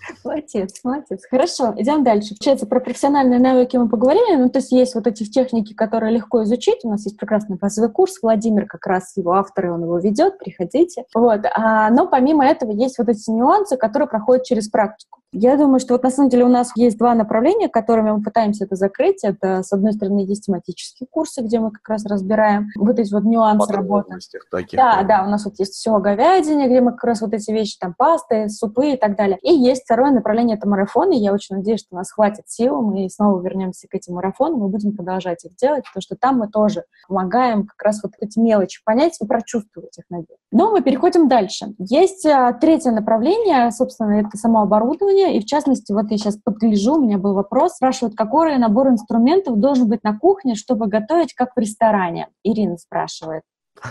Молодец, 0.24 0.80
молодец. 0.84 1.22
Хорошо, 1.30 1.74
идем 1.76 2.04
дальше. 2.04 2.34
Получается, 2.38 2.66
про 2.66 2.80
профессиональные 2.80 3.38
навыки 3.40 3.76
мы 3.76 3.88
поговорили. 3.88 4.36
Ну, 4.36 4.48
то 4.48 4.58
есть 4.58 4.72
есть 4.72 4.94
вот 4.94 5.06
эти 5.06 5.24
техники, 5.24 5.74
которые 5.74 6.12
легко 6.12 6.42
изучить. 6.44 6.84
У 6.84 6.90
нас 6.90 7.04
есть 7.04 7.16
прекрасный 7.16 7.56
базовый 7.56 7.90
курс. 7.90 8.18
Владимир 8.22 8.66
как 8.66 8.86
раз 8.86 9.16
его 9.16 9.32
автор, 9.32 9.66
и 9.66 9.68
он 9.70 9.82
его 9.82 9.98
ведет. 9.98 10.38
Приходите. 10.38 11.04
Вот. 11.14 11.40
А, 11.54 11.90
но 11.90 12.06
помимо 12.06 12.46
этого 12.46 12.72
есть 12.72 12.98
вот 12.98 13.08
эти 13.08 13.30
нюансы, 13.30 13.76
которые 13.76 14.08
проходят 14.08 14.44
через 14.44 14.68
практику. 14.68 15.18
Я 15.32 15.58
думаю, 15.58 15.78
что 15.78 15.92
вот 15.92 16.02
на 16.02 16.10
самом 16.10 16.30
деле 16.30 16.44
у 16.44 16.48
нас 16.48 16.72
есть 16.74 16.96
два 16.96 17.14
направления, 17.14 17.68
которыми 17.68 18.12
мы 18.12 18.22
пытаемся 18.22 18.64
это 18.64 18.76
закрыть. 18.76 19.22
Это, 19.22 19.62
с 19.62 19.70
одной 19.72 19.92
стороны, 19.92 20.20
есть 20.20 20.46
тематические 20.46 21.06
курсы, 21.10 21.42
где 21.42 21.60
мы 21.60 21.70
как 21.70 21.86
раз 21.86 22.06
разбираем 22.06 22.68
вот 22.76 22.98
эти 22.98 23.12
вот 23.12 23.24
нюансы 23.24 23.70
работы. 23.70 24.16
Таких, 24.50 24.78
да, 24.78 25.02
да, 25.02 25.24
у 25.24 25.28
нас 25.28 25.44
вот 25.44 25.58
есть 25.58 25.74
все 25.74 25.94
о 25.94 26.00
говядине, 26.00 26.66
где 26.66 26.80
мы 26.80 26.92
как 26.92 27.04
раз 27.04 27.20
вот 27.20 27.34
эти 27.34 27.50
вещи, 27.50 27.76
там, 27.78 27.94
пасты, 27.96 28.48
супы 28.48 28.92
и 28.92 28.96
так 28.96 29.16
далее. 29.16 29.38
И 29.42 29.52
есть 29.52 29.84
второе 29.88 30.10
направление— 30.10 30.56
это 30.58 30.68
марафоны. 30.68 31.14
Я 31.14 31.32
очень 31.32 31.56
надеюсь, 31.56 31.80
что 31.80 31.94
у 31.94 31.96
нас 31.96 32.10
хватит 32.10 32.44
сил, 32.48 32.82
мы 32.82 33.08
снова 33.08 33.40
вернемся 33.40 33.88
к 33.88 33.94
этим 33.94 34.14
марафонам, 34.14 34.60
мы 34.60 34.68
будем 34.68 34.94
продолжать 34.94 35.44
их 35.44 35.56
делать, 35.56 35.84
потому 35.84 36.02
что 36.02 36.16
там 36.16 36.38
мы 36.38 36.48
тоже 36.48 36.84
помогаем 37.06 37.66
как 37.66 37.82
раз 37.82 38.02
вот 38.02 38.12
эти 38.20 38.38
мелочи 38.38 38.80
понять 38.84 39.16
и 39.20 39.26
прочувствовать 39.26 39.96
их, 39.98 40.04
надеюсь. 40.10 40.38
Но 40.50 40.70
мы 40.70 40.82
переходим 40.82 41.28
дальше. 41.28 41.74
Есть 41.78 42.26
а, 42.26 42.52
третье 42.52 42.90
направление, 42.90 43.70
собственно, 43.70 44.20
это 44.20 44.36
само 44.36 44.62
оборудование, 44.62 44.98
оборудования, 44.98 45.36
и 45.36 45.40
в 45.40 45.46
частности, 45.46 45.92
вот 45.92 46.10
я 46.10 46.18
сейчас 46.18 46.36
подгляжу, 46.36 46.94
у 46.94 47.02
меня 47.02 47.18
был 47.18 47.34
вопрос, 47.34 47.74
спрашивают, 47.74 48.16
какой 48.16 48.56
набор 48.58 48.88
инструментов 48.88 49.58
должен 49.58 49.88
быть 49.88 50.02
на 50.04 50.18
кухне, 50.18 50.54
чтобы 50.54 50.86
готовить, 50.86 51.34
как 51.34 51.50
в 51.54 51.58
ресторане? 51.58 52.28
Ирина 52.42 52.76
спрашивает. 52.78 53.42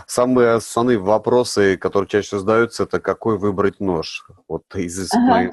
Самые 0.06 0.56
основные 0.56 0.98
вопросы, 0.98 1.78
которые 1.78 2.10
чаще 2.10 2.40
задаются, 2.40 2.84
это 2.84 3.00
какой 3.00 3.38
выбрать 3.38 3.80
нож. 3.80 4.28
Вот 4.48 4.64
из 4.76 5.14
ага. 5.14 5.52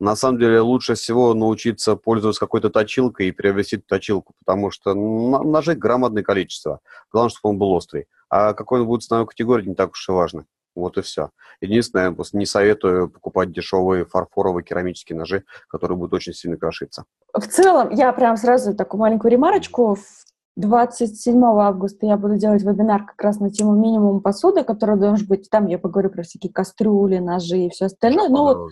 На 0.00 0.14
самом 0.14 0.38
деле 0.38 0.60
лучше 0.60 0.94
всего 0.94 1.34
научиться 1.34 1.96
пользоваться 1.96 2.40
какой-то 2.40 2.70
точилкой 2.70 3.28
и 3.28 3.32
приобрести 3.32 3.78
точилку, 3.78 4.34
потому 4.38 4.70
что 4.70 4.94
ножей 4.94 5.74
громадное 5.74 6.22
количество. 6.22 6.80
Главное, 7.12 7.30
чтобы 7.30 7.52
он 7.52 7.58
был 7.58 7.72
острый. 7.72 8.06
А 8.30 8.52
какой 8.52 8.80
он 8.80 8.86
будет 8.86 9.02
ценовой 9.02 9.26
категории, 9.26 9.68
не 9.68 9.74
так 9.74 9.92
уж 9.92 10.08
и 10.08 10.12
важно. 10.12 10.46
Вот 10.76 10.96
и 10.96 11.02
все. 11.02 11.30
Единственное, 11.60 12.12
просто 12.12 12.36
не 12.36 12.46
советую 12.46 13.10
покупать 13.10 13.50
дешевые 13.50 14.04
фарфоровые 14.04 14.62
керамические 14.62 15.18
ножи, 15.18 15.42
которые 15.68 15.98
будут 15.98 16.14
очень 16.14 16.32
сильно 16.32 16.56
крошиться. 16.56 17.04
В 17.32 17.46
целом, 17.48 17.90
я 17.90 18.12
прям 18.12 18.36
сразу 18.36 18.74
такую 18.76 19.00
маленькую 19.00 19.32
ремарочку. 19.32 19.96
В 19.96 20.27
27 20.58 21.40
августа 21.44 22.06
я 22.06 22.16
буду 22.16 22.36
делать 22.36 22.62
вебинар 22.62 23.06
как 23.06 23.22
раз 23.22 23.38
на 23.38 23.48
тему 23.48 23.74
минимум 23.74 24.20
посуды, 24.20 24.64
который 24.64 24.98
должен 24.98 25.26
быть. 25.28 25.48
Там 25.48 25.66
я 25.68 25.78
поговорю 25.78 26.10
про 26.10 26.24
всякие 26.24 26.52
кастрюли, 26.52 27.18
ножи 27.18 27.66
и 27.66 27.70
все 27.70 27.84
остальное. 27.86 28.28
Ну, 28.28 28.42
вот, 28.42 28.70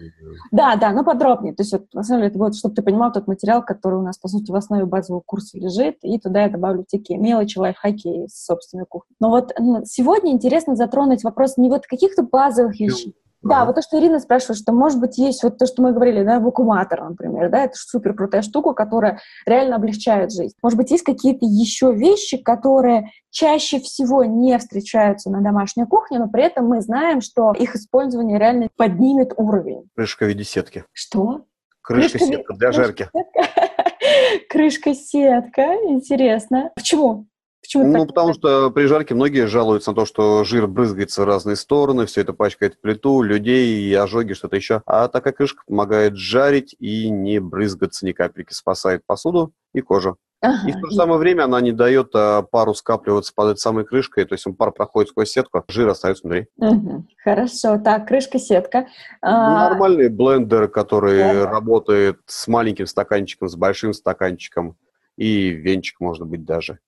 да, 0.50 0.74
да, 0.74 0.90
но 0.90 1.04
подробнее. 1.04 1.54
То 1.54 1.62
есть, 1.62 1.72
вот, 1.72 1.86
на 1.94 2.02
самом 2.02 2.22
деле, 2.22 2.30
это 2.30 2.38
вот, 2.40 2.56
чтобы 2.56 2.74
ты 2.74 2.82
понимал 2.82 3.12
тот 3.12 3.28
материал, 3.28 3.62
который 3.64 4.00
у 4.00 4.02
нас, 4.02 4.18
по 4.18 4.26
сути, 4.26 4.50
в 4.50 4.56
основе 4.56 4.84
базового 4.84 5.22
курса 5.24 5.58
лежит, 5.58 5.98
и 6.02 6.18
туда 6.18 6.42
я 6.42 6.48
добавлю 6.50 6.84
такие 6.90 7.20
мелочи, 7.20 7.58
лайфхаки 7.58 8.24
из 8.24 8.44
собственной 8.44 8.84
кухни. 8.84 9.14
Но 9.20 9.30
вот 9.30 9.52
сегодня 9.84 10.32
интересно 10.32 10.74
затронуть 10.74 11.22
вопрос 11.22 11.56
не 11.56 11.68
вот 11.68 11.86
каких-то 11.86 12.24
базовых 12.24 12.80
вещей, 12.80 13.14
да, 13.48 13.64
вот 13.64 13.74
то, 13.76 13.82
что 13.82 13.98
Ирина 13.98 14.18
спрашивает, 14.18 14.58
что, 14.58 14.72
может 14.72 15.00
быть, 15.00 15.18
есть 15.18 15.42
вот 15.42 15.58
то, 15.58 15.66
что 15.66 15.82
мы 15.82 15.92
говорили, 15.92 16.22
да, 16.22 16.40
вакууматор, 16.40 17.02
например, 17.04 17.50
да, 17.50 17.64
это 17.64 17.74
супер 17.76 18.14
крутая 18.14 18.42
штука, 18.42 18.72
которая 18.72 19.20
реально 19.46 19.76
облегчает 19.76 20.32
жизнь. 20.32 20.54
Может 20.62 20.78
быть, 20.78 20.90
есть 20.90 21.04
какие-то 21.04 21.46
еще 21.46 21.92
вещи, 21.92 22.36
которые 22.36 23.10
чаще 23.30 23.80
всего 23.80 24.24
не 24.24 24.58
встречаются 24.58 25.30
на 25.30 25.40
домашней 25.40 25.86
кухне, 25.86 26.18
но 26.18 26.28
при 26.28 26.44
этом 26.44 26.66
мы 26.66 26.80
знаем, 26.80 27.20
что 27.20 27.52
их 27.52 27.74
использование 27.76 28.38
реально 28.38 28.68
поднимет 28.76 29.32
уровень. 29.36 29.88
Крышка 29.94 30.24
в 30.24 30.28
виде 30.28 30.44
сетки. 30.44 30.84
Что? 30.92 31.42
Крышка-сетка 31.82 32.54
для 32.54 32.72
жарки. 32.72 33.08
Крышка-сетка, 34.50 35.62
интересно. 35.84 36.70
Почему? 36.74 37.26
Почему 37.66 37.86
ну, 37.86 37.98
так? 38.00 38.08
потому 38.08 38.32
что 38.32 38.70
при 38.70 38.86
жарке 38.86 39.14
многие 39.14 39.46
жалуются 39.46 39.90
на 39.90 39.96
то, 39.96 40.06
что 40.06 40.44
жир 40.44 40.66
брызгается 40.66 41.22
в 41.22 41.24
разные 41.24 41.56
стороны, 41.56 42.06
все 42.06 42.20
это 42.20 42.32
пачкает 42.32 42.80
плиту, 42.80 43.22
людей, 43.22 43.80
и 43.80 43.94
ожоги, 43.94 44.34
что-то 44.34 44.56
еще. 44.56 44.82
А 44.86 45.08
такая 45.08 45.32
крышка 45.32 45.62
помогает 45.66 46.16
жарить 46.16 46.76
и 46.78 47.10
не 47.10 47.40
брызгаться 47.40 48.06
ни 48.06 48.12
капельки, 48.12 48.52
спасает 48.52 49.02
посуду 49.06 49.52
и 49.74 49.80
кожу. 49.80 50.16
Ага. 50.42 50.68
И 50.68 50.72
в 50.72 50.80
то 50.80 50.90
же 50.90 50.96
самое 50.96 51.18
время 51.18 51.44
она 51.44 51.60
не 51.60 51.72
дает 51.72 52.10
а, 52.14 52.42
пару 52.42 52.74
скапливаться 52.74 53.32
под 53.34 53.52
этой 53.52 53.58
самой 53.58 53.84
крышкой, 53.84 54.26
то 54.26 54.34
есть 54.34 54.46
он 54.46 54.54
пар 54.54 54.70
проходит 54.70 55.10
сквозь 55.10 55.30
сетку, 55.30 55.64
жир 55.68 55.88
остается 55.88 56.22
внутри. 56.22 56.46
Угу. 56.58 57.06
Хорошо, 57.24 57.78
так, 57.78 58.06
крышка-сетка. 58.06 58.86
А... 59.22 59.70
Нормальный 59.70 60.08
блендер, 60.08 60.68
который 60.68 61.18
да. 61.18 61.50
работает 61.50 62.20
с 62.26 62.46
маленьким 62.48 62.86
стаканчиком, 62.86 63.48
с 63.48 63.56
большим 63.56 63.94
стаканчиком, 63.94 64.76
и 65.16 65.48
венчик 65.48 66.00
может 66.00 66.26
быть 66.26 66.44
даже. 66.44 66.78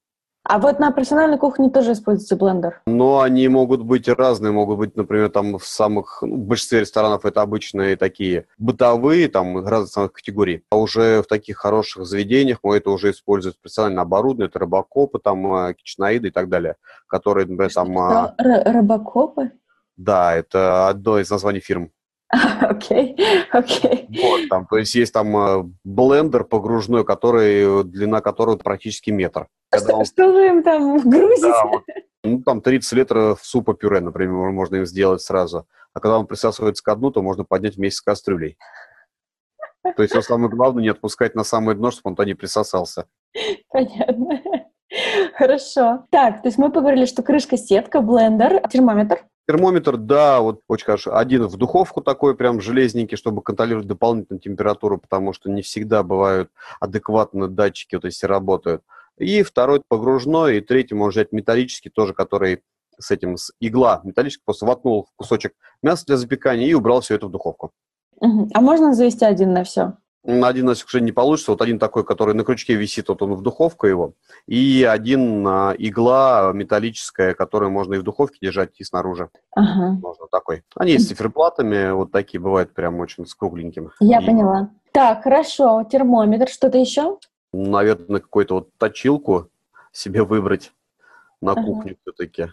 А 0.49 0.59
вот 0.59 0.79
на 0.79 0.91
профессиональной 0.93 1.37
кухне 1.37 1.69
тоже 1.69 1.93
используется 1.93 2.35
блендер? 2.35 2.81
Но 2.87 3.21
они 3.21 3.47
могут 3.49 3.83
быть 3.83 4.09
разные, 4.09 4.51
могут 4.51 4.79
быть, 4.79 4.97
например, 4.97 5.29
там 5.29 5.59
в 5.59 5.67
самых, 5.67 6.21
ну, 6.23 6.37
в 6.37 6.47
большинстве 6.47 6.81
ресторанов 6.81 7.27
это 7.27 7.43
обычные 7.43 7.97
такие 7.97 8.47
бытовые, 8.57 9.29
там 9.29 9.67
разных 9.67 9.91
самых 9.91 10.13
категорий. 10.15 10.65
А 10.71 10.79
уже 10.79 11.21
в 11.23 11.27
таких 11.27 11.59
хороших 11.59 12.07
заведениях 12.07 12.61
мы 12.63 12.79
это 12.79 12.89
уже 12.89 13.11
используют 13.11 13.57
специально 13.57 14.01
оборудование, 14.01 14.49
это 14.49 14.61
рыбакопы, 14.61 15.19
там 15.19 15.53
а, 15.53 15.75
кичнаиды 15.75 16.29
и 16.29 16.31
так 16.31 16.49
далее, 16.49 16.77
которые, 17.09 17.47
например, 17.47 17.71
там... 17.71 17.99
А, 17.99 18.35
рыбакопы? 18.39 19.53
Да, 19.99 20.35
это 20.35 20.89
одно 20.89 21.19
из 21.19 21.29
названий 21.29 21.61
фирм. 21.61 21.91
Окей, 22.61 23.17
окей. 23.53 24.07
Вот, 24.23 24.49
там, 24.51 24.67
то 24.67 24.77
есть 24.77 24.95
есть 24.95 25.15
там 25.15 25.35
э, 25.37 25.65
блендер 25.83 26.45
погружной, 26.45 27.03
который, 27.05 27.85
длина 27.85 28.21
которого 28.21 28.57
практически 28.57 29.11
метр. 29.11 29.49
Что, 29.75 29.97
он... 29.97 30.05
что 30.05 30.31
вы 30.31 30.49
им 30.49 30.63
там 30.63 30.99
грузите? 30.99 31.49
Да, 31.49 31.65
вот, 31.65 31.83
Ну, 32.25 32.43
там 32.43 32.61
30 32.61 32.93
литров 32.93 33.41
супа-пюре, 33.43 34.01
например, 34.01 34.51
можно 34.51 34.77
им 34.77 34.85
сделать 34.85 35.23
сразу. 35.23 35.67
А 35.95 36.01
когда 36.01 36.19
он 36.19 36.27
присасывается 36.27 36.85
к 36.85 36.97
дну, 36.97 37.11
то 37.11 37.23
можно 37.23 37.45
поднять 37.45 37.77
вместе 37.77 37.97
с 37.97 38.03
кастрюлей. 38.03 38.59
То 39.97 40.03
есть 40.03 40.23
самое 40.23 40.51
главное 40.51 40.83
не 40.83 40.89
отпускать 40.91 41.35
на 41.35 41.45
самое 41.45 41.77
дно, 41.77 41.91
чтобы 41.91 42.11
он 42.11 42.17
туда 42.17 42.27
не 42.27 42.35
присосался. 42.35 43.07
Понятно. 43.71 44.43
Хорошо. 45.35 46.05
Так, 46.11 46.43
то 46.43 46.49
есть 46.49 46.59
мы 46.59 46.71
поговорили, 46.71 47.07
что 47.07 47.23
крышка 47.23 47.57
сетка, 47.57 48.01
блендер, 48.01 48.67
термометр. 48.69 49.25
Термометр, 49.49 49.97
да, 49.97 50.41
вот 50.43 50.61
очень 50.69 50.85
хорошо. 50.85 51.17
Один 51.17 51.47
в 51.47 51.57
духовку 51.57 52.03
такой 52.03 52.37
прям 52.37 52.61
железненький, 52.61 53.17
чтобы 53.17 53.41
контролировать 53.41 53.87
дополнительную 53.87 54.43
температуру, 54.43 54.99
потому 54.99 55.33
что 55.33 55.51
не 55.51 55.63
всегда 55.63 56.03
бывают 56.03 56.51
адекватно 56.81 57.49
датчики 57.49 57.95
вот 57.95 58.05
если 58.05 58.27
работают. 58.27 58.83
И 59.17 59.43
второй 59.43 59.81
погружной, 59.89 60.59
и 60.59 60.61
третий 60.61 60.95
можно 60.95 61.13
взять 61.13 61.33
металлический 61.33 61.89
тоже, 61.89 62.13
который 62.13 62.63
с 62.99 63.11
этим, 63.11 63.39
с 63.39 63.51
игла 63.59 64.03
металлическая, 64.05 64.45
просто 64.45 64.67
воткнул 64.67 65.09
кусочек 65.17 65.55
мяса 65.83 66.05
для 66.05 66.19
запекания 66.19 66.67
и 66.67 66.75
убрал 66.75 67.01
все 67.01 67.15
это 67.15 67.27
в 67.27 67.31
духовку. 67.31 67.73
А 68.21 68.61
можно 68.61 68.93
завести 68.93 69.25
один 69.25 69.55
на 69.55 69.65
все? 69.65 69.95
Один 70.25 70.67
на 70.67 70.75
все 70.75 70.99
не 70.99 71.13
получится. 71.13 71.53
Вот 71.53 71.63
один 71.63 71.79
такой, 71.79 72.05
который 72.05 72.35
на 72.35 72.45
крючке 72.45 72.75
висит, 72.75 73.09
вот 73.09 73.23
он 73.23 73.35
в 73.35 73.43
духовку 73.43 73.87
его. 73.87 74.15
И 74.47 74.85
один 74.85 75.47
а, 75.47 75.75
игла 75.79 76.53
металлическая, 76.53 77.35
которую 77.35 77.71
можно 77.71 77.95
и 77.95 77.99
в 77.99 78.03
духовке 78.03 78.39
держать, 78.43 78.79
и 78.79 78.85
снаружи. 78.85 79.31
Ага. 79.55 79.99
Можно 80.03 80.27
такой. 80.31 80.65
Они 80.77 80.99
с 80.99 81.09
циферблатами, 81.09 81.93
вот 81.93 82.11
такие 82.11 82.41
бывают 82.41 82.75
прям 82.75 82.99
очень 83.01 83.27
с 83.27 83.35
кругленькими. 83.35 83.91
Я 84.01 84.21
и... 84.21 84.27
поняла. 84.27 84.71
Так, 84.93 85.23
хорошо. 85.23 85.85
Термометр, 85.91 86.49
что-то 86.49 86.79
еще? 86.79 87.19
Наверное, 87.53 88.21
какую-то 88.21 88.55
вот 88.57 88.71
точилку 88.77 89.49
себе 89.93 90.25
выбрать 90.25 90.73
на 91.41 91.53
ага. 91.53 91.63
кухне 91.63 91.97
все-таки. 92.03 92.49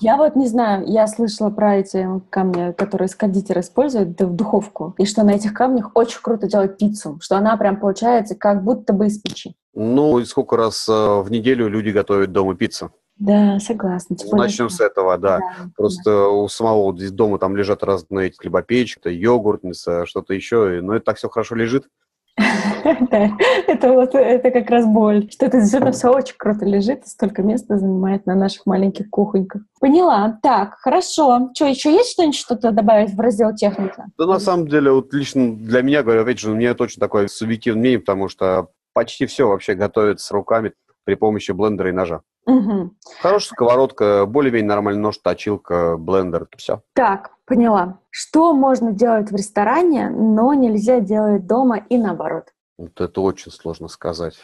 Я 0.00 0.16
вот 0.16 0.34
не 0.34 0.48
знаю, 0.48 0.84
я 0.86 1.06
слышала 1.06 1.50
про 1.50 1.76
эти 1.76 2.06
камни, 2.28 2.72
которые 2.72 3.08
кондитер 3.08 3.60
использует 3.60 4.20
в 4.20 4.34
духовку, 4.34 4.94
и 4.98 5.06
что 5.06 5.22
на 5.22 5.30
этих 5.30 5.54
камнях 5.54 5.92
очень 5.94 6.20
круто 6.20 6.48
делать 6.48 6.76
пиццу, 6.78 7.18
что 7.22 7.36
она 7.36 7.56
прям 7.56 7.78
получается 7.78 8.34
как 8.34 8.64
будто 8.64 8.92
бы 8.92 9.06
из 9.06 9.20
печи. 9.20 9.54
Ну, 9.72 10.18
и 10.18 10.24
сколько 10.24 10.56
раз 10.56 10.88
э, 10.88 10.92
в 10.92 11.30
неделю 11.30 11.68
люди 11.68 11.90
готовят 11.90 12.32
дома 12.32 12.56
пиццу? 12.56 12.90
Да, 13.16 13.60
согласна. 13.60 14.16
Ну, 14.24 14.36
начнем 14.36 14.68
с 14.68 14.80
этого, 14.80 15.16
да. 15.16 15.38
да 15.38 15.70
Просто 15.76 16.10
да. 16.10 16.28
у 16.28 16.48
самого 16.48 16.96
здесь 16.96 17.12
дома 17.12 17.38
там 17.38 17.56
лежат 17.56 17.84
разные 17.84 18.28
эти 18.28 18.36
хлебопечь, 18.36 18.98
йогурт, 19.04 19.62
что-то 19.76 20.34
еще, 20.34 20.80
но 20.82 20.96
это 20.96 21.04
так 21.04 21.18
все 21.18 21.28
хорошо 21.28 21.54
лежит. 21.54 21.88
Да, 22.36 23.30
это 23.66 23.92
вот, 23.92 24.14
это 24.14 24.50
как 24.50 24.68
раз 24.70 24.86
боль. 24.86 25.30
Что 25.30 25.46
это 25.46 25.60
действительно 25.60 25.92
все 25.92 26.12
очень 26.12 26.34
круто 26.36 26.64
лежит 26.64 27.04
и 27.04 27.08
столько 27.08 27.42
места 27.42 27.78
занимает 27.78 28.26
на 28.26 28.34
наших 28.34 28.66
маленьких 28.66 29.08
кухоньках. 29.10 29.62
Поняла. 29.80 30.38
Так, 30.42 30.74
хорошо. 30.80 31.50
Что, 31.54 31.66
еще 31.66 31.92
есть 31.92 32.12
что-нибудь 32.12 32.36
что-то 32.36 32.72
добавить 32.72 33.14
в 33.14 33.20
раздел 33.20 33.54
техника? 33.54 34.06
Да, 34.18 34.26
на 34.26 34.38
самом 34.38 34.68
деле, 34.68 34.92
вот 34.92 35.12
лично 35.14 35.54
для 35.56 35.82
меня, 35.82 36.02
говорю, 36.02 36.22
опять 36.22 36.38
же, 36.38 36.50
у 36.50 36.54
меня 36.54 36.70
это 36.70 36.84
очень 36.84 37.00
такое 37.00 37.28
субъективное 37.28 37.80
мнение, 37.80 38.00
потому 38.00 38.28
что 38.28 38.68
почти 38.92 39.26
все 39.26 39.48
вообще 39.48 39.74
готовится 39.74 40.34
руками 40.34 40.72
при 41.04 41.14
помощи 41.14 41.52
блендера 41.52 41.90
и 41.90 41.92
ножа. 41.92 42.22
Угу. 42.46 42.90
Хорошая 43.20 43.54
сковородка, 43.54 44.26
более-менее 44.26 44.68
нормальный 44.68 45.00
нож, 45.00 45.18
точилка, 45.18 45.96
блендер, 45.96 46.46
все. 46.56 46.82
Так, 46.94 47.30
поняла. 47.44 47.98
Что 48.10 48.54
можно 48.54 48.92
делать 48.92 49.30
в 49.30 49.36
ресторане, 49.36 50.10
но 50.10 50.54
нельзя 50.54 51.00
делать 51.00 51.46
дома 51.46 51.78
и 51.88 51.98
наоборот? 51.98 52.52
Вот 52.78 53.00
это 53.00 53.20
очень 53.20 53.52
сложно 53.52 53.88
сказать. 53.88 54.36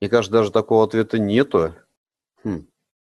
Мне 0.00 0.10
кажется, 0.10 0.32
даже 0.32 0.52
такого 0.52 0.84
ответа 0.84 1.18
нету. 1.18 1.74
Хм. 2.44 2.66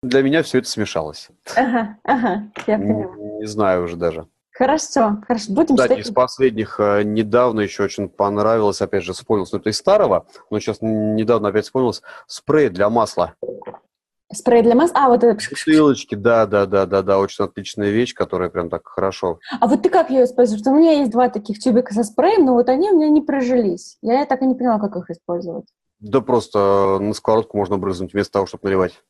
Для 0.03 0.23
меня 0.23 0.43
все 0.43 0.59
это 0.59 0.69
смешалось. 0.69 1.31
Ага, 1.57 1.99
ага, 2.05 2.51
я 2.67 2.79
поняла. 2.79 3.17
Не, 3.17 3.39
не 3.39 3.47
знаю 3.47 3.85
уже 3.85 3.97
даже. 3.97 4.29
Хорошо, 4.53 5.19
хорошо, 5.27 5.53
будем 5.53 5.77
Кстати, 5.77 5.93
считать... 5.93 6.07
из 6.07 6.15
последних 6.15 6.81
э, 6.81 7.03
недавно 7.03 7.61
еще 7.61 7.83
очень 7.83 8.09
понравилось, 8.09 8.81
опять 8.81 9.05
же, 9.05 9.13
вспомнилось, 9.13 9.53
ну, 9.53 9.59
это 9.59 9.69
из 9.69 9.77
старого, 9.77 10.27
но 10.49 10.59
сейчас 10.61 10.79
недавно 10.81 11.49
опять 11.49 11.67
вспомнилось, 11.67 12.01
спрей 12.27 12.71
для 12.71 12.89
масла. 12.89 13.35
Спрей 14.33 14.63
для 14.63 14.75
масла? 14.75 15.05
А, 15.05 15.09
вот 15.09 15.23
это... 15.23 15.39
Бутылочки, 15.51 16.15
да, 16.15 16.47
да, 16.47 16.67
да, 16.67 16.85
да, 16.85 17.03
да, 17.03 17.19
очень 17.19 17.45
отличная 17.45 17.91
вещь, 17.91 18.13
которая 18.13 18.49
прям 18.49 18.69
так 18.69 18.87
хорошо. 18.87 19.39
А 19.61 19.67
вот 19.69 19.83
ты 19.83 19.89
как 19.89 20.11
ее 20.11 20.25
используешь? 20.25 20.61
Потому 20.61 20.77
что 20.77 20.81
у 20.81 20.83
меня 20.83 20.99
есть 20.99 21.13
два 21.13 21.29
таких 21.29 21.61
тюбика 21.61 21.95
со 21.95 22.03
спреем, 22.03 22.45
но 22.45 22.55
вот 22.55 22.69
они 22.69 22.91
у 22.91 22.97
меня 22.97 23.09
не 23.09 23.21
прожились. 23.21 23.99
Я 24.03 24.27
так 24.27 24.43
и 24.43 24.47
не 24.47 24.55
поняла, 24.55 24.81
как 24.81 24.97
их 24.97 25.11
использовать. 25.11 25.67
Да 26.01 26.21
просто 26.21 26.99
на 27.01 27.13
сковородку 27.15 27.57
можно 27.57 27.79
брызнуть 27.79 28.13
вместо 28.13 28.33
того, 28.33 28.47
чтобы 28.47 28.65
наливать. 28.65 29.03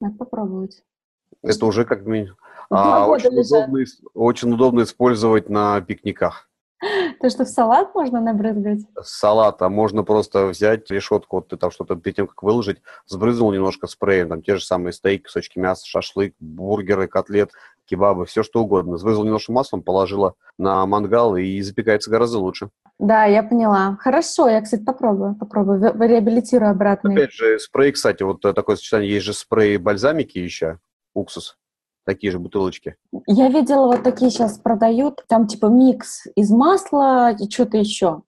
Надо 0.00 0.16
попробовать. 0.16 0.82
Это 1.42 1.66
уже 1.66 1.84
как 1.84 2.06
минимум 2.06 2.36
а, 2.70 3.06
очень, 3.06 3.38
удобно, 3.38 3.84
очень 4.14 4.52
удобно 4.52 4.82
использовать 4.82 5.48
на 5.48 5.80
пикниках. 5.80 6.48
То, 7.20 7.30
что 7.30 7.44
в 7.44 7.48
салат 7.48 7.94
можно 7.94 8.20
набрызгать? 8.20 8.80
Салат, 9.02 9.62
а 9.62 9.68
можно 9.68 10.02
просто 10.02 10.46
взять 10.46 10.90
решетку, 10.90 11.36
вот 11.36 11.48
ты 11.48 11.56
там 11.56 11.70
что-то 11.70 11.96
перед 11.96 12.16
тем, 12.16 12.26
как 12.26 12.42
выложить, 12.42 12.78
сбрызнул 13.06 13.52
немножко 13.52 13.86
спреем, 13.86 14.28
там 14.28 14.42
те 14.42 14.56
же 14.56 14.64
самые 14.64 14.92
стейки, 14.92 15.24
кусочки 15.24 15.58
мяса, 15.58 15.86
шашлык, 15.86 16.34
бургеры, 16.40 17.08
котлет, 17.08 17.50
кебабы, 17.86 18.26
все 18.26 18.42
что 18.42 18.62
угодно. 18.62 18.96
Сбрызнула 18.96 19.26
немножко 19.26 19.52
маслом, 19.52 19.82
положила 19.82 20.34
на 20.58 20.84
мангал 20.86 21.36
и 21.36 21.60
запекается 21.60 22.10
гораздо 22.10 22.38
лучше. 22.38 22.70
Да, 22.98 23.24
я 23.24 23.42
поняла. 23.42 23.96
Хорошо, 24.00 24.48
я, 24.48 24.60
кстати, 24.62 24.84
попробую, 24.84 25.34
попробую, 25.34 25.80
реабилитирую 25.80 26.70
обратно. 26.70 27.12
Опять 27.12 27.32
же, 27.32 27.58
спрей, 27.58 27.92
кстати, 27.92 28.22
вот 28.22 28.40
такое 28.40 28.76
сочетание, 28.76 29.10
есть 29.10 29.26
же 29.26 29.32
спрей 29.32 29.76
бальзамики 29.78 30.38
еще, 30.38 30.78
уксус 31.12 31.56
такие 32.04 32.30
же 32.30 32.38
бутылочки. 32.38 32.96
Я 33.26 33.48
видела, 33.48 33.86
вот 33.86 34.02
такие 34.02 34.30
сейчас 34.30 34.58
продают, 34.58 35.24
там 35.28 35.46
типа 35.46 35.66
микс 35.66 36.26
из 36.36 36.50
масла 36.50 37.32
и 37.32 37.50
что-то 37.50 37.78
еще. 37.78 38.22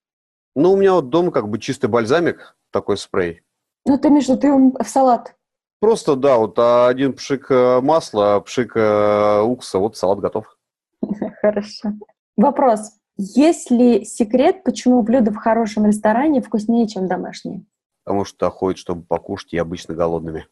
Ну, 0.55 0.73
у 0.73 0.77
меня 0.77 0.95
вот 0.95 1.11
дома 1.11 1.31
как 1.31 1.49
бы 1.49 1.59
чистый 1.59 1.87
бальзамик, 1.87 2.57
такой 2.71 2.97
спрей. 2.97 3.43
Ну, 3.85 3.99
ты 3.99 4.11
между 4.11 4.37
ты 4.37 4.51
в 4.51 4.89
салат. 4.89 5.37
Просто, 5.81 6.17
да, 6.17 6.39
вот 6.39 6.59
один 6.59 7.13
пшик 7.13 7.51
э, 7.51 7.81
масла, 7.83 8.41
пшик 8.41 8.73
э, 8.75 9.43
укса, 9.43 9.79
вот 9.79 9.97
салат 9.97 10.21
готов. 10.21 10.57
Хорошо. 11.43 11.93
Вопрос. 12.37 12.93
Есть 13.19 13.71
ли 13.71 14.05
секрет, 14.05 14.65
почему 14.65 15.03
блюда 15.03 15.31
в 15.31 15.37
хорошем 15.37 15.87
ресторане 15.87 16.41
вкуснее, 16.41 16.89
чем 16.89 17.07
домашние? 17.07 17.65
Потому 18.05 18.25
что 18.25 18.51
ходят, 18.51 18.79
чтобы 18.79 19.03
покушать, 19.03 19.53
и 19.53 19.59
обычно 19.59 19.95
голодными. 19.95 20.47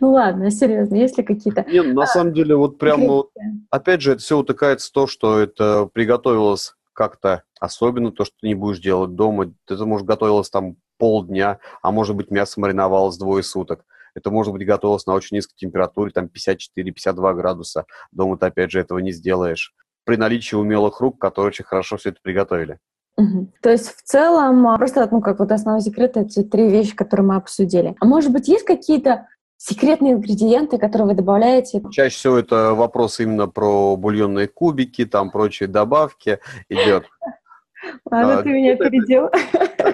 Ну 0.00 0.12
ладно, 0.12 0.50
серьезно, 0.50 0.96
есть 0.96 1.18
ли 1.18 1.24
какие-то... 1.24 1.64
Нет, 1.68 1.94
на 1.94 2.04
а, 2.04 2.06
самом 2.06 2.32
деле, 2.32 2.56
вот 2.56 2.78
прямо, 2.78 3.24
опять 3.70 4.02
же, 4.02 4.12
это 4.12 4.20
все 4.20 4.38
утыкается 4.38 4.88
в 4.88 4.92
то, 4.92 5.06
что 5.06 5.38
это 5.38 5.86
приготовилось 5.92 6.74
как-то 6.92 7.42
особенно, 7.60 8.10
то, 8.10 8.24
что 8.24 8.34
ты 8.40 8.48
не 8.48 8.54
будешь 8.54 8.80
делать 8.80 9.14
дома. 9.14 9.52
Это, 9.68 9.86
может, 9.86 10.06
готовилось 10.06 10.50
там 10.50 10.76
полдня, 10.98 11.58
а 11.82 11.90
может 11.90 12.16
быть, 12.16 12.30
мясо 12.30 12.60
мариновалось 12.60 13.16
двое 13.18 13.42
суток. 13.42 13.84
Это 14.14 14.30
может 14.30 14.52
быть 14.52 14.66
готовилось 14.66 15.06
на 15.06 15.14
очень 15.14 15.36
низкой 15.36 15.54
температуре, 15.56 16.10
там 16.10 16.26
54-52 16.26 17.34
градуса. 17.34 17.86
Дома 18.10 18.36
ты, 18.36 18.46
опять 18.46 18.70
же, 18.70 18.80
этого 18.80 18.98
не 18.98 19.12
сделаешь. 19.12 19.74
При 20.04 20.16
наличии 20.16 20.56
умелых 20.56 21.00
рук, 21.00 21.20
которые 21.20 21.48
очень 21.48 21.64
хорошо 21.64 21.96
все 21.96 22.10
это 22.10 22.18
приготовили. 22.22 22.78
Угу. 23.16 23.52
То 23.62 23.70
есть 23.70 23.94
в 23.94 24.02
целом 24.02 24.66
а, 24.66 24.76
просто, 24.76 25.06
ну, 25.10 25.20
как 25.20 25.38
вот 25.38 25.52
основной 25.52 25.82
секрет, 25.82 26.16
эти 26.16 26.42
три 26.42 26.68
вещи, 26.68 26.96
которые 26.96 27.26
мы 27.26 27.36
обсудили. 27.36 27.94
А 28.00 28.04
может 28.04 28.32
быть, 28.32 28.48
есть 28.48 28.64
какие-то 28.64 29.28
секретные 29.62 30.14
ингредиенты, 30.14 30.78
которые 30.78 31.08
вы 31.08 31.14
добавляете? 31.14 31.82
Чаще 31.92 32.16
всего 32.16 32.38
это 32.38 32.74
вопрос 32.74 33.20
именно 33.20 33.46
про 33.46 33.96
бульонные 33.96 34.48
кубики, 34.48 35.04
там 35.04 35.30
прочие 35.30 35.68
добавки 35.68 36.40
идет. 36.68 37.06
Ладно, 38.10 38.38
а, 38.38 38.42
ты 38.42 38.50
меня 38.50 38.74
опередил. 38.74 39.28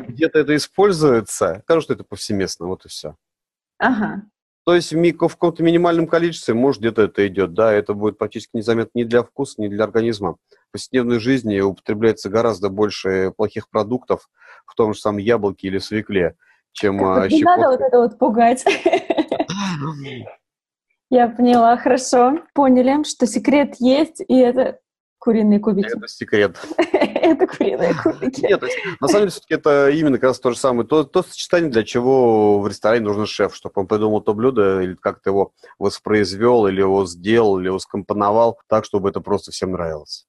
Где-то 0.08 0.38
это 0.38 0.56
используется. 0.56 1.60
Скажу, 1.64 1.82
что 1.82 1.94
это 1.94 2.04
повсеместно, 2.04 2.66
вот 2.66 2.84
и 2.86 2.88
все. 2.88 3.16
Ага. 3.78 4.22
То 4.64 4.74
есть 4.74 4.92
в, 4.92 4.96
в 4.96 5.16
каком-то 5.16 5.62
минимальном 5.62 6.06
количестве, 6.06 6.52
может, 6.52 6.80
где-то 6.80 7.02
это 7.02 7.26
идет, 7.26 7.54
да, 7.54 7.72
это 7.72 7.94
будет 7.94 8.18
практически 8.18 8.50
незаметно 8.54 8.98
ни 8.98 9.04
для 9.04 9.22
вкуса, 9.22 9.60
ни 9.62 9.68
для 9.68 9.84
организма. 9.84 10.36
В 10.68 10.72
повседневной 10.72 11.20
жизни 11.20 11.58
употребляется 11.60 12.28
гораздо 12.28 12.68
больше 12.68 13.32
плохих 13.36 13.70
продуктов 13.70 14.28
в 14.66 14.74
том 14.74 14.92
же 14.92 15.00
самом 15.00 15.18
яблоке 15.18 15.68
или 15.68 15.78
свекле, 15.78 16.36
чем 16.78 16.98
как 16.98 17.30
Не 17.30 17.42
надо 17.42 17.68
вот 17.70 17.80
это 17.80 17.98
вот 17.98 18.18
пугать. 18.18 18.64
Я 21.10 21.28
поняла, 21.28 21.76
хорошо. 21.76 22.40
Поняли, 22.54 23.02
что 23.04 23.26
секрет 23.26 23.76
есть, 23.78 24.22
и 24.26 24.36
это 24.36 24.78
куриные 25.18 25.58
кубики. 25.58 25.96
Это 25.96 26.06
секрет. 26.08 26.58
это 26.92 27.46
куриные 27.46 27.94
кубики. 27.94 28.42
Нет, 28.42 28.62
на 29.00 29.08
самом 29.08 29.22
деле, 29.22 29.30
все-таки 29.30 29.54
это 29.54 29.90
именно 29.90 30.16
как 30.18 30.24
раз 30.24 30.40
то 30.40 30.50
же 30.50 30.58
самое. 30.58 30.86
То, 30.86 31.04
то 31.04 31.22
сочетание, 31.22 31.70
для 31.70 31.82
чего 31.82 32.60
в 32.60 32.68
ресторане 32.68 33.04
нужен 33.04 33.26
шеф, 33.26 33.54
чтобы 33.54 33.72
он 33.76 33.86
придумал 33.86 34.20
то 34.20 34.34
блюдо, 34.34 34.80
или 34.82 34.94
как-то 34.94 35.30
его 35.30 35.52
воспроизвел, 35.78 36.66
или 36.66 36.80
его 36.80 37.06
сделал, 37.06 37.58
или 37.58 37.66
его 37.66 37.78
скомпоновал 37.78 38.58
так, 38.68 38.84
чтобы 38.84 39.08
это 39.08 39.20
просто 39.20 39.50
всем 39.50 39.72
нравилось. 39.72 40.26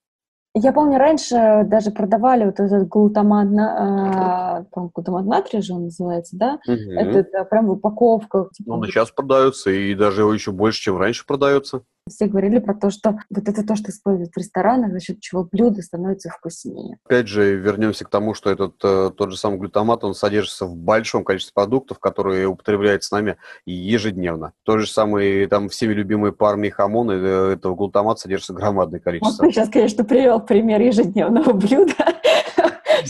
Я 0.62 0.74
помню, 0.74 0.98
раньше 0.98 1.64
даже 1.66 1.92
продавали 1.92 2.46
вот 2.46 2.60
этот 2.60 2.88
глутамат, 2.88 3.50
на, 3.50 4.66
э, 4.76 4.80
глутамат 4.94 5.26
натрия 5.26 5.62
же 5.62 5.74
он 5.74 5.86
называется, 5.86 6.38
да? 6.38 6.60
Угу. 6.68 6.92
Это 6.96 7.46
прям 7.46 7.68
в 7.68 7.72
упаковках. 7.72 8.52
Типа, 8.52 8.72
он 8.72 8.84
и 8.84 8.88
сейчас 8.88 9.12
продается, 9.12 9.72
и 9.72 9.96
даже 9.96 10.22
его 10.22 10.34
еще 10.34 10.52
больше, 10.52 10.82
чем 10.82 10.98
раньше 10.98 11.26
продается. 11.26 11.84
Все 12.08 12.26
говорили 12.26 12.60
про 12.60 12.74
то, 12.74 12.90
что 12.90 13.18
вот 13.30 13.48
это 13.48 13.66
то, 13.66 13.76
что 13.76 13.92
используют 13.92 14.32
в 14.34 14.38
ресторанах, 14.38 14.92
за 14.92 15.00
счет 15.00 15.20
чего 15.20 15.44
блюдо 15.44 15.82
становится 15.82 16.30
вкуснее. 16.30 16.98
Опять 17.06 17.28
же, 17.28 17.56
вернемся 17.56 18.06
к 18.06 18.10
тому, 18.10 18.34
что 18.34 18.50
этот 18.50 18.76
э, 18.84 19.12
тот 19.16 19.32
же 19.32 19.38
самый 19.38 19.60
глютамат, 19.60 20.04
он 20.04 20.14
содержится 20.14 20.66
в 20.66 20.76
большом 20.76 21.24
количестве 21.24 21.54
продуктов, 21.54 22.00
которые 22.00 22.48
употребляются 22.48 23.14
нами 23.16 23.38
ежедневно. 23.66 24.54
То 24.64 24.78
же 24.80 24.88
самое, 24.88 25.48
там, 25.48 25.70
всеми 25.70 25.94
любимые 25.94 26.32
парми 26.32 26.70
хамон, 26.70 27.12
э, 27.12 27.54
этого 27.54 27.76
глутамата 27.76 28.22
содержится 28.22 28.54
громадное 28.54 29.00
количество. 29.00 29.44
Вот 29.44 29.48
ты 29.48 29.54
сейчас, 29.54 29.70
конечно, 29.70 30.04
привел 30.04 30.40
пример 30.40 30.82
ежедневного 30.82 31.54
блюда. 31.54 31.94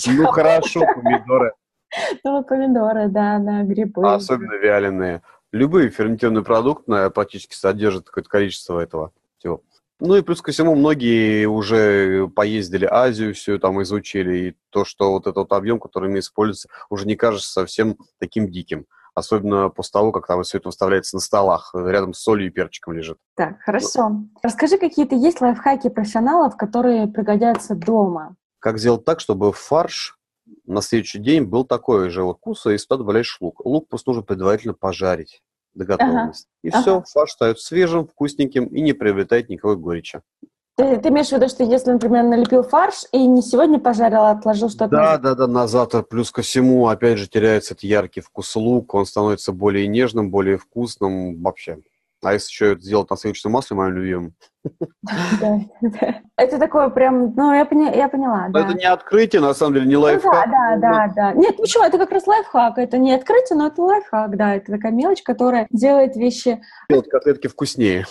Ну, 0.08 0.28
хорошо, 0.28 0.82
помидоры. 0.82 1.54
Ну, 2.24 2.44
помидоры, 2.44 3.08
да, 3.08 3.40
да, 3.40 3.64
грибы. 3.64 4.08
Особенно 4.08 4.54
вяленые 4.54 5.22
любые 5.52 5.89
ферментированные 5.89 6.43
продукты 6.43 7.10
практически 7.10 7.56
содержат 7.56 8.06
какое-то 8.06 8.30
количество 8.30 8.80
этого 8.80 9.12
всего. 9.38 9.62
Ну 10.02 10.16
и 10.16 10.22
плюс 10.22 10.41
ко 10.41 10.52
всему, 10.52 10.76
многие 10.76 11.45
уже 11.45 12.30
поездили 12.30 12.88
Азию, 12.89 13.34
все 13.34 13.60
там 13.60 13.82
изучили, 13.82 14.38
и 14.38 14.56
то, 14.70 14.86
что 14.86 15.12
вот 15.12 15.24
этот 15.24 15.36
вот 15.36 15.52
объем, 15.52 15.80
который 15.80 16.10
ими 16.10 16.20
используется, 16.20 16.70
уже 16.89 17.06
не 17.06 17.18
кажется 17.18 17.52
совсем 17.52 17.97
таким 18.18 18.50
диким. 18.50 18.86
Особенно 19.14 19.70
после 19.70 19.91
того, 19.91 20.14
как 20.14 20.28
там 20.28 20.43
все 20.43 20.60
это 20.60 20.70
выставляется 20.70 21.18
на 21.18 21.20
столах, 21.20 21.72
рядом 21.74 22.14
с 22.14 22.20
солью 22.20 22.47
и 22.47 22.52
перчиком 22.52 22.93
лежит. 22.93 23.18
Так, 23.36 23.60
хорошо. 23.60 24.22
Расскажи, 24.41 24.78
какие-то 24.78 25.16
есть 25.16 25.41
лайфхаки 25.41 25.89
профессионалов, 25.89 26.56
которые 26.56 27.08
пригодятся 27.08 27.76
дома? 27.76 28.36
Как 28.60 28.78
сделать 28.78 29.04
так, 29.04 29.20
чтобы 29.20 29.52
фарш 29.52 30.19
на 30.66 30.82
следующий 30.82 31.20
день 31.20 31.43
был 31.43 31.66
такой 31.66 32.10
же 32.10 32.24
вот 32.24 32.38
вкус, 32.38 32.66
и 32.66 32.78
сюда 32.78 32.97
добавляешь 32.97 33.38
лук. 33.39 33.66
Лук 33.66 33.88
просто 33.88 34.10
нужно 34.10 34.24
предварительно 34.24 34.74
пожарить 34.74 35.41
до 35.74 35.86
готовности. 35.86 36.47
Ага. 36.47 36.60
И 36.64 36.70
ага. 36.70 36.82
все, 36.82 37.04
фарш 37.12 37.32
становится 37.32 37.66
свежим, 37.66 38.08
вкусненьким 38.08 38.66
и 38.66 38.82
не 38.82 38.93
приобретает 38.93 39.50
никакой 39.50 39.78
горечи. 39.78 40.22
Ты, 40.76 40.97
ты 40.97 41.10
имеешь 41.10 41.28
в 41.28 41.32
виду, 41.34 41.50
что 41.50 41.64
если, 41.66 41.91
например, 41.91 42.24
налепил 42.24 42.64
фарш 42.64 43.04
и 43.12 43.28
не 43.28 43.41
сегодня 43.41 43.80
пожарил, 43.80 44.22
а 44.22 44.32
отложил 44.32 44.70
что-то? 44.70 44.88
Да, 44.88 45.18
да, 45.18 45.36
да, 45.36 45.45
на 45.45 45.68
завтра. 45.68 46.04
Плюс 46.04 46.32
ко 46.32 46.41
всему, 46.41 46.88
опять 46.88 47.18
же, 47.18 47.28
теряется 47.28 47.74
этот 47.74 47.84
яркий 47.84 48.22
вкус 48.22 48.56
лука, 48.56 48.95
он 48.95 49.06
становится 49.06 49.52
более 49.52 49.88
нежным, 49.88 50.32
более 50.32 50.58
вкусным 50.58 51.41
вообще. 51.41 51.80
А 52.22 52.34
если 52.34 52.50
еще 52.50 52.74
это 52.74 52.82
сделать 52.82 53.10
на 53.10 53.16
сливочном 53.16 53.54
масле, 53.54 53.78
моим 53.78 53.94
любимым? 53.96 54.34
Да, 55.40 55.60
Это 56.36 56.60
такое 56.60 56.90
прям, 56.90 57.34
ну, 57.34 57.54
я, 57.54 57.66
поня, 57.66 57.94
я 57.96 58.10
поняла, 58.10 58.48
да. 58.50 58.62
Это 58.62 58.74
не 58.74 58.84
открытие, 58.84 59.42
на 59.42 59.54
самом 59.54 59.76
деле, 59.76 59.86
не 59.88 59.96
лайфхак. 59.96 60.48
Ну, 60.48 60.52
да, 60.52 60.78
да, 60.78 60.78
да, 60.78 61.14
да. 61.16 61.34
Нет, 61.34 61.56
почему? 61.58 61.86
Это 61.86 61.98
как 61.98 62.12
раз 62.12 62.28
лайфхак. 62.28 62.78
Это 62.78 62.98
не 62.98 63.14
открытие, 63.14 63.58
но 63.58 63.68
это 63.68 63.82
лайфхак, 63.82 64.36
да. 64.36 64.56
Это 64.56 64.74
такая 64.74 64.92
мелочь, 64.92 65.24
которая 65.24 65.68
делает 65.72 66.18
вещи... 66.18 66.62
Делает 66.90 67.10
котлетки 67.10 67.48
вкуснее. 67.48 68.06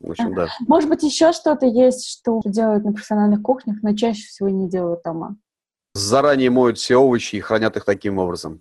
В 0.00 0.10
общем, 0.10 0.34
да. 0.34 0.48
Может 0.68 0.90
быть, 0.90 1.02
еще 1.02 1.32
что-то 1.32 1.64
есть, 1.64 2.06
что 2.06 2.42
делают 2.44 2.84
на 2.84 2.92
профессиональных 2.92 3.40
кухнях, 3.40 3.78
но 3.82 3.96
чаще 3.96 4.26
всего 4.26 4.50
не 4.50 4.68
делают 4.68 5.02
дома. 5.02 5.36
Заранее 5.94 6.50
моют 6.50 6.76
все 6.76 6.96
овощи 6.96 7.36
и 7.36 7.40
хранят 7.40 7.76
их 7.78 7.86
таким 7.86 8.18
образом. 8.18 8.60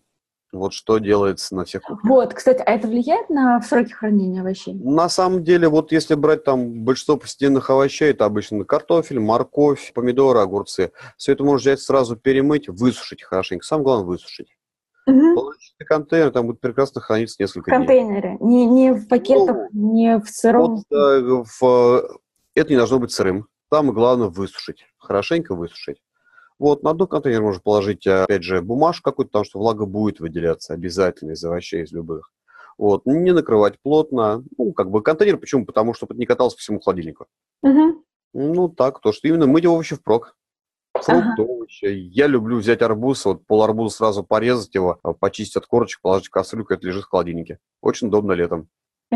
Вот 0.54 0.74
что 0.74 1.00
делается 1.00 1.56
на 1.56 1.66
всех 1.66 1.82
кухнях. 1.82 2.10
Вот, 2.10 2.34
кстати, 2.34 2.62
а 2.66 2.72
это 2.72 2.88
влияет 2.88 3.30
на 3.30 3.60
сроки 3.62 3.92
хранения 3.92 4.42
овощей? 4.42 4.76
На 4.76 5.10
самом 5.10 5.44
деле, 5.44 5.68
вот 5.68 5.92
если 5.92 6.14
брать 6.14 6.44
там 6.44 6.84
большинство 6.84 7.18
повседневных 7.18 7.70
овощей, 7.70 8.12
это 8.12 8.26
обычно 8.26 8.64
картофель, 8.64 9.20
морковь, 9.20 9.92
помидоры, 9.94 10.40
огурцы. 10.40 10.92
Все 11.18 11.34
это 11.34 11.44
можно 11.44 11.58
взять 11.58 11.82
сразу 11.82 12.16
перемыть, 12.16 12.70
высушить 12.70 13.24
хорошенько. 13.24 13.66
Самое 13.66 13.84
главное 13.84 14.06
высушить. 14.06 14.50
Угу. 15.06 15.36
Получите 15.36 15.86
контейнер, 15.86 16.32
там 16.32 16.48
будет 16.48 16.62
прекрасно 16.62 17.02
храниться 17.02 17.36
несколько 17.40 17.72
дней. 17.72 17.78
Контейнеры, 17.78 18.38
не, 18.40 18.66
не 18.66 18.94
в 18.94 19.08
пакетах, 19.08 19.58
ну, 19.74 19.94
не 19.94 20.20
в 20.20 20.28
сыром. 20.30 20.84
Вот, 20.90 20.98
э, 20.98 21.44
в, 21.60 22.20
это 22.56 22.70
не 22.70 22.78
должно 22.78 23.00
быть 23.00 23.12
сырым. 23.12 23.48
Самое 23.72 23.94
главное 23.94 24.28
высушить, 24.28 24.86
хорошенько 24.98 25.56
высушить. 25.56 25.98
Вот, 26.60 26.84
на 26.84 26.94
дно 26.94 27.08
контейнер 27.08 27.42
можно 27.42 27.62
положить, 27.62 28.06
опять 28.08 28.44
же, 28.44 28.62
бумажку 28.62 29.04
какую-то, 29.04 29.30
потому 29.30 29.46
что 29.46 29.60
влага 29.60 29.86
будет 29.86 30.20
выделяться 30.20 30.74
обязательно 30.74 31.32
из 31.32 31.44
овощей, 31.44 31.84
из 31.84 31.92
любых. 31.92 32.32
Вот, 32.78 33.06
не 33.06 33.32
накрывать 33.32 33.80
плотно. 33.82 34.44
Ну, 34.58 34.74
как 34.74 34.90
бы 34.90 35.02
контейнер, 35.02 35.38
почему? 35.38 35.66
Потому 35.66 35.94
что 35.94 36.08
не 36.12 36.26
катался 36.26 36.56
по 36.56 36.62
всему 36.62 36.80
холодильнику. 36.80 37.28
Угу. 37.62 38.04
Ну, 38.34 38.70
так, 38.70 39.00
то, 39.00 39.12
что 39.12 39.28
именно 39.28 39.46
мыть 39.46 39.66
овощи 39.66 39.96
впрок. 39.96 40.36
Фрукты, 40.96 41.42
ага. 41.42 41.42
овощи. 41.42 41.86
Я 41.86 42.28
люблю 42.28 42.58
взять 42.58 42.82
арбуз, 42.82 43.26
вот 43.26 43.46
пол 43.46 43.64
арбуза 43.64 43.96
сразу 43.96 44.24
порезать 44.24 44.76
его, 44.76 45.00
почистить 45.20 45.58
от 45.58 45.66
корочек, 45.66 46.02
положить 46.02 46.28
в 46.28 46.32
кастрюльку, 46.32 46.74
это 46.74 46.86
лежит 46.86 47.04
в 47.04 47.10
холодильнике. 47.10 47.60
Очень 47.82 48.08
удобно 48.08 48.34
летом. 48.34 48.70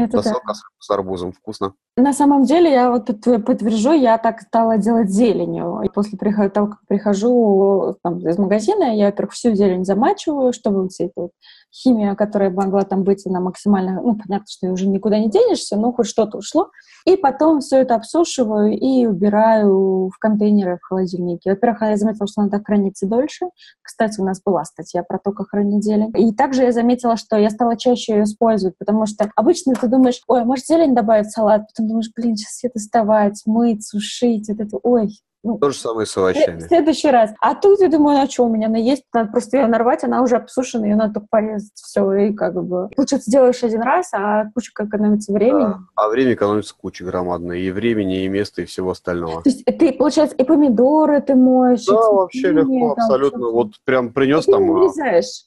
Это 0.06 0.22
да. 0.22 0.54
с 0.80 0.89
арбузом, 0.89 1.32
вкусно. 1.32 1.74
На 1.95 2.14
самом 2.14 2.43
деле, 2.43 2.72
я 2.72 2.91
вот 2.91 3.06
подтвержу, 3.06 3.93
я 3.93 4.18
так 4.18 4.41
стала 4.41 4.78
делать 4.78 5.10
зеленью. 5.10 5.82
И 5.84 5.89
после 5.89 6.18
того, 6.18 6.68
как 6.68 6.80
прихожу 6.88 7.98
там, 8.04 8.20
из 8.20 8.38
магазина, 8.38 8.95
я, 8.95 9.08
во-первых, 9.08 9.34
всю 9.34 9.54
зелень 9.54 9.86
замачиваю, 9.86 10.54
чтобы 10.54 10.84
вот 10.84 10.91
эта 11.00 11.12
вот 11.16 11.32
химия, 11.78 12.15
которая 12.15 12.49
могла 12.49 12.82
там 12.84 13.03
быть, 13.03 13.25
она 13.25 13.39
максимально, 13.39 14.01
ну, 14.01 14.15
понятно, 14.15 14.45
что 14.47 14.67
уже 14.71 14.88
никуда 14.88 15.19
не 15.19 15.30
денешься, 15.30 15.78
но 15.78 15.91
хоть 15.93 16.07
что-то 16.07 16.39
ушло. 16.39 16.69
И 17.05 17.15
потом 17.15 17.59
все 17.59 17.78
это 17.78 17.95
обсушиваю 17.95 18.78
и 18.78 19.05
убираю 19.05 20.09
в 20.09 20.17
контейнеры 20.19 20.78
в 20.78 20.86
холодильнике. 20.86 21.51
Во-первых, 21.51 21.82
я 21.84 21.97
заметила, 21.97 22.28
что 22.28 22.41
она 22.41 22.49
так 22.49 22.65
хранится 22.65 23.07
дольше. 23.07 23.45
Кстати, 23.82 24.19
у 24.19 24.25
нас 24.25 24.41
была 24.43 24.65
статья 24.65 25.03
про 25.03 25.19
то, 25.19 25.32
как 25.32 25.49
хранить 25.49 25.84
зелень. 25.84 26.11
И 26.17 26.34
также 26.34 26.63
я 26.63 26.71
заметила, 26.71 27.15
что 27.15 27.38
я 27.38 27.49
стала 27.49 27.78
чаще 27.78 28.15
ее 28.15 28.23
использовать, 28.23 28.78
потому 28.78 29.05
что 29.05 29.32
обычно 29.36 29.73
ты 29.75 29.88
думаешь, 29.88 30.21
ой, 30.28 30.43
может, 30.43 30.65
зелень 30.65 30.95
добавить 30.95 31.28
в 31.28 31.32
салат? 31.32 31.67
Потом 31.67 31.88
думаешь, 31.88 32.11
блин, 32.15 32.36
сейчас 32.36 32.53
все 32.53 32.69
доставать, 32.73 33.41
мыть, 33.45 33.86
сушить, 33.86 34.49
вот 34.49 34.59
это, 34.59 34.78
ой, 34.84 35.09
ну, 35.48 35.58
То 35.60 35.72
же 35.72 35.78
самое 35.78 36.06
с 36.06 36.18
овощами. 36.18 36.60
В 36.60 36.64
следующий 36.64 37.10
раз. 37.10 37.32
А 37.39 37.56
тут 37.56 37.80
я 37.80 37.88
думаю, 37.88 38.22
а 38.22 38.30
что 38.30 38.45
у 38.45 38.50
меня 38.50 38.68
она 38.68 38.78
есть, 38.78 39.04
надо 39.14 39.32
просто 39.32 39.58
ее 39.58 39.68
нарвать, 39.68 40.04
она 40.04 40.22
уже 40.22 40.36
обсушена, 40.36 40.86
ее 40.86 40.95
надо 40.95 41.16
только 41.16 41.28
порезать, 41.30 41.72
все, 41.76 42.12
и 42.14 42.34
как 42.34 42.54
бы... 42.62 42.89
Получается, 42.95 43.32
делаешь 43.32 43.64
один 43.64 43.82
раз, 43.82 44.10
а 44.14 44.45
куча 44.54 44.72
экономится 44.78 45.32
времени. 45.32 45.64
Да. 45.64 45.80
А 45.95 46.10
время 46.10 46.34
экономится 46.34 46.76
куча 46.76 47.06
громадная, 47.06 47.58
и 47.58 47.72
времени, 47.72 48.24
и 48.24 48.28
места, 48.28 48.62
и 48.62 48.66
всего 48.66 48.91
остального. 48.91 49.41
То 49.41 49.50
есть 49.50 49.64
ты, 49.66 49.93
получается, 49.93 50.36
и 50.36 50.43
помидоры 50.43 51.22
ты 51.22 51.36
моешь, 51.36 51.86
Да, 51.86 51.93
и 51.93 52.14
вообще 52.14 52.52
легко, 52.52 52.95
там, 52.95 53.06
абсолютно. 53.06 53.39
Что-то. 53.39 53.54
Вот 53.54 53.72
прям 53.86 54.14
принес 54.14 54.45
там... 54.45 54.58
Ты 54.58 54.64
не 54.64 54.74
нарезаешь? 54.74 55.45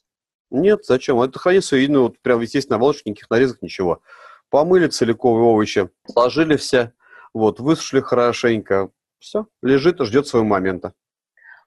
Нет, 0.49 0.85
зачем? 0.85 1.21
Это 1.21 1.39
хранится, 1.39 1.77
и, 1.77 1.87
ну, 1.87 2.03
вот 2.03 2.19
прям, 2.21 2.41
естественно, 2.41 2.77
на 2.77 2.81
волочке, 2.81 3.09
никаких 3.09 3.29
нарезок, 3.29 3.61
ничего. 3.61 4.01
Помыли 4.49 4.87
целиковые 4.87 5.45
овощи, 5.45 5.89
сложили 6.11 6.57
все, 6.57 6.91
вот, 7.33 7.61
высушили 7.61 8.01
хорошенько, 8.01 8.89
все, 9.21 9.47
лежит 9.61 10.01
и 10.01 10.05
ждет 10.05 10.27
своего 10.27 10.47
момента. 10.47 10.93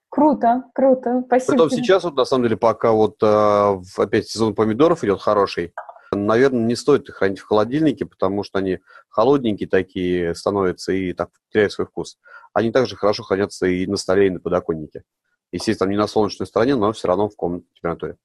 Круто, 0.09 0.63
круто, 0.73 1.23
спасибо. 1.25 1.53
Потом 1.53 1.69
сейчас 1.71 2.03
вот, 2.03 2.15
на 2.15 2.25
самом 2.25 2.43
деле, 2.43 2.57
пока 2.57 2.91
вот 2.91 3.15
э, 3.21 3.81
опять 3.97 4.29
сезон 4.29 4.53
помидоров 4.53 5.03
идет 5.03 5.19
хороший, 5.19 5.73
наверное, 6.11 6.65
не 6.65 6.75
стоит 6.75 7.09
их 7.09 7.15
хранить 7.15 7.39
в 7.39 7.45
холодильнике, 7.45 8.05
потому 8.05 8.43
что 8.43 8.59
они 8.59 8.79
холодненькие 9.09 9.67
такие 9.67 10.35
становятся 10.35 10.93
и 10.93 11.13
так 11.13 11.31
теряют 11.51 11.73
свой 11.73 11.87
вкус. 11.87 12.17
Они 12.53 12.71
также 12.71 12.95
хорошо 12.95 13.23
хранятся 13.23 13.65
и 13.65 13.87
на 13.87 13.97
столе, 13.97 14.27
и 14.27 14.29
на 14.29 14.39
подоконнике. 14.39 15.03
Естественно, 15.51 15.89
не 15.89 15.97
на 15.97 16.07
солнечной 16.07 16.47
стороне, 16.47 16.75
но 16.75 16.91
все 16.91 17.07
равно 17.07 17.27
в 17.27 17.35
комнатной 17.35 17.69
температуре. 17.73 18.17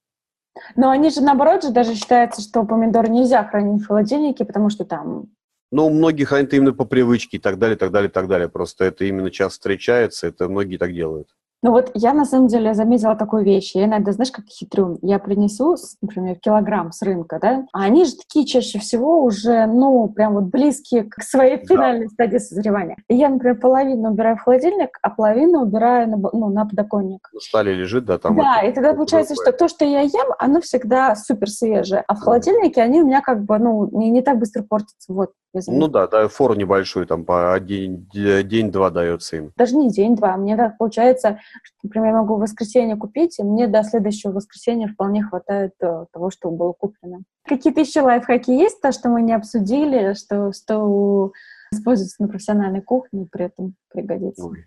Но 0.76 0.90
они 0.90 1.10
же, 1.10 1.20
наоборот, 1.22 1.62
же 1.62 1.70
даже 1.70 1.94
считается, 1.94 2.42
что 2.42 2.64
помидоры 2.64 3.08
нельзя 3.08 3.44
хранить 3.44 3.82
в 3.82 3.86
холодильнике, 3.86 4.44
потому 4.44 4.70
что 4.70 4.84
там 4.84 5.26
ну, 5.72 5.88
многие 5.90 6.24
хранят 6.24 6.52
именно 6.52 6.72
по 6.72 6.84
привычке 6.84 7.36
и 7.36 7.40
так 7.40 7.58
далее, 7.58 7.76
так 7.76 7.90
далее, 7.90 8.10
так 8.10 8.28
далее. 8.28 8.48
Просто 8.48 8.84
это 8.84 9.04
именно 9.04 9.30
часто 9.30 9.52
встречается, 9.52 10.26
это 10.26 10.48
многие 10.48 10.76
так 10.76 10.92
делают. 10.92 11.28
Ну 11.62 11.72
вот 11.72 11.90
я 11.94 12.14
на 12.14 12.24
самом 12.24 12.46
деле 12.46 12.72
заметила 12.72 13.14
такую 13.14 13.44
вещь. 13.44 13.72
Я 13.74 13.84
иногда, 13.84 14.12
знаешь, 14.12 14.30
как 14.30 14.46
хитрю. 14.46 14.98
Я 15.02 15.18
принесу, 15.18 15.76
например, 16.00 16.36
килограмм 16.36 16.90
с 16.90 17.02
рынка, 17.02 17.38
да, 17.40 17.66
а 17.72 17.82
они 17.82 18.06
же 18.06 18.16
такие 18.16 18.46
чаще 18.46 18.78
всего 18.78 19.22
уже, 19.22 19.66
ну, 19.66 20.08
прям 20.08 20.34
вот 20.34 20.44
близкие 20.44 21.04
к 21.04 21.22
своей 21.22 21.58
финальной 21.58 22.06
да. 22.06 22.12
стадии 22.12 22.38
созревания. 22.38 22.96
И 23.08 23.14
я, 23.14 23.28
например, 23.28 23.58
половину 23.58 24.10
убираю 24.10 24.36
в 24.36 24.40
холодильник, 24.40 24.98
а 25.02 25.10
половину 25.10 25.62
убираю 25.62 26.08
на, 26.08 26.16
ну, 26.16 26.48
на 26.48 26.64
подоконник. 26.64 27.28
На 27.32 27.40
столе 27.40 27.74
лежит, 27.74 28.06
да, 28.06 28.18
там. 28.18 28.36
Да, 28.36 28.62
и 28.62 28.72
тогда 28.72 28.94
получается, 28.94 29.34
другое. 29.34 29.52
что 29.52 29.58
то, 29.58 29.68
что 29.68 29.84
я 29.84 30.00
ем, 30.00 30.34
оно 30.38 30.62
всегда 30.62 31.14
супер 31.14 31.50
свежее, 31.50 32.04
а 32.08 32.14
в 32.14 32.20
холодильнике 32.20 32.80
они 32.80 33.02
у 33.02 33.06
меня 33.06 33.20
как 33.20 33.44
бы, 33.44 33.58
ну, 33.58 33.86
не, 33.92 34.10
не 34.10 34.22
так 34.22 34.38
быстро 34.38 34.62
портятся. 34.62 35.12
Вот. 35.12 35.32
Ну 35.52 35.88
да, 35.88 36.06
да, 36.06 36.28
фор 36.28 36.56
небольшой, 36.56 37.06
там 37.06 37.24
по 37.24 37.58
день, 37.60 38.08
день-два 38.12 38.90
дается 38.90 39.36
им. 39.36 39.52
Даже 39.56 39.76
не 39.76 39.90
день-два, 39.90 40.36
мне 40.36 40.56
так 40.56 40.78
получается, 40.78 41.40
что, 41.62 41.76
например, 41.82 42.08
я 42.08 42.16
могу 42.18 42.36
в 42.36 42.40
воскресенье 42.40 42.96
купить, 42.96 43.38
и 43.38 43.42
мне 43.42 43.66
до 43.66 43.82
следующего 43.82 44.32
воскресенья 44.32 44.88
вполне 44.88 45.24
хватает 45.24 45.72
э, 45.80 46.06
того, 46.12 46.30
что 46.30 46.50
было 46.50 46.72
куплено. 46.72 47.22
Какие-то 47.46 47.80
еще 47.80 48.02
лайфхаки 48.02 48.50
есть, 48.50 48.80
то, 48.80 48.92
что 48.92 49.08
мы 49.08 49.22
не 49.22 49.32
обсудили, 49.32 50.14
что, 50.14 50.52
что 50.52 51.32
используется 51.72 52.22
на 52.22 52.28
профессиональной 52.28 52.80
кухне 52.80 53.26
при 53.30 53.46
этом 53.46 53.74
пригодится? 53.92 54.44
Ой. 54.44 54.64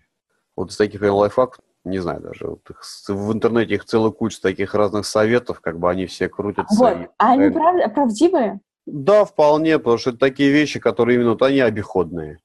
Вот 0.56 0.70
из 0.70 0.76
таких 0.76 1.00
лайфхаков, 1.00 1.60
не 1.84 1.98
знаю 1.98 2.20
даже, 2.20 2.46
вот 2.46 2.68
их, 2.70 2.82
в 3.08 3.32
интернете 3.32 3.74
их 3.74 3.84
целая 3.84 4.10
куча 4.10 4.40
таких 4.40 4.74
разных 4.74 5.06
советов, 5.06 5.60
как 5.60 5.78
бы 5.78 5.90
они 5.90 6.06
все 6.06 6.28
крутятся. 6.28 6.78
Вот. 6.78 6.96
И, 6.96 7.08
а 7.18 7.32
они 7.32 7.50
прав... 7.50 7.94
правдивые? 7.94 8.60
Да, 8.86 9.24
вполне, 9.24 9.78
потому 9.78 9.98
что 9.98 10.10
это 10.10 10.18
такие 10.18 10.50
вещи, 10.50 10.78
которые 10.78 11.16
именно 11.16 11.30
вот 11.30 11.42
они 11.42 11.60
обиходные. 11.60 12.38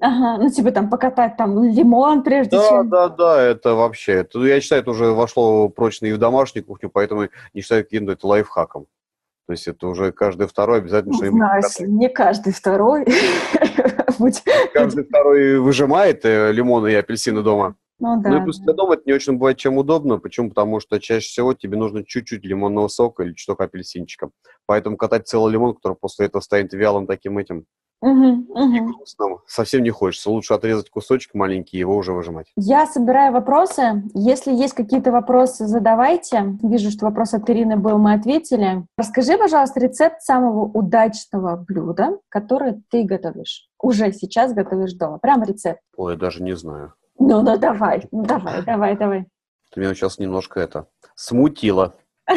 Ага, 0.00 0.42
ну 0.42 0.50
типа 0.50 0.72
там 0.72 0.90
покатать 0.90 1.36
там 1.36 1.62
лимон 1.62 2.24
прежде 2.24 2.56
да, 2.56 2.68
чем... 2.68 2.88
Да, 2.88 3.08
да, 3.08 3.16
да, 3.16 3.42
это 3.42 3.74
вообще, 3.74 4.14
это, 4.14 4.44
я 4.44 4.60
считаю, 4.60 4.82
это 4.82 4.90
уже 4.90 5.12
вошло 5.12 5.68
прочно 5.68 6.06
и 6.06 6.12
в 6.12 6.18
домашнюю 6.18 6.64
кухню, 6.64 6.90
поэтому 6.90 7.28
не 7.54 7.60
считаю 7.60 7.84
каким-то 7.84 8.12
это 8.12 8.26
лайфхаком. 8.26 8.86
То 9.46 9.52
есть 9.52 9.68
это 9.68 9.86
уже 9.86 10.12
каждый 10.12 10.46
второй 10.46 10.78
обязательно 10.78 11.14
что-нибудь 11.14 11.38
Знаешь, 11.38 11.80
не 11.80 12.08
каждый 12.08 12.52
второй. 12.52 13.06
Каждый 14.72 15.04
второй 15.04 15.58
выжимает 15.58 16.24
э, 16.24 16.52
лимоны 16.52 16.92
и 16.92 16.94
апельсины 16.94 17.42
дома. 17.42 17.76
Ну, 17.98 18.20
да. 18.20 18.30
ну 18.30 18.40
и 18.40 18.42
плюс 18.42 18.58
для 18.58 18.72
дома 18.72 18.94
это 18.94 19.02
не 19.06 19.12
очень 19.12 19.34
бывает 19.34 19.58
чем 19.58 19.78
удобно. 19.78 20.18
Почему? 20.18 20.48
Потому 20.48 20.80
что 20.80 21.00
чаще 21.00 21.26
всего 21.26 21.54
тебе 21.54 21.76
нужно 21.76 22.04
чуть-чуть 22.04 22.44
лимонного 22.44 22.88
сока 22.88 23.22
или 23.22 23.34
чуток 23.34 23.60
апельсинчика. 23.60 24.30
Поэтому 24.66 24.96
катать 24.96 25.28
целый 25.28 25.52
лимон, 25.52 25.74
который 25.74 25.96
после 26.00 26.26
этого 26.26 26.42
станет 26.42 26.72
вялым 26.72 27.06
таким 27.06 27.38
этим, 27.38 27.66
Угу, 28.02 28.46
угу. 28.48 28.74
И 28.74 28.80
грустным 28.80 29.38
совсем 29.46 29.84
не 29.84 29.90
хочется. 29.90 30.28
Лучше 30.28 30.54
отрезать 30.54 30.90
кусочек 30.90 31.34
маленький 31.34 31.76
и 31.76 31.80
его 31.80 31.96
уже 31.96 32.12
выжимать. 32.12 32.52
Я 32.56 32.86
собираю 32.86 33.32
вопросы. 33.32 34.02
Если 34.12 34.52
есть 34.52 34.74
какие-то 34.74 35.12
вопросы, 35.12 35.68
задавайте. 35.68 36.58
Вижу, 36.64 36.90
что 36.90 37.06
вопрос 37.06 37.32
от 37.32 37.48
Ирины 37.48 37.76
был, 37.76 37.98
мы 37.98 38.14
ответили. 38.14 38.84
Расскажи, 38.98 39.38
пожалуйста, 39.38 39.78
рецепт 39.78 40.20
самого 40.20 40.64
удачного 40.64 41.56
блюда, 41.56 42.18
которое 42.28 42.82
ты 42.90 43.04
готовишь. 43.04 43.68
Уже 43.80 44.12
сейчас 44.12 44.52
готовишь 44.52 44.94
дома. 44.94 45.18
Прям 45.18 45.44
рецепт. 45.44 45.80
Ой, 45.96 46.14
я 46.14 46.18
даже 46.18 46.42
не 46.42 46.56
знаю. 46.56 46.94
Ну, 47.18 47.42
ну 47.42 47.58
давай, 47.58 48.06
ну 48.10 48.24
давай, 48.24 48.62
давай, 48.62 48.96
давай. 48.96 49.26
Ты 49.72 49.80
меня 49.80 49.94
сейчас 49.94 50.18
немножко 50.18 50.60
это 50.60 50.86
смутило. 51.14 51.94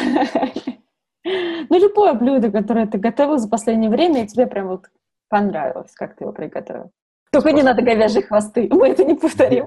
Ну, 1.68 1.80
любое 1.80 2.14
блюдо, 2.14 2.52
которое 2.52 2.86
ты 2.86 3.00
готовил 3.00 3.40
за 3.40 3.50
последнее 3.50 3.90
время, 3.90 4.24
и 4.24 4.28
тебе 4.28 4.46
прям 4.46 4.68
вот 4.68 4.86
понравилось, 5.28 5.92
как 5.96 6.16
ты 6.16 6.24
его 6.24 6.32
приготовил. 6.32 6.92
Только 7.32 7.52
не 7.52 7.64
надо 7.64 7.82
говяжьи 7.82 8.22
хвосты, 8.22 8.68
мы 8.72 8.90
это 8.90 9.04
не 9.04 9.16
повторим. 9.16 9.66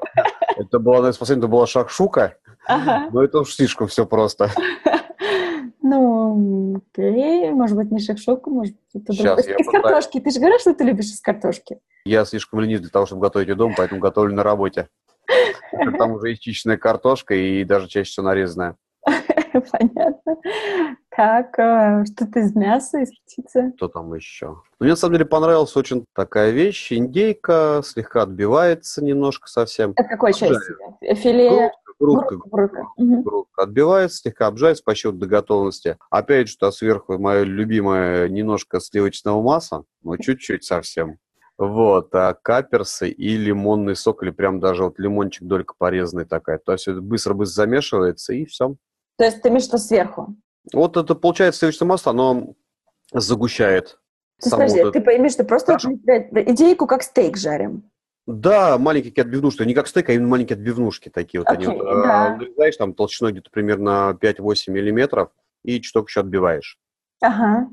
Это 0.56 0.78
была, 0.78 0.98
наверное, 0.98 1.18
последняя, 1.18 1.42
это 1.42 1.48
была 1.48 1.66
шакшука, 1.66 2.36
но 2.68 3.24
это 3.24 3.40
уж 3.40 3.52
слишком 3.54 3.88
все 3.88 4.06
просто. 4.06 4.50
Ну, 5.88 6.76
окей, 6.76 7.50
может 7.50 7.76
быть, 7.76 7.90
не 7.90 7.98
шакшука, 7.98 8.50
может 8.50 8.74
быть, 8.74 9.02
это 9.02 9.12
Сейчас, 9.12 9.36
другое. 9.36 9.56
Из 9.56 9.66
картошки. 9.66 10.20
Ты 10.20 10.30
же 10.30 10.38
говоришь, 10.38 10.60
что 10.60 10.74
ты 10.74 10.84
любишь 10.84 11.06
из 11.06 11.20
картошки. 11.20 11.78
Я 12.04 12.24
слишком 12.26 12.60
ленив 12.60 12.80
для 12.80 12.90
того, 12.90 13.06
чтобы 13.06 13.22
готовить 13.22 13.56
дома, 13.56 13.74
поэтому 13.76 14.00
готовлю 14.00 14.34
на 14.34 14.42
работе. 14.42 14.88
Там 15.98 16.12
уже 16.12 16.30
есть 16.30 16.42
чищенная 16.42 16.76
картошка 16.76 17.34
и 17.34 17.64
даже 17.64 17.88
чаще 17.88 18.10
всего 18.10 18.26
нарезанная. 18.26 18.76
Понятно. 19.06 20.36
Как? 21.08 21.58
Э, 21.58 22.04
что-то 22.04 22.40
из 22.40 22.54
мяса, 22.54 23.00
из 23.00 23.10
птицы? 23.10 23.72
Что 23.76 23.88
там 23.88 24.14
еще? 24.14 24.46
Ну, 24.46 24.62
мне, 24.80 24.90
на 24.90 24.96
самом 24.96 25.14
деле, 25.14 25.24
понравилась 25.24 25.74
очень 25.74 26.04
такая 26.14 26.50
вещь. 26.50 26.92
Индейка 26.92 27.80
слегка 27.84 28.22
отбивается 28.22 29.02
немножко 29.02 29.48
совсем. 29.48 29.92
Это 29.96 30.04
какой 30.04 30.34
часть? 30.34 30.60
Филе? 31.00 31.72
Грудка, 32.00 32.36
грудка, 32.36 32.86
грудка, 32.96 33.22
грудка 33.22 33.62
отбивается, 33.62 34.18
слегка 34.18 34.46
обжарится 34.46 34.84
по 34.84 34.94
счету 34.94 35.16
до 35.16 35.26
готовности. 35.26 35.98
Опять 36.10 36.46
же, 36.46 36.54
что 36.54 36.70
сверху 36.70 37.18
мое 37.18 37.42
любимое 37.42 38.28
немножко 38.28 38.78
сливочного 38.80 39.42
масла, 39.42 39.84
но 40.02 40.16
чуть-чуть 40.16 40.64
совсем. 40.64 41.18
Вот, 41.58 42.14
а 42.14 42.34
каперсы 42.34 43.08
и 43.08 43.36
лимонный 43.36 43.96
сок, 43.96 44.22
или 44.22 44.30
прям 44.30 44.60
даже 44.60 44.84
вот 44.84 45.00
лимончик 45.00 45.42
долька 45.42 45.74
порезанный 45.76 46.24
такая. 46.24 46.58
То 46.58 46.72
есть 46.72 46.86
это 46.86 47.00
быстро-быстро 47.00 47.62
замешивается, 47.62 48.32
и 48.32 48.44
все. 48.44 48.76
То 49.16 49.24
есть 49.24 49.42
ты 49.42 49.48
имеешь 49.48 49.64
что 49.64 49.78
сверху? 49.78 50.36
Вот 50.72 50.96
это 50.96 51.16
получается 51.16 51.60
сливочное 51.60 51.88
масло, 51.88 52.10
оно 52.12 52.54
загущает. 53.12 53.98
Ты, 54.40 54.50
подожди, 54.50 54.84
вот 54.84 54.92
ты 54.92 55.00
поймешь, 55.00 55.32
что 55.32 55.42
просто 55.42 55.78
да. 56.04 56.18
идейку 56.42 56.86
как 56.86 57.02
стейк 57.02 57.36
жарим. 57.36 57.90
Да, 58.28 58.76
маленькие 58.76 59.10
какие 59.10 59.24
отбивнушки, 59.24 59.62
не 59.62 59.72
как 59.72 59.88
стейк, 59.88 60.10
а 60.10 60.12
именно 60.12 60.28
маленькие 60.28 60.56
отбивнушки 60.56 61.08
такие 61.08 61.40
вот. 61.40 61.48
Okay, 61.48 61.54
они 61.54 61.66
вот, 61.66 61.82
да. 61.82 62.36
нарезаешь 62.36 62.76
там 62.76 62.92
толщиной 62.92 63.32
где-то 63.32 63.48
примерно 63.50 64.18
5-8 64.20 64.70
миллиметров 64.70 65.30
и 65.64 65.80
чуток 65.80 66.10
еще 66.10 66.20
отбиваешь. 66.20 66.78
Ага. 67.22 67.70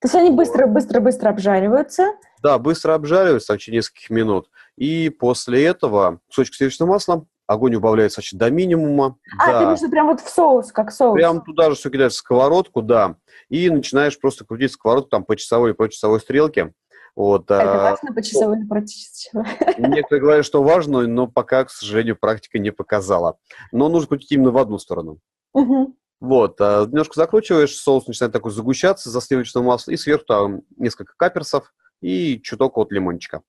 То 0.00 0.06
есть 0.06 0.14
они 0.14 0.30
быстро-быстро-быстро 0.30 1.28
обжариваются? 1.28 2.14
Да, 2.42 2.58
быстро 2.58 2.94
обжариваются, 2.94 3.52
в 3.52 3.58
течение 3.58 3.80
нескольких 3.80 4.08
минут. 4.08 4.48
И 4.76 5.10
после 5.10 5.66
этого 5.66 6.20
кусочек 6.28 6.54
сливочного 6.54 6.92
масла, 6.92 7.26
огонь 7.46 7.74
убавляется 7.74 8.22
значит, 8.22 8.38
до 8.38 8.50
минимума. 8.50 9.18
А, 9.38 9.46
да. 9.46 9.58
ты 9.58 9.64
имеешь 9.66 9.90
прям 9.90 10.06
вот 10.06 10.20
в 10.22 10.30
соус, 10.30 10.72
как 10.72 10.90
соус? 10.90 11.16
Прям 11.16 11.42
туда 11.42 11.68
же 11.68 11.76
все 11.76 11.90
кидаешь 11.90 12.12
в 12.12 12.16
сковородку, 12.16 12.80
да. 12.80 13.16
И 13.50 13.68
начинаешь 13.68 14.18
просто 14.18 14.46
крутить 14.46 14.72
сковородку 14.72 15.10
там 15.10 15.24
по 15.24 15.36
часовой, 15.36 15.74
по 15.74 15.86
часовой 15.90 16.20
стрелке. 16.20 16.72
Вот, 17.18 17.50
Это 17.50 17.62
а, 17.62 17.90
важно 17.90 18.14
по 18.14 18.22
часовой 18.22 18.58
часовой? 18.86 19.44
Некоторые 19.76 20.20
говорят, 20.20 20.46
что 20.46 20.62
важно, 20.62 21.04
но 21.08 21.26
пока, 21.26 21.64
к 21.64 21.70
сожалению, 21.70 22.14
практика 22.14 22.60
не 22.60 22.70
показала. 22.70 23.38
Но 23.72 23.88
нужно 23.88 24.06
крутить 24.06 24.30
именно 24.30 24.52
в 24.52 24.56
одну 24.56 24.78
сторону. 24.78 25.18
Угу. 25.52 25.96
Вот, 26.20 26.60
а, 26.60 26.86
немножко 26.86 27.14
закручиваешь, 27.16 27.74
соус 27.74 28.06
начинает 28.06 28.32
такой 28.32 28.52
загущаться 28.52 29.10
за 29.10 29.20
сливочного 29.20 29.64
масла, 29.64 29.90
и 29.90 29.96
сверху 29.96 30.26
там 30.26 30.60
несколько 30.76 31.14
каперсов 31.16 31.74
и 32.00 32.40
чуток 32.40 32.78
от 32.78 32.92
лимончика. 32.92 33.42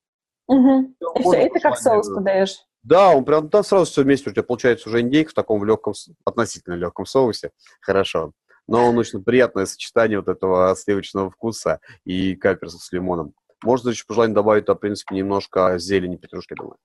Угу. 0.47 0.95
И 1.19 1.21
все, 1.21 1.33
это 1.33 1.59
как 1.59 1.77
соус 1.77 2.09
подаешь? 2.09 2.57
Да, 2.81 3.11
он 3.11 3.23
прям 3.23 3.51
там 3.51 3.63
сразу 3.63 3.85
все 3.85 4.01
вместе, 4.01 4.31
у 4.31 4.33
тебя 4.33 4.41
получается 4.41 4.89
уже 4.89 5.01
индейка 5.01 5.29
в 5.29 5.35
таком 5.35 5.63
легком, 5.63 5.93
относительно 6.25 6.73
легком 6.73 7.05
соусе. 7.05 7.51
Хорошо. 7.81 8.31
Но 8.65 8.87
он 8.87 8.97
очень 8.97 9.23
приятное 9.23 9.67
сочетание 9.67 10.17
вот 10.17 10.27
этого 10.27 10.75
сливочного 10.75 11.29
вкуса 11.29 11.79
и 12.03 12.35
каперсов 12.35 12.81
с 12.81 12.91
лимоном. 12.91 13.35
Можно 13.63 13.89
еще 13.89 14.05
по 14.07 14.13
желанию 14.13 14.35
добавить, 14.35 14.67
в 14.67 14.75
принципе, 14.75 15.15
немножко 15.15 15.77
зелени 15.77 16.15
петрушки, 16.15 16.53
думаю. 16.53 16.77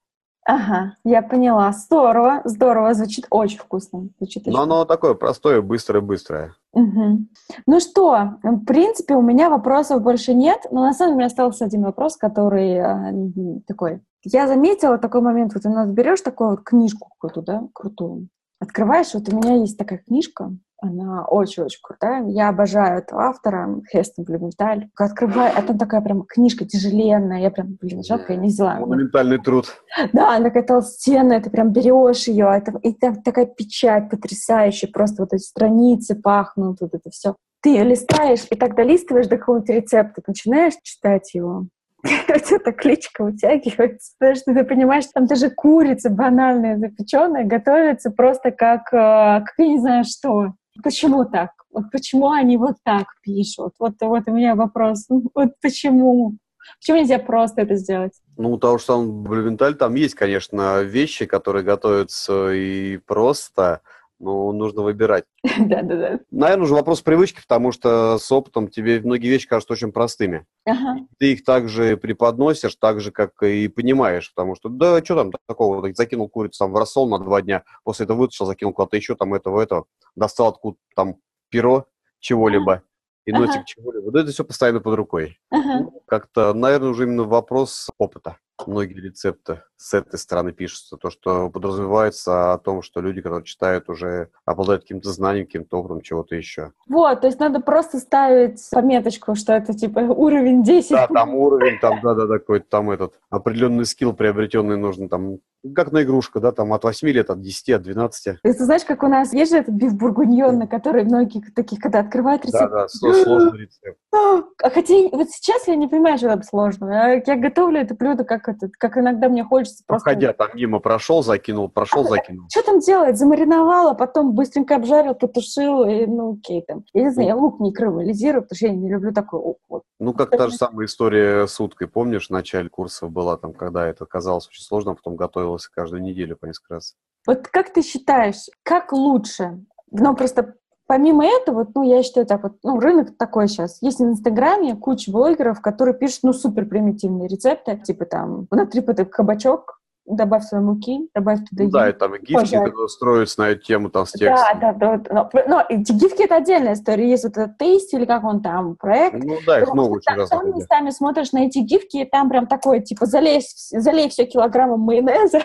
Ага, 0.46 0.96
я 1.04 1.22
поняла. 1.22 1.72
Здорово, 1.72 2.42
здорово, 2.44 2.92
звучит 2.92 3.26
очень 3.30 3.58
вкусно. 3.58 4.10
Звучит 4.18 4.46
Но 4.46 4.62
оно 4.62 4.84
такое 4.84 5.14
простое, 5.14 5.62
быстрое-быстрое. 5.62 6.54
Угу. 6.72 7.26
Ну 7.66 7.80
что, 7.80 8.38
в 8.42 8.64
принципе, 8.66 9.14
у 9.14 9.22
меня 9.22 9.48
вопросов 9.48 10.02
больше 10.02 10.34
нет, 10.34 10.60
но 10.70 10.82
на 10.82 10.92
самом 10.92 11.14
деле 11.14 11.26
остался 11.26 11.64
один 11.64 11.82
вопрос, 11.82 12.18
который 12.18 12.72
э, 12.72 13.62
такой. 13.66 14.02
Я 14.22 14.46
заметила 14.46 14.98
такой 14.98 15.22
момент, 15.22 15.54
вот 15.54 15.62
ты 15.62 15.68
берешь 15.92 16.20
такую 16.20 16.50
вот 16.50 16.62
книжку 16.62 17.08
какую-то, 17.18 17.40
да, 17.40 17.62
крутую, 17.72 18.28
открываешь, 18.64 19.14
вот 19.14 19.32
у 19.32 19.36
меня 19.36 19.56
есть 19.56 19.78
такая 19.78 19.98
книжка, 19.98 20.50
она 20.84 21.24
очень-очень 21.24 21.80
крутая. 21.82 22.26
Я 22.28 22.50
обожаю 22.50 22.98
этого 22.98 23.22
автора, 23.22 23.80
Хестон 23.90 24.24
Блюменталь. 24.24 24.88
Открываю, 24.96 25.52
а 25.56 25.62
там 25.62 25.78
такая 25.78 26.02
прям 26.02 26.24
книжка 26.24 26.66
тяжеленная. 26.66 27.40
Я 27.40 27.50
прям, 27.50 27.78
блин, 27.80 28.02
жалко, 28.02 28.34
я 28.34 28.38
не 28.38 28.48
взяла. 28.48 28.74
Монументальный 28.80 29.38
труд. 29.38 29.66
Да, 30.12 30.36
она 30.36 30.46
такая 30.46 30.62
толстенная, 30.62 31.40
ты 31.40 31.48
прям 31.48 31.72
берешь 31.72 32.28
ее, 32.28 32.50
это, 32.54 32.78
и 32.82 32.92
там 32.92 33.22
такая 33.22 33.46
печать 33.46 34.10
потрясающая, 34.10 34.90
просто 34.92 35.22
вот 35.22 35.32
эти 35.32 35.42
страницы 35.42 36.16
пахнут, 36.16 36.80
вот 36.80 36.92
это 36.92 37.10
все. 37.10 37.34
Ты 37.62 37.70
ее 37.70 37.84
листаешь, 37.84 38.46
и 38.50 38.56
так 38.56 38.74
долистываешь 38.76 39.26
до 39.26 39.38
какого-то 39.38 39.72
рецепта, 39.72 40.22
начинаешь 40.26 40.74
читать 40.82 41.32
его, 41.32 41.66
так 42.05 42.76
кличка 42.76 43.24
вытягивается, 43.24 44.12
потому 44.18 44.36
что 44.36 44.55
ты 44.55 44.64
понимаешь, 44.64 45.05
там 45.12 45.26
даже 45.26 45.50
курица 45.50 46.11
банальная 46.11 46.78
запеченная 46.78 47.44
готовится 47.44 48.11
просто 48.11 48.50
как, 48.50 48.92
э, 48.92 49.44
как 49.44 49.55
я 49.59 49.68
не 49.68 49.78
знаю 49.78 50.05
что. 50.05 50.52
Почему 50.82 51.24
так? 51.24 51.50
Вот 51.72 51.90
почему 51.90 52.30
они 52.30 52.57
вот 52.57 52.76
так 52.84 53.07
пишут? 53.22 53.74
Вот, 53.78 53.94
вот 54.00 54.22
у 54.26 54.32
меня 54.32 54.55
вопрос. 54.55 55.07
Ну, 55.09 55.24
вот 55.34 55.52
почему? 55.61 56.36
Почему 56.80 56.98
нельзя 56.98 57.18
просто 57.18 57.62
это 57.62 57.76
сделать? 57.76 58.12
Ну, 58.36 58.55
потому 58.55 58.78
что 58.78 58.96
там 58.96 59.22
Блюменталь, 59.22 59.74
там 59.74 59.94
есть, 59.94 60.14
конечно, 60.14 60.82
вещи, 60.82 61.26
которые 61.26 61.64
готовятся 61.64 62.52
и 62.52 62.98
просто, 62.98 63.80
но 64.18 64.52
нужно 64.52 64.82
выбирать. 64.82 65.24
Да-да-да. 65.58 66.20
Наверное, 66.30 66.64
уже 66.64 66.74
вопрос 66.74 67.02
привычки, 67.02 67.40
потому 67.40 67.72
что 67.72 68.18
с 68.18 68.30
опытом 68.30 68.68
тебе 68.68 69.00
многие 69.00 69.28
вещи 69.28 69.48
кажутся 69.48 69.74
очень 69.74 69.92
простыми. 69.92 70.46
Ага. 70.64 71.06
Ты 71.18 71.32
их 71.32 71.44
также 71.44 71.96
преподносишь, 71.96 72.76
так 72.76 73.00
же, 73.00 73.10
как 73.10 73.42
и 73.42 73.68
понимаешь, 73.68 74.32
потому 74.34 74.54
что, 74.54 74.68
да, 74.68 75.02
что 75.04 75.16
там 75.16 75.32
такого, 75.46 75.92
закинул 75.94 76.28
курицу 76.28 76.58
там 76.58 76.72
в 76.72 76.76
рассол 76.76 77.08
на 77.08 77.18
два 77.18 77.42
дня, 77.42 77.64
после 77.82 78.04
этого 78.04 78.18
вытащил, 78.18 78.46
закинул 78.46 78.72
куда-то 78.72 78.96
еще, 78.96 79.14
там 79.14 79.34
этого, 79.34 79.60
этого, 79.60 79.86
достал 80.16 80.48
откуда 80.48 80.76
там 80.94 81.16
перо 81.50 81.86
чего-либо, 82.20 82.82
и 83.26 83.32
носик 83.32 83.56
ага. 83.56 83.64
чего-либо. 83.66 84.10
Да 84.10 84.20
это 84.20 84.32
все 84.32 84.44
постоянно 84.44 84.80
под 84.80 84.94
рукой. 84.94 85.38
Ага. 85.50 85.90
Как-то, 86.06 86.52
наверное, 86.54 86.90
уже 86.90 87.04
именно 87.04 87.24
вопрос 87.24 87.90
опыта. 87.98 88.38
Многие 88.66 89.00
рецепты 89.00 89.62
с 89.76 89.94
этой 89.94 90.18
стороны 90.18 90.52
пишутся. 90.52 90.96
То, 90.96 91.11
что 91.11 91.50
подразумевается 91.50 92.52
о 92.52 92.59
том, 92.59 92.82
что 92.82 93.00
люди, 93.00 93.20
которые 93.20 93.44
читают, 93.44 93.88
уже 93.88 94.30
обладают 94.44 94.82
каким-то 94.82 95.11
знанием, 95.11 95.46
каким-то 95.46 95.78
опытом, 95.78 96.00
чего-то 96.00 96.34
еще. 96.34 96.72
Вот, 96.88 97.20
то 97.20 97.26
есть 97.26 97.40
надо 97.40 97.61
просто 97.61 97.98
ставить 97.98 98.61
пометочку, 98.70 99.34
что 99.34 99.52
это 99.52 99.74
типа 99.74 99.98
уровень 100.00 100.62
10. 100.62 100.90
Да, 100.90 101.07
там 101.09 101.34
уровень, 101.34 101.78
там, 101.80 102.00
да-да-да, 102.02 102.38
какой-то 102.38 102.66
там 102.68 102.90
этот 102.90 103.20
определенный 103.30 103.84
скилл 103.84 104.12
приобретенный 104.12 104.76
нужно 104.76 105.09
там 105.09 105.38
как 105.74 105.92
на 105.92 106.02
игрушку, 106.02 106.40
да, 106.40 106.52
там 106.52 106.72
от 106.72 106.84
8 106.84 107.09
лет, 107.09 107.30
от 107.30 107.40
10, 107.40 107.70
от 107.70 107.82
12. 107.82 108.40
Ты 108.42 108.52
знаешь, 108.52 108.84
как 108.84 109.02
у 109.02 109.09
нас 109.09 109.32
есть 109.32 109.50
же 109.50 109.59
этот 109.59 109.74
биф 109.74 109.94
бургуньон, 109.94 110.59
на 110.59 110.66
который 110.66 111.05
многие 111.05 111.42
таких, 111.55 111.78
когда 111.80 112.00
открывают 112.00 112.44
рецепт. 112.44 112.70
Да, 112.70 112.82
да, 112.82 112.88
сложный 112.88 113.61
рецепт. 113.61 113.98
А 114.62 114.70
хотя 114.70 114.94
вот 115.12 115.30
сейчас 115.30 115.66
я 115.68 115.76
не 115.76 115.88
понимаю, 115.88 116.16
что 116.16 116.28
там 116.28 116.42
сложного. 116.42 117.22
Я 117.26 117.36
готовлю 117.36 117.80
это 117.80 117.94
блюдо, 117.94 118.24
как, 118.24 118.43
это, 118.49 118.68
как 118.78 118.97
иногда 118.97 119.28
мне 119.28 119.45
хочется 119.45 119.82
просто... 119.86 120.05
Проходя 120.05 120.32
там 120.32 120.49
мимо, 120.55 120.78
прошел, 120.80 121.22
закинул, 121.22 121.68
прошел, 121.68 122.05
а, 122.07 122.09
закинул. 122.09 122.47
Что 122.51 122.62
там 122.62 122.80
делать? 122.80 123.18
Замариновала, 123.18 123.95
потом 123.95 124.32
быстренько 124.32 124.76
обжарил, 124.76 125.14
потушил, 125.14 125.84
и 125.84 126.07
ну 126.07 126.34
окей 126.34 126.62
там. 126.62 126.84
Я 126.92 127.05
не 127.05 127.11
знаю, 127.11 127.28
я 127.28 127.36
лук 127.36 127.61
не 127.61 127.72
карамелизирую, 127.72 128.42
потому 128.42 128.57
что 128.57 128.66
я 128.66 128.72
не 128.72 128.90
люблю 128.90 129.12
такой. 129.12 129.55
Вот. 129.68 129.82
Ну, 129.99 130.12
как 130.12 130.30
та 130.30 130.49
же 130.49 130.55
самая 130.55 130.86
история 130.86 131.47
с 131.47 131.61
уткой, 131.61 131.88
помнишь, 131.88 132.28
в 132.28 132.30
начале 132.30 132.68
курса 132.68 133.07
была 133.07 133.36
там, 133.36 133.53
когда 133.53 133.86
это 133.86 134.07
казалось 134.07 134.49
очень 134.49 134.62
сложно, 134.62 134.92
а 134.92 134.95
потом 134.95 135.16
готовилась 135.16 135.66
каждую 135.68 136.03
неделю 136.03 136.36
по 136.36 136.47
несколько 136.47 136.74
раз. 136.74 136.95
Вот 137.26 137.49
как 137.49 137.72
ты 137.72 137.82
считаешь, 137.82 138.49
как 138.62 138.92
лучше? 138.92 139.64
Ну, 139.90 140.14
просто 140.14 140.57
Помимо 140.87 141.24
этого, 141.24 141.66
ну, 141.74 141.82
я 141.82 142.03
считаю 142.03 142.26
так 142.26 142.43
вот, 142.43 142.53
ну, 142.62 142.78
рынок 142.78 143.16
такой 143.16 143.49
сейчас. 143.49 143.80
Есть 143.80 144.01
в 144.01 144.05
Инстаграме 144.05 144.76
куча 144.76 145.11
блогеров, 145.11 145.62
которые 145.62 145.95
пишут, 145.95 146.20
ну, 146.24 146.32
супер 146.35 146.66
примитивные 146.66 147.26
рецепты, 147.26 147.80
типа 147.82 148.05
там, 148.05 148.47
внутри 148.51 148.82
кабачок, 148.82 149.80
добавь 150.07 150.44
свои 150.44 150.61
муки, 150.61 151.09
добавь 151.14 151.40
туда 151.48 151.64
ну, 151.64 151.70
Да, 151.70 151.88
и 151.88 151.92
там 151.92 152.14
и 152.14 152.18
гифки, 152.18 152.55
которые 152.55 152.88
строятся 152.88 153.40
на 153.40 153.48
эту 153.50 153.62
тему 153.62 153.90
там 153.90 154.07
с 154.07 154.12
текстом. 154.12 154.61
Да, 154.61 154.72
да, 154.72 154.96
да. 154.96 155.30
Но, 155.34 155.42
но 155.46 155.64
гифки— 155.70 156.22
это 156.24 156.36
отдельная 156.36 156.74
история. 156.74 157.09
Есть 157.09 157.24
вот 157.24 157.36
этот 157.36 157.59
тейст 157.59 157.92
или 157.94 158.05
как 158.05 158.24
он 158.24 158.42
там, 158.42 158.76
проект. 158.76 159.22
Ну 159.22 159.38
да, 159.46 159.61
их 159.61 159.72
много 159.72 159.94
очень 159.94 160.14
разных. 160.14 160.28
Там 160.28 160.57
местами 160.57 160.90
смотришь 160.90 161.32
на 161.32 161.46
эти 161.46 161.59
гифки, 161.59 161.98
и 161.98 162.05
там 162.05 162.28
прям 162.28 162.46
такое, 162.46 162.80
типа, 162.80 163.07
залей, 163.07 163.40
залей 163.70 164.09
все 164.11 164.26
килограммом 164.26 164.80
майонеза, 164.80 165.42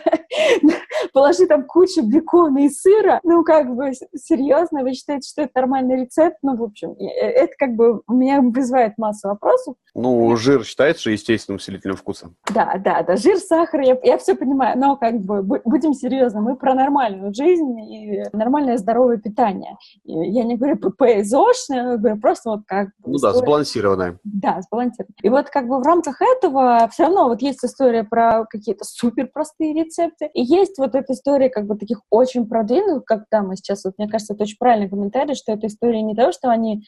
положи 1.14 1.47
там 1.47 1.64
кучу 1.66 2.01
бекона 2.01 2.66
и 2.66 2.70
сыра. 2.70 3.20
Ну, 3.24 3.43
как 3.43 3.74
бы, 3.74 3.91
серьезно, 4.16 4.84
вы 4.84 4.93
считаете, 4.93 5.30
что 5.30 5.43
это 5.43 5.51
нормальный 5.55 6.01
рецепт? 6.01 6.38
Ну, 6.41 6.57
в 6.57 6.64
общем, 6.64 6.95
э, 6.99 7.05
это 7.05 7.53
как 7.57 7.76
бы 7.76 8.01
меня 8.10 8.41
вызывает 8.41 8.97
массу 8.97 9.30
вопросов. 9.30 9.76
Ну, 9.95 10.36
жир 10.36 10.66
считается 10.66 11.10
естественным 11.10 11.57
усилителем 11.57 11.95
вкуса. 11.95 12.32
Да, 12.53 12.76
да, 12.84 13.03
да, 13.03 13.16
жир, 13.16 13.38
сахар, 13.38 13.82
я, 13.82 13.97
я 14.03 14.18
все 14.18 14.36
понимаю, 14.36 14.49
но 14.54 14.95
как 14.97 15.20
бы 15.22 15.41
будем 15.41 15.93
серьезны, 15.93 16.41
мы 16.41 16.56
про 16.56 16.74
нормальную 16.74 17.34
жизнь 17.34 17.80
и 17.80 18.24
нормальное 18.34 18.78
здоровое 18.78 19.18
питание. 19.18 19.78
И 20.04 20.14
я 20.14 20.43
не 20.43 20.56
говорю 20.56 20.78
ПП-ЗОшное, 20.78 21.91
я 21.91 21.97
говорю 21.97 22.20
просто 22.20 22.52
вот 22.52 22.62
как... 22.66 22.89
Ну 23.06 23.16
история... 23.16 23.34
да, 23.34 23.39
сбалансированное. 23.39 24.20
Да, 24.24 24.62
сбалансированное. 24.62 25.16
И 25.22 25.30
вот 25.30 25.50
как 25.50 25.68
бы 25.68 25.80
в 25.80 25.84
рамках 25.84 26.22
этого 26.22 26.88
все 26.91 27.04
равно 27.04 27.28
вот 27.28 27.41
есть 27.41 27.64
история 27.64 28.04
про 28.04 28.45
какие-то 28.45 28.86
супер 28.86 29.30
простые 29.34 29.74
рецепты, 29.74 30.30
и 30.34 30.41
есть 30.41 30.78
вот 30.78 30.95
эта 30.95 31.14
история 31.14 31.50
как 31.50 31.66
бы 31.66 31.78
таких 31.78 32.02
очень 32.10 32.47
продвинутых, 32.47 33.06
как 33.06 33.24
там 33.30 33.47
мы 33.47 33.56
сейчас, 33.56 33.86
вот, 33.86 33.95
мне 33.97 34.08
кажется, 34.08 34.34
это 34.34 34.43
очень 34.43 34.58
правильный 34.58 34.89
комментарий, 34.89 35.36
что 35.36 35.52
эта 35.52 35.68
история 35.68 36.02
не 36.02 36.16
того, 36.16 36.32
что 36.32 36.50
они 36.50 36.84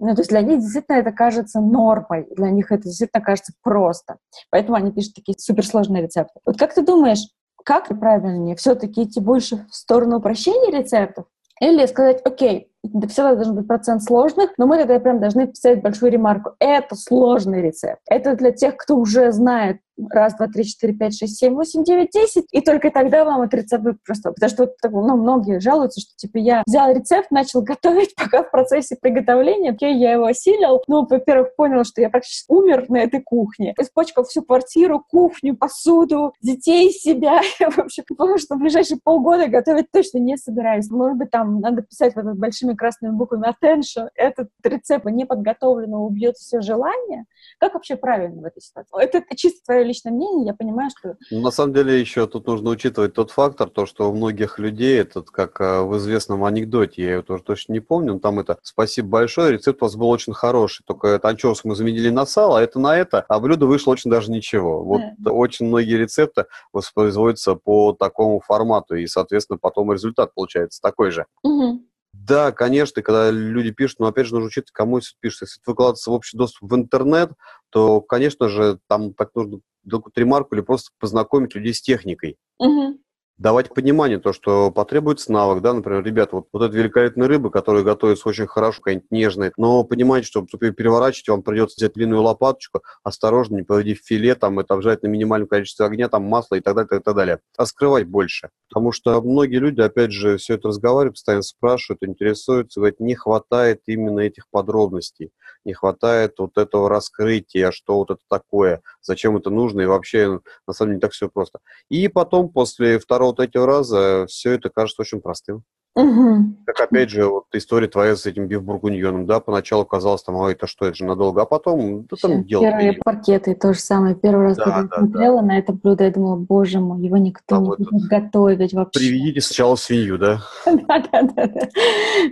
ну, 0.00 0.14
то 0.14 0.22
есть 0.22 0.30
для 0.30 0.40
них 0.42 0.60
действительно 0.60 0.96
это 0.96 1.12
кажется 1.12 1.60
нормой, 1.60 2.26
для 2.34 2.50
них 2.50 2.72
это 2.72 2.84
действительно 2.84 3.22
кажется 3.22 3.52
просто. 3.62 4.16
Поэтому 4.50 4.76
они 4.76 4.92
пишут 4.92 5.14
такие 5.14 5.38
суперсложные 5.38 6.02
рецепты. 6.02 6.40
Вот 6.44 6.58
как 6.58 6.74
ты 6.74 6.82
думаешь, 6.82 7.28
как 7.64 7.88
правильнее 7.88 8.56
все-таки 8.56 9.04
идти 9.04 9.20
больше 9.20 9.66
в 9.70 9.74
сторону 9.74 10.18
упрощения 10.18 10.76
рецептов 10.76 11.26
или 11.60 11.84
сказать, 11.86 12.22
окей, 12.24 12.72
всегда 12.82 13.34
должен 13.34 13.56
быть 13.56 13.66
процент 13.66 14.02
сложных, 14.02 14.50
но 14.56 14.66
мы 14.66 14.78
тогда 14.78 14.98
прям 15.00 15.20
должны 15.20 15.46
писать 15.46 15.82
большую 15.82 16.12
ремарку. 16.12 16.52
Это 16.58 16.96
сложный 16.96 17.62
рецепт. 17.62 18.00
Это 18.06 18.34
для 18.36 18.52
тех, 18.52 18.76
кто 18.76 18.96
уже 18.96 19.32
знает 19.32 19.78
раз, 20.08 20.34
два, 20.36 20.46
три, 20.48 20.64
четыре, 20.64 20.94
пять, 20.94 21.16
шесть, 21.16 21.36
семь, 21.36 21.54
восемь, 21.54 21.84
девять, 21.84 22.10
десять, 22.10 22.46
и 22.52 22.60
только 22.60 22.90
тогда 22.90 23.24
вам 23.24 23.42
этот 23.42 23.60
рецепт 23.60 23.84
будет 23.84 24.02
просто. 24.04 24.32
Потому 24.32 24.50
что 24.50 24.72
вот, 24.88 25.06
ну, 25.06 25.16
многие 25.16 25.60
жалуются, 25.60 26.00
что 26.00 26.12
типа 26.16 26.38
я 26.38 26.62
взял 26.66 26.92
рецепт, 26.94 27.30
начал 27.30 27.62
готовить, 27.62 28.14
пока 28.16 28.42
в 28.42 28.50
процессе 28.50 28.96
приготовления, 29.00 29.70
окей, 29.70 29.96
я 29.96 30.12
его 30.12 30.26
осилил, 30.26 30.82
ну, 30.86 31.06
во-первых, 31.06 31.54
понял, 31.56 31.84
что 31.84 32.00
я 32.00 32.10
практически 32.10 32.50
умер 32.50 32.86
на 32.88 32.98
этой 32.98 33.20
кухне, 33.20 33.74
испачкал 33.78 34.24
всю 34.24 34.42
квартиру, 34.42 35.04
кухню, 35.10 35.56
посуду, 35.56 36.32
детей, 36.40 36.90
себя, 36.90 37.40
в 37.58 37.78
общем, 37.78 38.04
потому 38.08 38.38
что 38.38 38.54
в 38.54 38.58
ближайшие 38.58 38.98
полгода 39.02 39.48
готовить 39.48 39.90
точно 39.92 40.18
не 40.18 40.36
собираюсь. 40.36 40.90
Может 40.90 41.18
быть, 41.18 41.30
там 41.30 41.60
надо 41.60 41.82
писать 41.82 42.14
вот 42.16 42.24
большими 42.36 42.69
красными 42.74 43.12
буквами 43.12 43.48
attention, 43.48 44.08
этот 44.14 44.48
рецепт 44.62 45.06
неподготовленного 45.06 46.02
убьет 46.02 46.36
все 46.36 46.60
желание. 46.60 47.24
Как 47.58 47.74
вообще 47.74 47.96
правильно 47.96 48.42
в 48.42 48.44
этой 48.44 48.60
ситуации? 48.60 49.02
Это 49.02 49.24
чисто 49.36 49.60
твое 49.64 49.84
личное 49.84 50.12
мнение, 50.12 50.46
я 50.46 50.54
понимаю, 50.54 50.90
что... 50.96 51.16
Ну, 51.30 51.40
на 51.40 51.50
самом 51.50 51.74
деле 51.74 51.98
еще 51.98 52.26
тут 52.26 52.46
нужно 52.46 52.70
учитывать 52.70 53.14
тот 53.14 53.30
фактор, 53.30 53.68
то, 53.68 53.86
что 53.86 54.10
у 54.10 54.14
многих 54.14 54.58
людей, 54.58 55.00
этот, 55.00 55.30
как 55.30 55.60
э, 55.60 55.82
в 55.82 55.96
известном 55.98 56.44
анекдоте, 56.44 57.02
я 57.02 57.12
его 57.14 57.22
тоже 57.22 57.42
точно 57.42 57.72
не 57.72 57.80
помню, 57.80 58.14
но 58.14 58.18
там 58.18 58.40
это 58.40 58.58
«Спасибо 58.62 59.08
большое, 59.08 59.52
рецепт 59.52 59.82
у 59.82 59.86
вас 59.86 59.96
был 59.96 60.08
очень 60.08 60.32
хороший, 60.32 60.82
только 60.86 61.08
это 61.08 61.28
анчоус 61.28 61.64
мы 61.64 61.74
заменили 61.74 62.10
на 62.10 62.26
сало, 62.26 62.58
а 62.58 62.62
это 62.62 62.78
на 62.78 62.96
это, 62.96 63.24
а 63.28 63.40
блюдо 63.40 63.66
вышло 63.66 63.92
очень 63.92 64.10
даже 64.10 64.30
ничего». 64.30 64.82
Вот 64.82 65.00
да. 65.18 65.32
очень 65.32 65.66
многие 65.66 65.96
рецепты 65.96 66.46
воспроизводятся 66.72 67.54
по 67.54 67.92
такому 67.92 68.40
формату, 68.40 68.94
и, 68.96 69.06
соответственно, 69.06 69.58
потом 69.58 69.92
результат 69.92 70.34
получается 70.34 70.80
такой 70.80 71.10
же. 71.10 71.26
Угу. 71.42 71.82
Да, 72.12 72.52
конечно, 72.52 73.02
когда 73.02 73.30
люди 73.30 73.70
пишут, 73.70 74.00
но 74.00 74.06
опять 74.06 74.26
же 74.26 74.34
нужно 74.34 74.48
учиться, 74.48 74.72
кому 74.74 74.98
это 74.98 75.06
пишется. 75.20 75.44
Если 75.44 75.60
это 75.60 75.70
выкладывается 75.70 76.10
в 76.10 76.14
общий 76.14 76.36
доступ 76.36 76.70
в 76.70 76.74
интернет, 76.74 77.32
то, 77.70 78.00
конечно 78.00 78.48
же, 78.48 78.78
там 78.88 79.14
так 79.14 79.34
нужно 79.34 79.60
какую-то 79.88 80.20
ремарку 80.20 80.54
или 80.54 80.62
просто 80.62 80.90
познакомить 80.98 81.54
людей 81.54 81.72
с 81.72 81.80
техникой. 81.80 82.36
Угу 82.58 83.00
давать 83.40 83.70
понимание, 83.70 84.18
то, 84.18 84.34
что 84.34 84.70
потребуется 84.70 85.32
навык, 85.32 85.62
да, 85.62 85.72
например, 85.72 86.04
ребята, 86.04 86.36
вот, 86.36 86.48
вот 86.52 86.62
эта 86.62 86.76
великолепная 86.76 87.26
рыба, 87.26 87.48
которая 87.50 87.82
готовится 87.82 88.28
очень 88.28 88.46
хорошо, 88.46 88.82
какая-нибудь 88.82 89.10
нежная, 89.10 89.52
но 89.56 89.82
понимаете, 89.82 90.26
что 90.26 90.46
чтобы 90.46 90.72
переворачивать, 90.72 91.28
вам 91.28 91.42
придется 91.42 91.76
взять 91.78 91.94
длинную 91.94 92.22
лопаточку, 92.22 92.82
осторожно, 93.02 93.56
не 93.56 93.62
поводи 93.62 93.94
в 93.94 94.04
филе, 94.04 94.34
там, 94.34 94.58
это 94.58 94.74
обжать 94.74 95.02
на 95.02 95.08
минимальном 95.08 95.48
количестве 95.48 95.86
огня, 95.86 96.10
там, 96.10 96.24
масла 96.24 96.56
и 96.56 96.60
так 96.60 96.74
далее, 96.74 97.00
и 97.00 97.02
так 97.02 97.16
далее. 97.16 97.40
Раскрывать 97.56 98.06
больше. 98.06 98.50
Потому 98.68 98.92
что 98.92 99.20
многие 99.22 99.56
люди, 99.56 99.80
опять 99.80 100.12
же, 100.12 100.36
все 100.36 100.54
это 100.54 100.68
разговаривают, 100.68 101.14
постоянно 101.14 101.42
спрашивают, 101.42 102.02
интересуются, 102.02 102.80
говорят, 102.80 103.00
не 103.00 103.14
хватает 103.14 103.80
именно 103.86 104.20
этих 104.20 104.48
подробностей, 104.50 105.32
не 105.64 105.72
хватает 105.72 106.34
вот 106.38 106.56
этого 106.58 106.88
раскрытия, 106.88 107.70
что 107.70 107.96
вот 107.96 108.10
это 108.10 108.20
такое, 108.28 108.82
зачем 109.00 109.36
это 109.36 109.50
нужно, 109.50 109.82
и 109.82 109.86
вообще, 109.86 110.40
на 110.66 110.72
самом 110.72 110.92
деле, 110.92 111.00
так 111.00 111.12
все 111.12 111.28
просто. 111.28 111.60
И 111.88 112.08
потом, 112.08 112.48
после 112.48 112.98
второго 112.98 113.30
вот 113.30 113.36
третьего 113.36 113.66
раза 113.66 114.26
все 114.28 114.52
это 114.52 114.70
кажется 114.70 115.02
очень 115.02 115.20
простым. 115.20 115.64
Угу. 115.96 116.56
Как 116.66 116.80
опять 116.80 117.10
же, 117.10 117.26
вот 117.26 117.46
история 117.52 117.88
твоя 117.88 118.14
с 118.14 118.24
этим 118.24 118.46
бифбургуньоном, 118.46 119.26
да, 119.26 119.40
поначалу 119.40 119.84
казалось, 119.84 120.22
там, 120.22 120.36
ой, 120.36 120.52
это 120.52 120.68
что, 120.68 120.86
это 120.86 120.94
же 120.94 121.04
надолго, 121.04 121.42
а 121.42 121.46
потом, 121.46 122.04
да 122.04 122.16
там 122.20 122.44
дело. 122.44 122.62
Первые 122.62 122.90
прием. 122.90 123.02
паркеты, 123.04 123.54
то 123.56 123.72
же 123.74 123.80
самое. 123.80 124.14
Первый 124.14 124.46
раз, 124.46 124.56
да, 124.56 124.64
когда 124.64 124.82
да, 124.82 124.98
смотрела 124.98 125.40
да. 125.40 125.46
на 125.46 125.58
это 125.58 125.72
блюдо, 125.72 126.04
я 126.04 126.10
думала, 126.12 126.36
боже 126.36 126.78
мой, 126.78 127.02
его 127.02 127.16
никто 127.16 127.56
а 127.56 127.60
не 127.60 127.66
вот 127.66 127.78
будет 127.80 128.08
готовить 128.08 128.72
вообще. 128.72 129.00
Приведите 129.00 129.40
сначала 129.40 129.74
свинью, 129.74 130.16
да? 130.16 130.42
Да-да-да. 130.64 131.50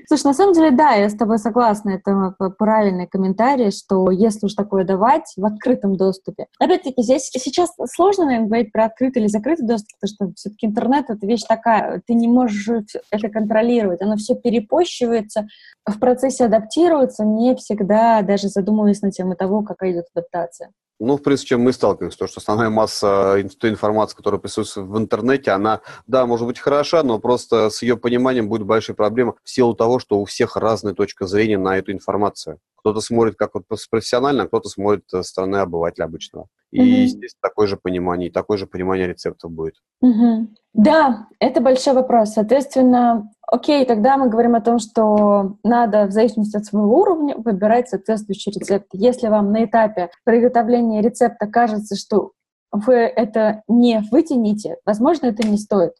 Слушай, 0.07 0.25
на 0.25 0.35
самом 0.35 0.55
деле, 0.55 0.71
да, 0.71 0.93
я 0.93 1.09
с 1.09 1.15
тобой 1.15 1.39
согласна, 1.39 1.91
это 1.91 2.35
правильный 2.59 3.09
комментарий, 3.09 3.73
что 3.73 4.13
если 4.13 4.47
уж 4.47 4.55
такое 4.55 4.85
давать 4.85 5.33
в 5.37 5.45
открытом 5.45 5.97
доступе. 5.97 6.47
Опять-таки, 6.61 7.03
здесь 7.03 7.29
сейчас 7.33 7.71
сложно, 7.93 8.27
наверное, 8.27 8.47
говорить 8.47 8.73
про 8.73 8.85
открытый 8.85 9.23
или 9.23 9.29
закрытый 9.29 9.67
доступ, 9.67 9.99
потому 10.01 10.31
что 10.31 10.35
все-таки 10.37 10.67
интернет— 10.67 11.07
это 11.09 11.27
вещь 11.27 11.43
такая, 11.43 12.03
ты 12.07 12.15
не 12.15 12.29
можешь 12.29 12.69
это 13.11 13.29
контролировать, 13.49 14.03
оно 14.03 14.17
все 14.17 14.35
перепощивается, 14.35 15.47
в 15.87 15.99
процессе 15.99 16.45
адаптируется, 16.45 17.25
не 17.25 17.57
всегда 17.57 18.23
даже 18.23 18.49
задумываясь 18.49 19.03
на 19.03 19.11
тему 19.11 19.35
того, 19.35 19.63
какая 19.63 19.93
идет 19.93 20.07
адаптация. 20.15 20.71
Ну, 21.01 21.17
в 21.17 21.23
принципе, 21.23 21.51
чем 21.51 21.61
мы 21.61 21.73
сталкиваемся, 21.73 22.19
то, 22.19 22.27
что 22.27 22.41
основная 22.41 22.71
масса 22.71 23.37
той 23.61 23.71
информации, 23.71 24.17
которая 24.17 24.41
присутствует 24.41 24.89
в 24.89 24.99
интернете, 24.99 25.53
она, 25.53 25.81
да, 26.09 26.27
может 26.27 26.47
быть 26.47 26.59
хороша, 26.59 27.05
но 27.05 27.21
просто 27.21 27.71
с 27.71 27.83
ее 27.83 27.97
пониманием 27.97 28.49
будет 28.49 28.67
большая 28.67 28.97
проблема 28.97 29.35
в 29.45 29.49
силу 29.49 29.75
того, 29.75 30.01
что 30.01 30.19
у 30.19 30.25
всех 30.25 30.57
разная 30.57 30.95
точка 30.95 31.29
зрения 31.29 31.57
на 31.57 31.79
эту 31.79 31.93
информацию. 31.93 32.59
Кто-то 32.79 33.01
смотрит 33.01 33.37
как 33.37 33.55
вот 33.55 33.63
профессионально, 33.91 34.43
а 34.43 34.47
кто-то 34.49 34.69
смотрит 34.69 35.05
со 35.07 35.23
стороны 35.23 35.59
обывателя 35.59 36.05
обычного. 36.05 36.49
И, 36.71 36.81
mm-hmm. 36.81 37.03
естественно, 37.03 37.41
такое 37.41 37.67
же 37.67 37.77
понимание, 37.77 38.29
и 38.29 38.33
такое 38.33 38.59
же 38.59 38.67
понимание 38.67 39.07
рецептов 39.07 39.51
будет. 39.51 39.75
Mm-hmm. 40.05 40.49
Да, 40.75 41.27
это 41.41 41.61
большой 41.61 41.95
вопрос. 41.95 42.35
Соответственно, 42.35 43.31
окей, 43.47 43.85
тогда 43.87 44.17
мы 44.17 44.29
говорим 44.29 44.55
о 44.55 44.61
том, 44.61 44.79
что 44.79 45.57
надо 45.65 46.07
в 46.07 46.13
зависимости 46.13 46.57
от 46.57 46.67
своего 46.67 47.01
уровня 47.01 47.37
выбирать 47.37 47.89
соответствующий 47.89 48.53
рецепт. 48.53 48.89
Если 48.93 49.29
вам 49.29 49.51
на 49.51 49.65
этапе 49.65 50.11
приготовления 50.25 51.01
рецепта 51.01 51.47
кажется, 51.47 51.97
что 51.97 52.33
вы 52.71 52.95
это 52.95 53.63
не 53.67 54.03
вытяните, 54.11 54.77
возможно, 54.85 55.27
это 55.27 55.47
не 55.49 55.57
стоит. 55.57 55.95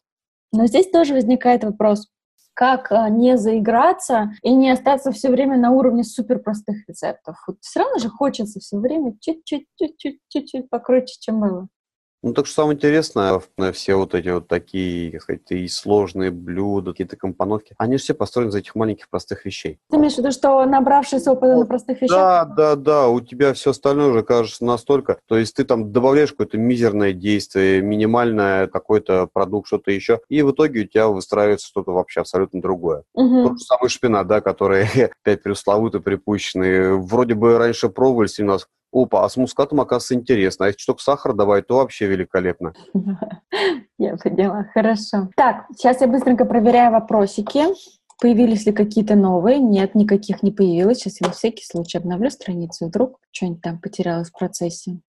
Но 0.53 0.65
здесь 0.67 0.89
тоже 0.89 1.13
возникает 1.13 1.63
вопрос, 1.63 2.07
как 2.59 2.91
а, 2.91 3.09
не 3.09 3.37
заиграться 3.37 4.31
и 4.41 4.53
не 4.53 4.69
остаться 4.69 5.13
все 5.13 5.29
время 5.29 5.57
на 5.57 5.71
уровне 5.71 6.03
супер 6.03 6.39
простых 6.39 6.89
рецептов. 6.89 7.37
Вот 7.47 7.55
все 7.61 7.79
равно 7.79 7.99
же 7.99 8.09
хочется 8.09 8.59
все 8.59 8.77
время 8.77 9.15
чуть-чуть, 9.21 9.67
чуть-чуть, 9.77 10.19
чуть-чуть 10.27 10.69
покруче, 10.69 11.15
чем 11.21 11.39
было. 11.39 11.69
Ну, 12.21 12.33
так 12.33 12.47
что 12.47 12.55
самое 12.55 12.75
интересное, 12.75 13.41
все 13.71 13.95
вот 13.95 14.13
эти 14.13 14.27
вот 14.29 14.47
такие, 14.47 15.11
как 15.11 15.21
сказать, 15.21 15.51
и 15.51 15.67
сложные 15.69 16.31
блюда, 16.31 16.91
какие-то 16.91 17.15
компоновки, 17.15 17.75
они 17.77 17.97
же 17.97 18.03
все 18.03 18.13
построены 18.13 18.49
из 18.49 18.55
этих 18.55 18.75
маленьких 18.75 19.09
простых 19.09 19.45
вещей. 19.45 19.79
Ты 19.89 19.97
имеешь 19.97 20.15
в 20.15 20.17
виду, 20.17 20.31
что 20.31 20.65
набравшись 20.65 21.27
опыта 21.27 21.55
на 21.55 21.65
простых 21.65 22.01
вещах? 22.01 22.17
Да, 22.17 22.45
да, 22.45 22.75
да, 22.75 23.07
у 23.07 23.21
тебя 23.21 23.53
все 23.53 23.71
остальное 23.71 24.07
уже 24.07 24.23
кажется 24.23 24.65
настолько, 24.65 25.19
то 25.27 25.37
есть 25.37 25.55
ты 25.55 25.63
там 25.63 25.93
добавляешь 25.93 26.31
какое-то 26.31 26.57
мизерное 26.57 27.13
действие, 27.13 27.81
минимальное 27.81 28.67
какой-то 28.67 29.29
продукт, 29.31 29.67
что-то 29.67 29.91
еще, 29.91 30.19
и 30.27 30.41
в 30.41 30.51
итоге 30.51 30.81
у 30.81 30.87
тебя 30.87 31.07
выстраивается 31.07 31.67
что-то 31.67 31.91
вообще 31.91 32.19
абсолютно 32.19 32.61
другое. 32.61 33.03
Угу. 33.13 33.43
Тот 33.43 33.59
же 33.59 33.65
самый 33.65 33.89
шпинат, 33.89 34.27
да, 34.27 34.41
который 34.41 34.83
опять 35.23 35.41
пресловутый, 35.41 36.01
припущенный, 36.01 36.97
вроде 36.97 37.35
бы 37.35 37.57
раньше 37.57 37.87
пробовались 37.87 38.39
у 38.39 38.45
нас 38.45 38.67
Опа, 38.91 39.23
а 39.23 39.29
с 39.29 39.37
мускатом, 39.37 39.79
оказывается, 39.81 40.15
интересно. 40.15 40.65
А 40.65 40.67
если 40.69 40.79
что 40.79 40.97
сахар 40.97 41.33
добавить, 41.33 41.67
то 41.67 41.77
вообще 41.77 42.07
великолепно. 42.07 42.73
Я 43.97 44.17
поняла, 44.17 44.65
хорошо. 44.73 45.29
Так, 45.35 45.65
сейчас 45.75 45.99
я 45.99 46.07
быстренько 46.07 46.45
проверяю 46.45 46.93
вопросики. 46.93 47.65
Появились 48.21 48.65
ли 48.65 48.71
какие-то 48.71 49.15
новые? 49.15 49.59
Нет, 49.59 49.93
никаких 49.93 50.41
не 50.41 50.51
появилось. 50.51 50.99
Сейчас 50.99 51.19
я 51.21 51.27
на 51.27 51.33
всякий 51.33 51.65
случай 51.65 51.97
обновлю 51.97 52.29
страницу, 52.29 52.87
вдруг 52.87 53.19
что-нибудь 53.31 53.61
там 53.61 53.79
потерялось 53.79 54.29
в 54.29 54.37
процессе. 54.37 54.99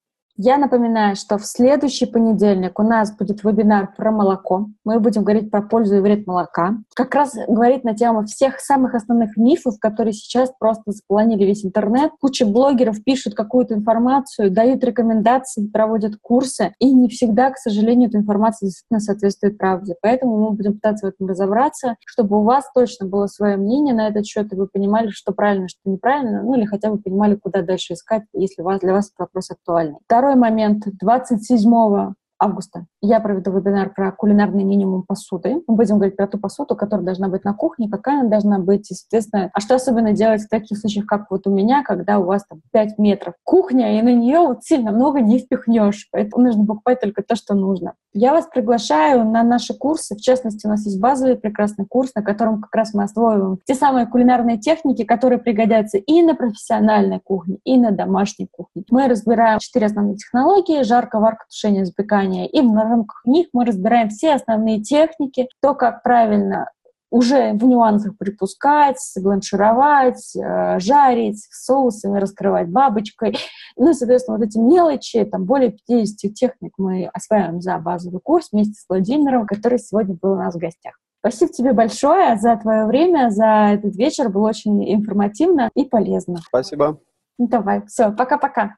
Я 0.42 0.56
напоминаю, 0.56 1.16
что 1.16 1.36
в 1.36 1.44
следующий 1.44 2.06
понедельник 2.06 2.78
у 2.80 2.82
нас 2.82 3.14
будет 3.14 3.44
вебинар 3.44 3.92
про 3.94 4.10
молоко. 4.10 4.68
Мы 4.86 4.98
будем 4.98 5.22
говорить 5.22 5.50
про 5.50 5.60
пользу 5.60 5.96
и 5.96 6.00
вред 6.00 6.26
молока. 6.26 6.78
Как 6.94 7.14
раз 7.14 7.36
говорить 7.46 7.84
на 7.84 7.94
тему 7.94 8.24
всех 8.24 8.58
самых 8.58 8.94
основных 8.94 9.36
мифов, 9.36 9.78
которые 9.78 10.14
сейчас 10.14 10.50
просто 10.58 10.92
заполонили 10.92 11.44
весь 11.44 11.62
интернет. 11.62 12.12
Куча 12.22 12.46
блогеров 12.46 13.04
пишут 13.04 13.34
какую-то 13.34 13.74
информацию, 13.74 14.50
дают 14.50 14.82
рекомендации, 14.82 15.66
проводят 15.66 16.14
курсы, 16.22 16.72
и 16.78 16.90
не 16.90 17.10
всегда, 17.10 17.50
к 17.50 17.58
сожалению, 17.58 18.08
эта 18.08 18.16
информация 18.16 18.68
действительно 18.68 19.00
соответствует 19.00 19.58
правде. 19.58 19.94
Поэтому 20.00 20.38
мы 20.38 20.52
будем 20.52 20.72
пытаться 20.72 21.04
в 21.04 21.10
этом 21.10 21.26
разобраться, 21.26 21.96
чтобы 22.06 22.40
у 22.40 22.44
вас 22.44 22.64
точно 22.74 23.06
было 23.06 23.26
свое 23.26 23.58
мнение 23.58 23.94
на 23.94 24.08
этот 24.08 24.24
счет, 24.24 24.50
и 24.54 24.56
вы 24.56 24.68
понимали, 24.68 25.10
что 25.10 25.32
правильно, 25.32 25.68
что 25.68 25.80
неправильно, 25.84 26.42
ну 26.42 26.54
или 26.54 26.64
хотя 26.64 26.90
бы 26.90 26.96
понимали, 26.96 27.34
куда 27.34 27.60
дальше 27.60 27.92
искать, 27.92 28.22
если 28.32 28.62
для 28.78 28.92
вас 28.94 29.08
этот 29.08 29.18
вопрос 29.18 29.50
актуальный. 29.50 29.98
Второй 30.06 30.29
Второй 30.30 30.50
момент. 30.50 30.86
27 31.00 32.14
августа 32.40 32.86
я 33.02 33.20
проведу 33.20 33.52
вебинар 33.52 33.90
про 33.94 34.12
кулинарный 34.12 34.64
минимум 34.64 35.02
посуды. 35.02 35.62
Мы 35.66 35.76
будем 35.76 35.96
говорить 35.96 36.16
про 36.16 36.26
ту 36.26 36.38
посуду, 36.38 36.76
которая 36.76 37.04
должна 37.04 37.28
быть 37.28 37.44
на 37.44 37.54
кухне, 37.54 37.88
какая 37.90 38.20
она 38.20 38.28
должна 38.28 38.58
быть, 38.58 38.90
естественно. 38.90 39.50
А 39.52 39.60
что 39.60 39.74
особенно 39.74 40.12
делать 40.12 40.42
в 40.42 40.48
таких 40.48 40.78
случаях, 40.78 41.06
как 41.06 41.30
вот 41.30 41.46
у 41.46 41.50
меня, 41.50 41.82
когда 41.82 42.18
у 42.18 42.24
вас 42.24 42.44
там 42.46 42.60
5 42.72 42.98
метров 42.98 43.34
кухня, 43.44 43.98
и 43.98 44.02
на 44.02 44.12
нее 44.12 44.40
вот 44.40 44.64
сильно 44.64 44.92
много 44.92 45.20
не 45.20 45.38
впихнешь. 45.38 46.08
Поэтому 46.12 46.44
нужно 46.44 46.66
покупать 46.66 47.00
только 47.00 47.22
то, 47.22 47.36
что 47.36 47.54
нужно. 47.54 47.94
Я 48.12 48.32
вас 48.32 48.46
приглашаю 48.46 49.24
на 49.24 49.42
наши 49.42 49.72
курсы. 49.72 50.16
В 50.16 50.20
частности, 50.20 50.66
у 50.66 50.70
нас 50.70 50.84
есть 50.84 51.00
базовый 51.00 51.36
прекрасный 51.36 51.86
курс, 51.86 52.12
на 52.14 52.22
котором 52.22 52.60
как 52.60 52.74
раз 52.74 52.92
мы 52.92 53.04
освоиваем 53.04 53.58
те 53.64 53.74
самые 53.74 54.06
кулинарные 54.06 54.58
техники, 54.58 55.04
которые 55.04 55.38
пригодятся 55.38 55.98
и 55.98 56.22
на 56.22 56.34
профессиональной 56.34 57.20
кухне, 57.20 57.58
и 57.64 57.78
на 57.78 57.92
домашней 57.92 58.48
кухне. 58.50 58.84
Мы 58.90 59.08
разбираем 59.08 59.58
четыре 59.60 59.86
основные 59.86 60.16
технологии— 60.16 60.82
жарко, 60.84 61.20
варка, 61.20 61.44
тушение, 61.48 61.84
запекание. 61.84 62.29
И 62.48 62.60
в 62.60 62.74
рамках 62.74 63.22
них 63.24 63.48
мы 63.52 63.64
разбираем 63.64 64.08
все 64.08 64.34
основные 64.34 64.82
техники, 64.82 65.48
то, 65.60 65.74
как 65.74 66.02
правильно 66.02 66.70
уже 67.10 67.52
в 67.54 67.64
нюансах 67.64 68.16
припускать, 68.16 68.98
бланшировать, 69.20 70.34
э, 70.36 70.78
жарить 70.78 71.44
соусами, 71.50 72.18
раскрывать 72.18 72.68
бабочкой. 72.68 73.36
Ну 73.76 73.92
соответственно, 73.92 74.38
вот 74.38 74.46
эти 74.46 74.58
мелочи, 74.58 75.24
там 75.24 75.44
более 75.44 75.72
50 75.72 76.32
техник 76.34 76.72
мы 76.78 77.10
осваиваем 77.12 77.60
за 77.60 77.76
базовый 77.78 78.20
курс 78.20 78.50
вместе 78.52 78.74
с 78.74 78.84
Владимиром, 78.88 79.46
который 79.46 79.78
сегодня 79.78 80.16
был 80.20 80.32
у 80.32 80.36
нас 80.36 80.54
в 80.54 80.58
гостях. 80.58 80.94
Спасибо 81.18 81.52
тебе 81.52 81.72
большое 81.72 82.38
за 82.38 82.56
твое 82.56 82.86
время, 82.86 83.30
за 83.30 83.72
этот 83.74 83.94
вечер. 83.96 84.30
Было 84.30 84.48
очень 84.48 84.94
информативно 84.94 85.68
и 85.74 85.84
полезно. 85.84 86.38
Спасибо. 86.46 86.98
Ну, 87.38 87.48
давай, 87.48 87.84
все, 87.86 88.10
пока-пока. 88.12 88.76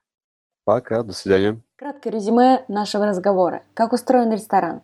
Пока, 0.65 1.03
до 1.03 1.13
свидания. 1.13 1.61
Краткое 1.83 2.11
резюме 2.11 2.65
нашего 2.69 3.07
разговора. 3.07 3.65
Как 3.75 3.93
устроен 3.93 4.31
ресторан? 4.31 4.83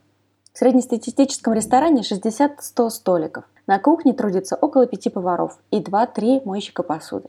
В 0.53 0.59
среднестатистическом 0.59 1.53
ресторане 1.53 2.03
60-100 2.03 2.91
столиков. 2.91 3.45
На 3.69 3.79
кухне 3.79 4.13
трудится 4.13 4.57
около 4.57 4.85
5 4.85 5.13
поваров 5.13 5.61
и 5.71 5.79
2-3 5.79 6.43
мойщика 6.45 6.83
посуды. 6.83 7.29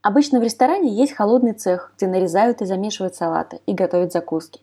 Обычно 0.00 0.40
в 0.40 0.42
ресторане 0.42 0.88
есть 0.88 1.12
холодный 1.12 1.52
цех, 1.52 1.92
где 1.94 2.06
нарезают 2.06 2.62
и 2.62 2.64
замешивают 2.64 3.14
салаты 3.14 3.60
и 3.66 3.74
готовят 3.74 4.12
закуски. 4.12 4.62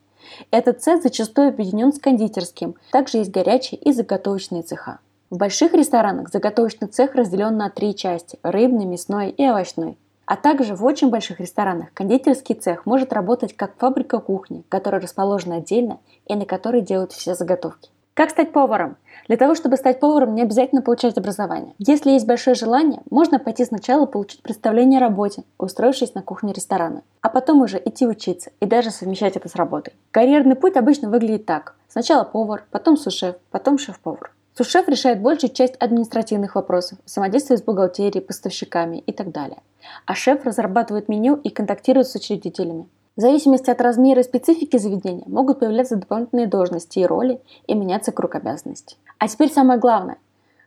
Этот 0.50 0.82
цех 0.82 1.00
зачастую 1.00 1.50
объединен 1.50 1.92
с 1.92 2.00
кондитерским. 2.00 2.74
Также 2.90 3.18
есть 3.18 3.30
горячие 3.30 3.80
и 3.80 3.92
заготовочные 3.92 4.62
цеха. 4.62 4.98
В 5.30 5.36
больших 5.36 5.74
ресторанах 5.74 6.28
заготовочный 6.28 6.88
цех 6.88 7.14
разделен 7.14 7.56
на 7.56 7.70
три 7.70 7.94
части– 7.94 8.40
рыбный, 8.42 8.84
мясной 8.84 9.30
и 9.30 9.44
овощной. 9.44 9.96
А 10.30 10.36
также 10.36 10.76
в 10.76 10.84
очень 10.84 11.10
больших 11.10 11.40
ресторанах 11.40 11.92
кондитерский 11.92 12.54
цех 12.54 12.86
может 12.86 13.12
работать 13.12 13.56
как 13.56 13.76
фабрика 13.78 14.20
кухни, 14.20 14.62
которая 14.68 15.00
расположена 15.00 15.56
отдельно 15.56 15.98
и 16.24 16.36
на 16.36 16.44
которой 16.44 16.82
делают 16.82 17.10
все 17.10 17.34
заготовки. 17.34 17.90
Как 18.14 18.30
стать 18.30 18.52
поваром? 18.52 18.96
Для 19.26 19.36
того, 19.36 19.56
чтобы 19.56 19.76
стать 19.76 19.98
поваром, 19.98 20.36
не 20.36 20.42
обязательно 20.42 20.82
получать 20.82 21.18
образование. 21.18 21.74
Если 21.78 22.12
есть 22.12 22.28
большое 22.28 22.54
желание, 22.54 23.02
можно 23.10 23.40
пойти 23.40 23.64
сначала 23.64 24.06
получить 24.06 24.40
представление 24.40 25.00
о 25.00 25.08
работе, 25.08 25.42
устроившись 25.58 26.14
на 26.14 26.22
кухне 26.22 26.52
ресторана, 26.52 27.02
а 27.22 27.28
потом 27.28 27.60
уже 27.62 27.82
идти 27.84 28.06
учиться 28.06 28.52
и 28.60 28.66
даже 28.66 28.92
совмещать 28.92 29.36
это 29.36 29.48
с 29.48 29.56
работой. 29.56 29.94
Карьерный 30.12 30.54
путь 30.54 30.76
обычно 30.76 31.10
выглядит 31.10 31.44
так. 31.44 31.74
Сначала 31.88 32.22
повар, 32.22 32.66
потом 32.70 32.96
сушеф, 32.96 33.34
потом 33.50 33.78
шеф-повар. 33.78 34.30
Сушеф 34.60 34.88
решает 34.88 35.22
большую 35.22 35.54
часть 35.54 35.76
административных 35.76 36.54
вопросов, 36.54 36.98
взаимодействует 37.06 37.60
с 37.60 37.62
бухгалтерией, 37.62 38.20
поставщиками 38.20 38.98
и 38.98 39.10
так 39.10 39.32
далее. 39.32 39.56
А 40.04 40.14
шеф 40.14 40.44
разрабатывает 40.44 41.08
меню 41.08 41.36
и 41.36 41.48
контактирует 41.48 42.08
с 42.08 42.14
учредителями. 42.14 42.86
В 43.16 43.22
зависимости 43.22 43.70
от 43.70 43.80
размера 43.80 44.20
и 44.20 44.22
специфики 44.22 44.76
заведения 44.76 45.24
могут 45.26 45.60
появляться 45.60 45.96
дополнительные 45.96 46.46
должности 46.46 46.98
и 46.98 47.06
роли 47.06 47.40
и 47.68 47.74
меняться 47.74 48.12
круг 48.12 48.34
обязанностей. 48.34 48.98
А 49.16 49.28
теперь 49.28 49.50
самое 49.50 49.80
главное. 49.80 50.18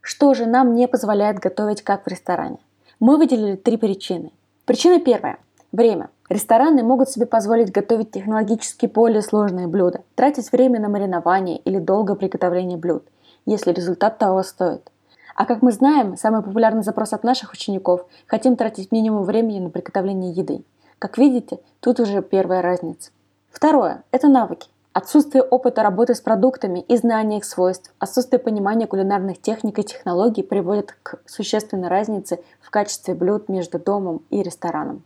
Что 0.01 0.33
же 0.33 0.47
нам 0.47 0.73
не 0.73 0.87
позволяет 0.87 1.37
готовить 1.37 1.83
как 1.83 2.05
в 2.05 2.07
ресторане? 2.07 2.57
Мы 2.99 3.17
выделили 3.17 3.57
три 3.57 3.77
причины. 3.77 4.31
Причина 4.65 4.99
первая– 5.01 5.37
время. 5.71 6.09
Рестораны 6.29 6.81
могут 6.81 7.11
себе 7.11 7.27
позволить 7.27 7.71
готовить 7.71 8.09
технологически 8.09 8.87
более 8.87 9.21
сложные 9.21 9.67
блюда, 9.67 10.01
тратить 10.15 10.51
время 10.51 10.79
на 10.79 10.89
маринование 10.89 11.57
или 11.57 11.77
долгое 11.77 12.15
приготовление 12.15 12.79
блюд– 12.79 13.03
если 13.45 13.71
результат 13.71 14.17
того 14.17 14.43
стоит. 14.43 14.89
А 15.35 15.45
как 15.45 15.61
мы 15.61 15.71
знаем, 15.71 16.15
самый 16.15 16.43
популярный 16.43 16.83
запрос 16.83 17.13
от 17.13 17.23
наших 17.23 17.53
учеников– 17.53 18.05
хотим 18.27 18.55
тратить 18.55 18.91
минимум 18.91 19.23
времени 19.23 19.59
на 19.59 19.69
приготовление 19.69 20.31
еды. 20.31 20.63
Как 20.99 21.17
видите, 21.17 21.59
тут 21.79 21.99
уже 21.99 22.21
первая 22.21 22.61
разница. 22.61 23.11
Второе– 23.49 24.03
это 24.11 24.27
навыки. 24.27 24.69
Отсутствие 24.93 25.43
опыта 25.43 25.81
работы 25.81 26.13
с 26.13 26.21
продуктами 26.21 26.81
и 26.81 26.97
знания 26.97 27.39
их 27.39 27.45
свойств, 27.45 27.91
отсутствие 27.97 28.39
понимания 28.39 28.85
кулинарных 28.85 29.41
техник 29.41 29.79
и 29.79 29.83
технологий 29.83 30.43
приводит 30.43 30.95
к 31.01 31.19
существенной 31.25 31.87
разнице 31.87 32.39
в 32.61 32.69
качестве 32.69 33.15
блюд 33.15 33.49
между 33.49 33.79
домом 33.79 34.21
и 34.29 34.43
рестораном. 34.43 35.01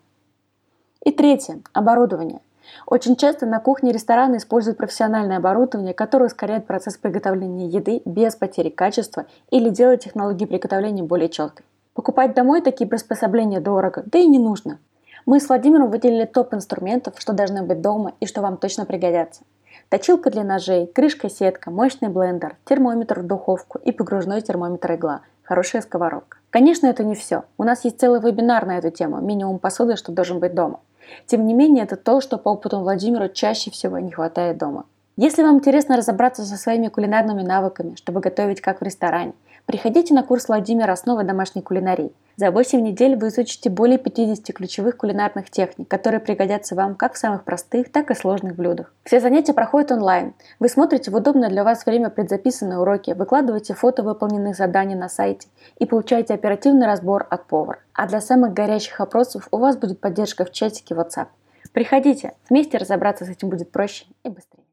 И 1.06 1.12
третье– 1.12 1.62
оборудование. 1.74 2.42
Очень 2.86 3.16
часто 3.16 3.46
на 3.46 3.60
кухне 3.60 3.92
ресторана 3.92 4.38
используют 4.38 4.78
профессиональное 4.78 5.38
оборудование, 5.38 5.94
которое 5.94 6.26
ускоряет 6.26 6.68
процесс 6.68 6.98
приготовления 6.98 7.68
еды 7.68 8.02
без 8.06 8.36
потери 8.36 8.70
качества 8.70 9.26
или 9.50 9.70
делает 9.70 10.02
технологии 10.02 10.46
приготовления 10.46 11.04
более 11.04 11.30
четкой. 11.30 11.66
Покупать 11.94 12.34
домой 12.36 12.62
такие 12.62 12.88
приспособления 12.88 13.60
дорого, 13.60 14.04
да 14.06 14.20
и 14.20 14.28
не 14.28 14.40
нужно. 14.40 14.80
Мы 15.26 15.40
с 15.40 15.50
Владимиром 15.50 15.90
выделили 15.90 16.26
топ 16.26 16.54
инструментов, 16.54 17.16
что 17.18 17.34
должны 17.34 17.64
быть 17.64 17.82
дома 17.82 18.14
и 18.20 18.26
что 18.26 18.42
вам 18.42 18.58
точно 18.58 18.86
пригодятся. 18.86 19.42
Точилка 19.90 20.30
для 20.30 20.44
ножей, 20.44 20.86
крышка-сетка, 20.88 21.72
мощный 21.72 22.10
блендер, 22.10 22.58
термометр 22.66 23.22
в 23.22 23.28
духовку 23.28 23.80
и 23.80 23.92
погружной 23.92 24.42
термометр-игла, 24.42 25.22
хорошая 25.44 25.82
сковородка. 25.82 26.38
Конечно, 26.50 26.88
это 26.88 27.04
не 27.04 27.16
все. 27.16 27.44
У 27.58 27.64
нас 27.64 27.84
есть 27.86 28.00
целый 28.00 28.20
вебинар 28.20 28.66
на 28.66 28.78
эту 28.78 28.90
тему 28.90 29.20
«Минимум 29.22 29.60
посуды, 29.60 29.96
что 29.96 30.12
должен 30.12 30.40
быть 30.40 30.54
дома». 30.54 30.82
Тем 31.26 31.46
не 31.46 31.54
менее, 31.54 31.84
это 31.84 31.96
то, 31.96 32.22
что 32.22 32.38
по 32.38 32.50
опыту 32.50 32.80
Владимира 32.80 33.30
чаще 33.30 33.72
всего 33.72 34.00
не 34.00 34.12
хватает 34.12 34.58
дома. 34.58 34.86
Если 35.16 35.42
вам 35.42 35.56
интересно 35.56 35.98
разобраться 35.98 36.46
со 36.46 36.58
своими 36.58 36.90
кулинарными 36.90 37.42
навыками, 37.42 37.96
чтобы 37.96 38.20
готовить 38.20 38.62
как 38.62 38.82
в 38.82 38.84
ресторане, 38.84 39.34
приходите 39.68 40.14
на 40.14 40.24
курс 40.24 40.48
Владимира 40.48 40.94
«Основы 40.94 41.24
домашней 41.24 41.62
кулинарии». 41.62 42.12
За 42.38 42.52
8 42.52 42.82
недель 42.82 43.16
вы 43.16 43.28
изучите 43.28 43.70
более 43.70 43.98
50 43.98 44.56
ключевых 44.56 44.96
кулинарных 44.96 45.50
техник, 45.50 45.88
которые 45.88 46.22
пригодятся 46.22 46.74
вам 46.76 46.96
как 46.96 47.14
в 47.14 47.18
самых 47.18 47.44
простых, 47.44 47.92
так 47.92 48.10
и 48.10 48.16
сложных 48.16 48.56
блюдах. 48.56 48.94
Все 49.04 49.20
занятия 49.20 49.54
проходят 49.54 49.92
онлайн. 49.92 50.34
Вы 50.60 50.70
смотрите 50.70 51.12
в 51.12 51.16
удобное 51.16 51.50
для 51.50 51.64
вас 51.64 51.86
время 51.86 52.10
предзаписанные 52.10 52.80
уроки, 52.80 53.12
выкладываете 53.12 53.74
фото 53.74 54.04
выполненных 54.04 54.56
заданий 54.56 54.96
на 54.96 55.10
сайте 55.10 55.48
и 55.78 55.86
получаете 55.86 56.34
оперативный 56.34 56.86
разбор 56.88 57.28
от 57.30 57.46
повара. 57.46 57.80
А 57.94 58.08
для 58.08 58.22
самых 58.22 58.54
горячих 58.54 59.00
вопросов 59.00 59.48
у 59.52 59.58
вас 59.58 59.76
будет 59.76 60.00
поддержка 60.00 60.46
в 60.46 60.52
чатике 60.52 60.96
WhatsApp. 60.96 61.28
Приходите, 61.74 62.34
вместе 62.50 62.78
разобраться 62.78 63.26
с 63.26 63.30
этим 63.30 63.50
будет 63.50 63.72
проще 63.72 64.06
и 64.24 64.30
быстрее. 64.30 64.67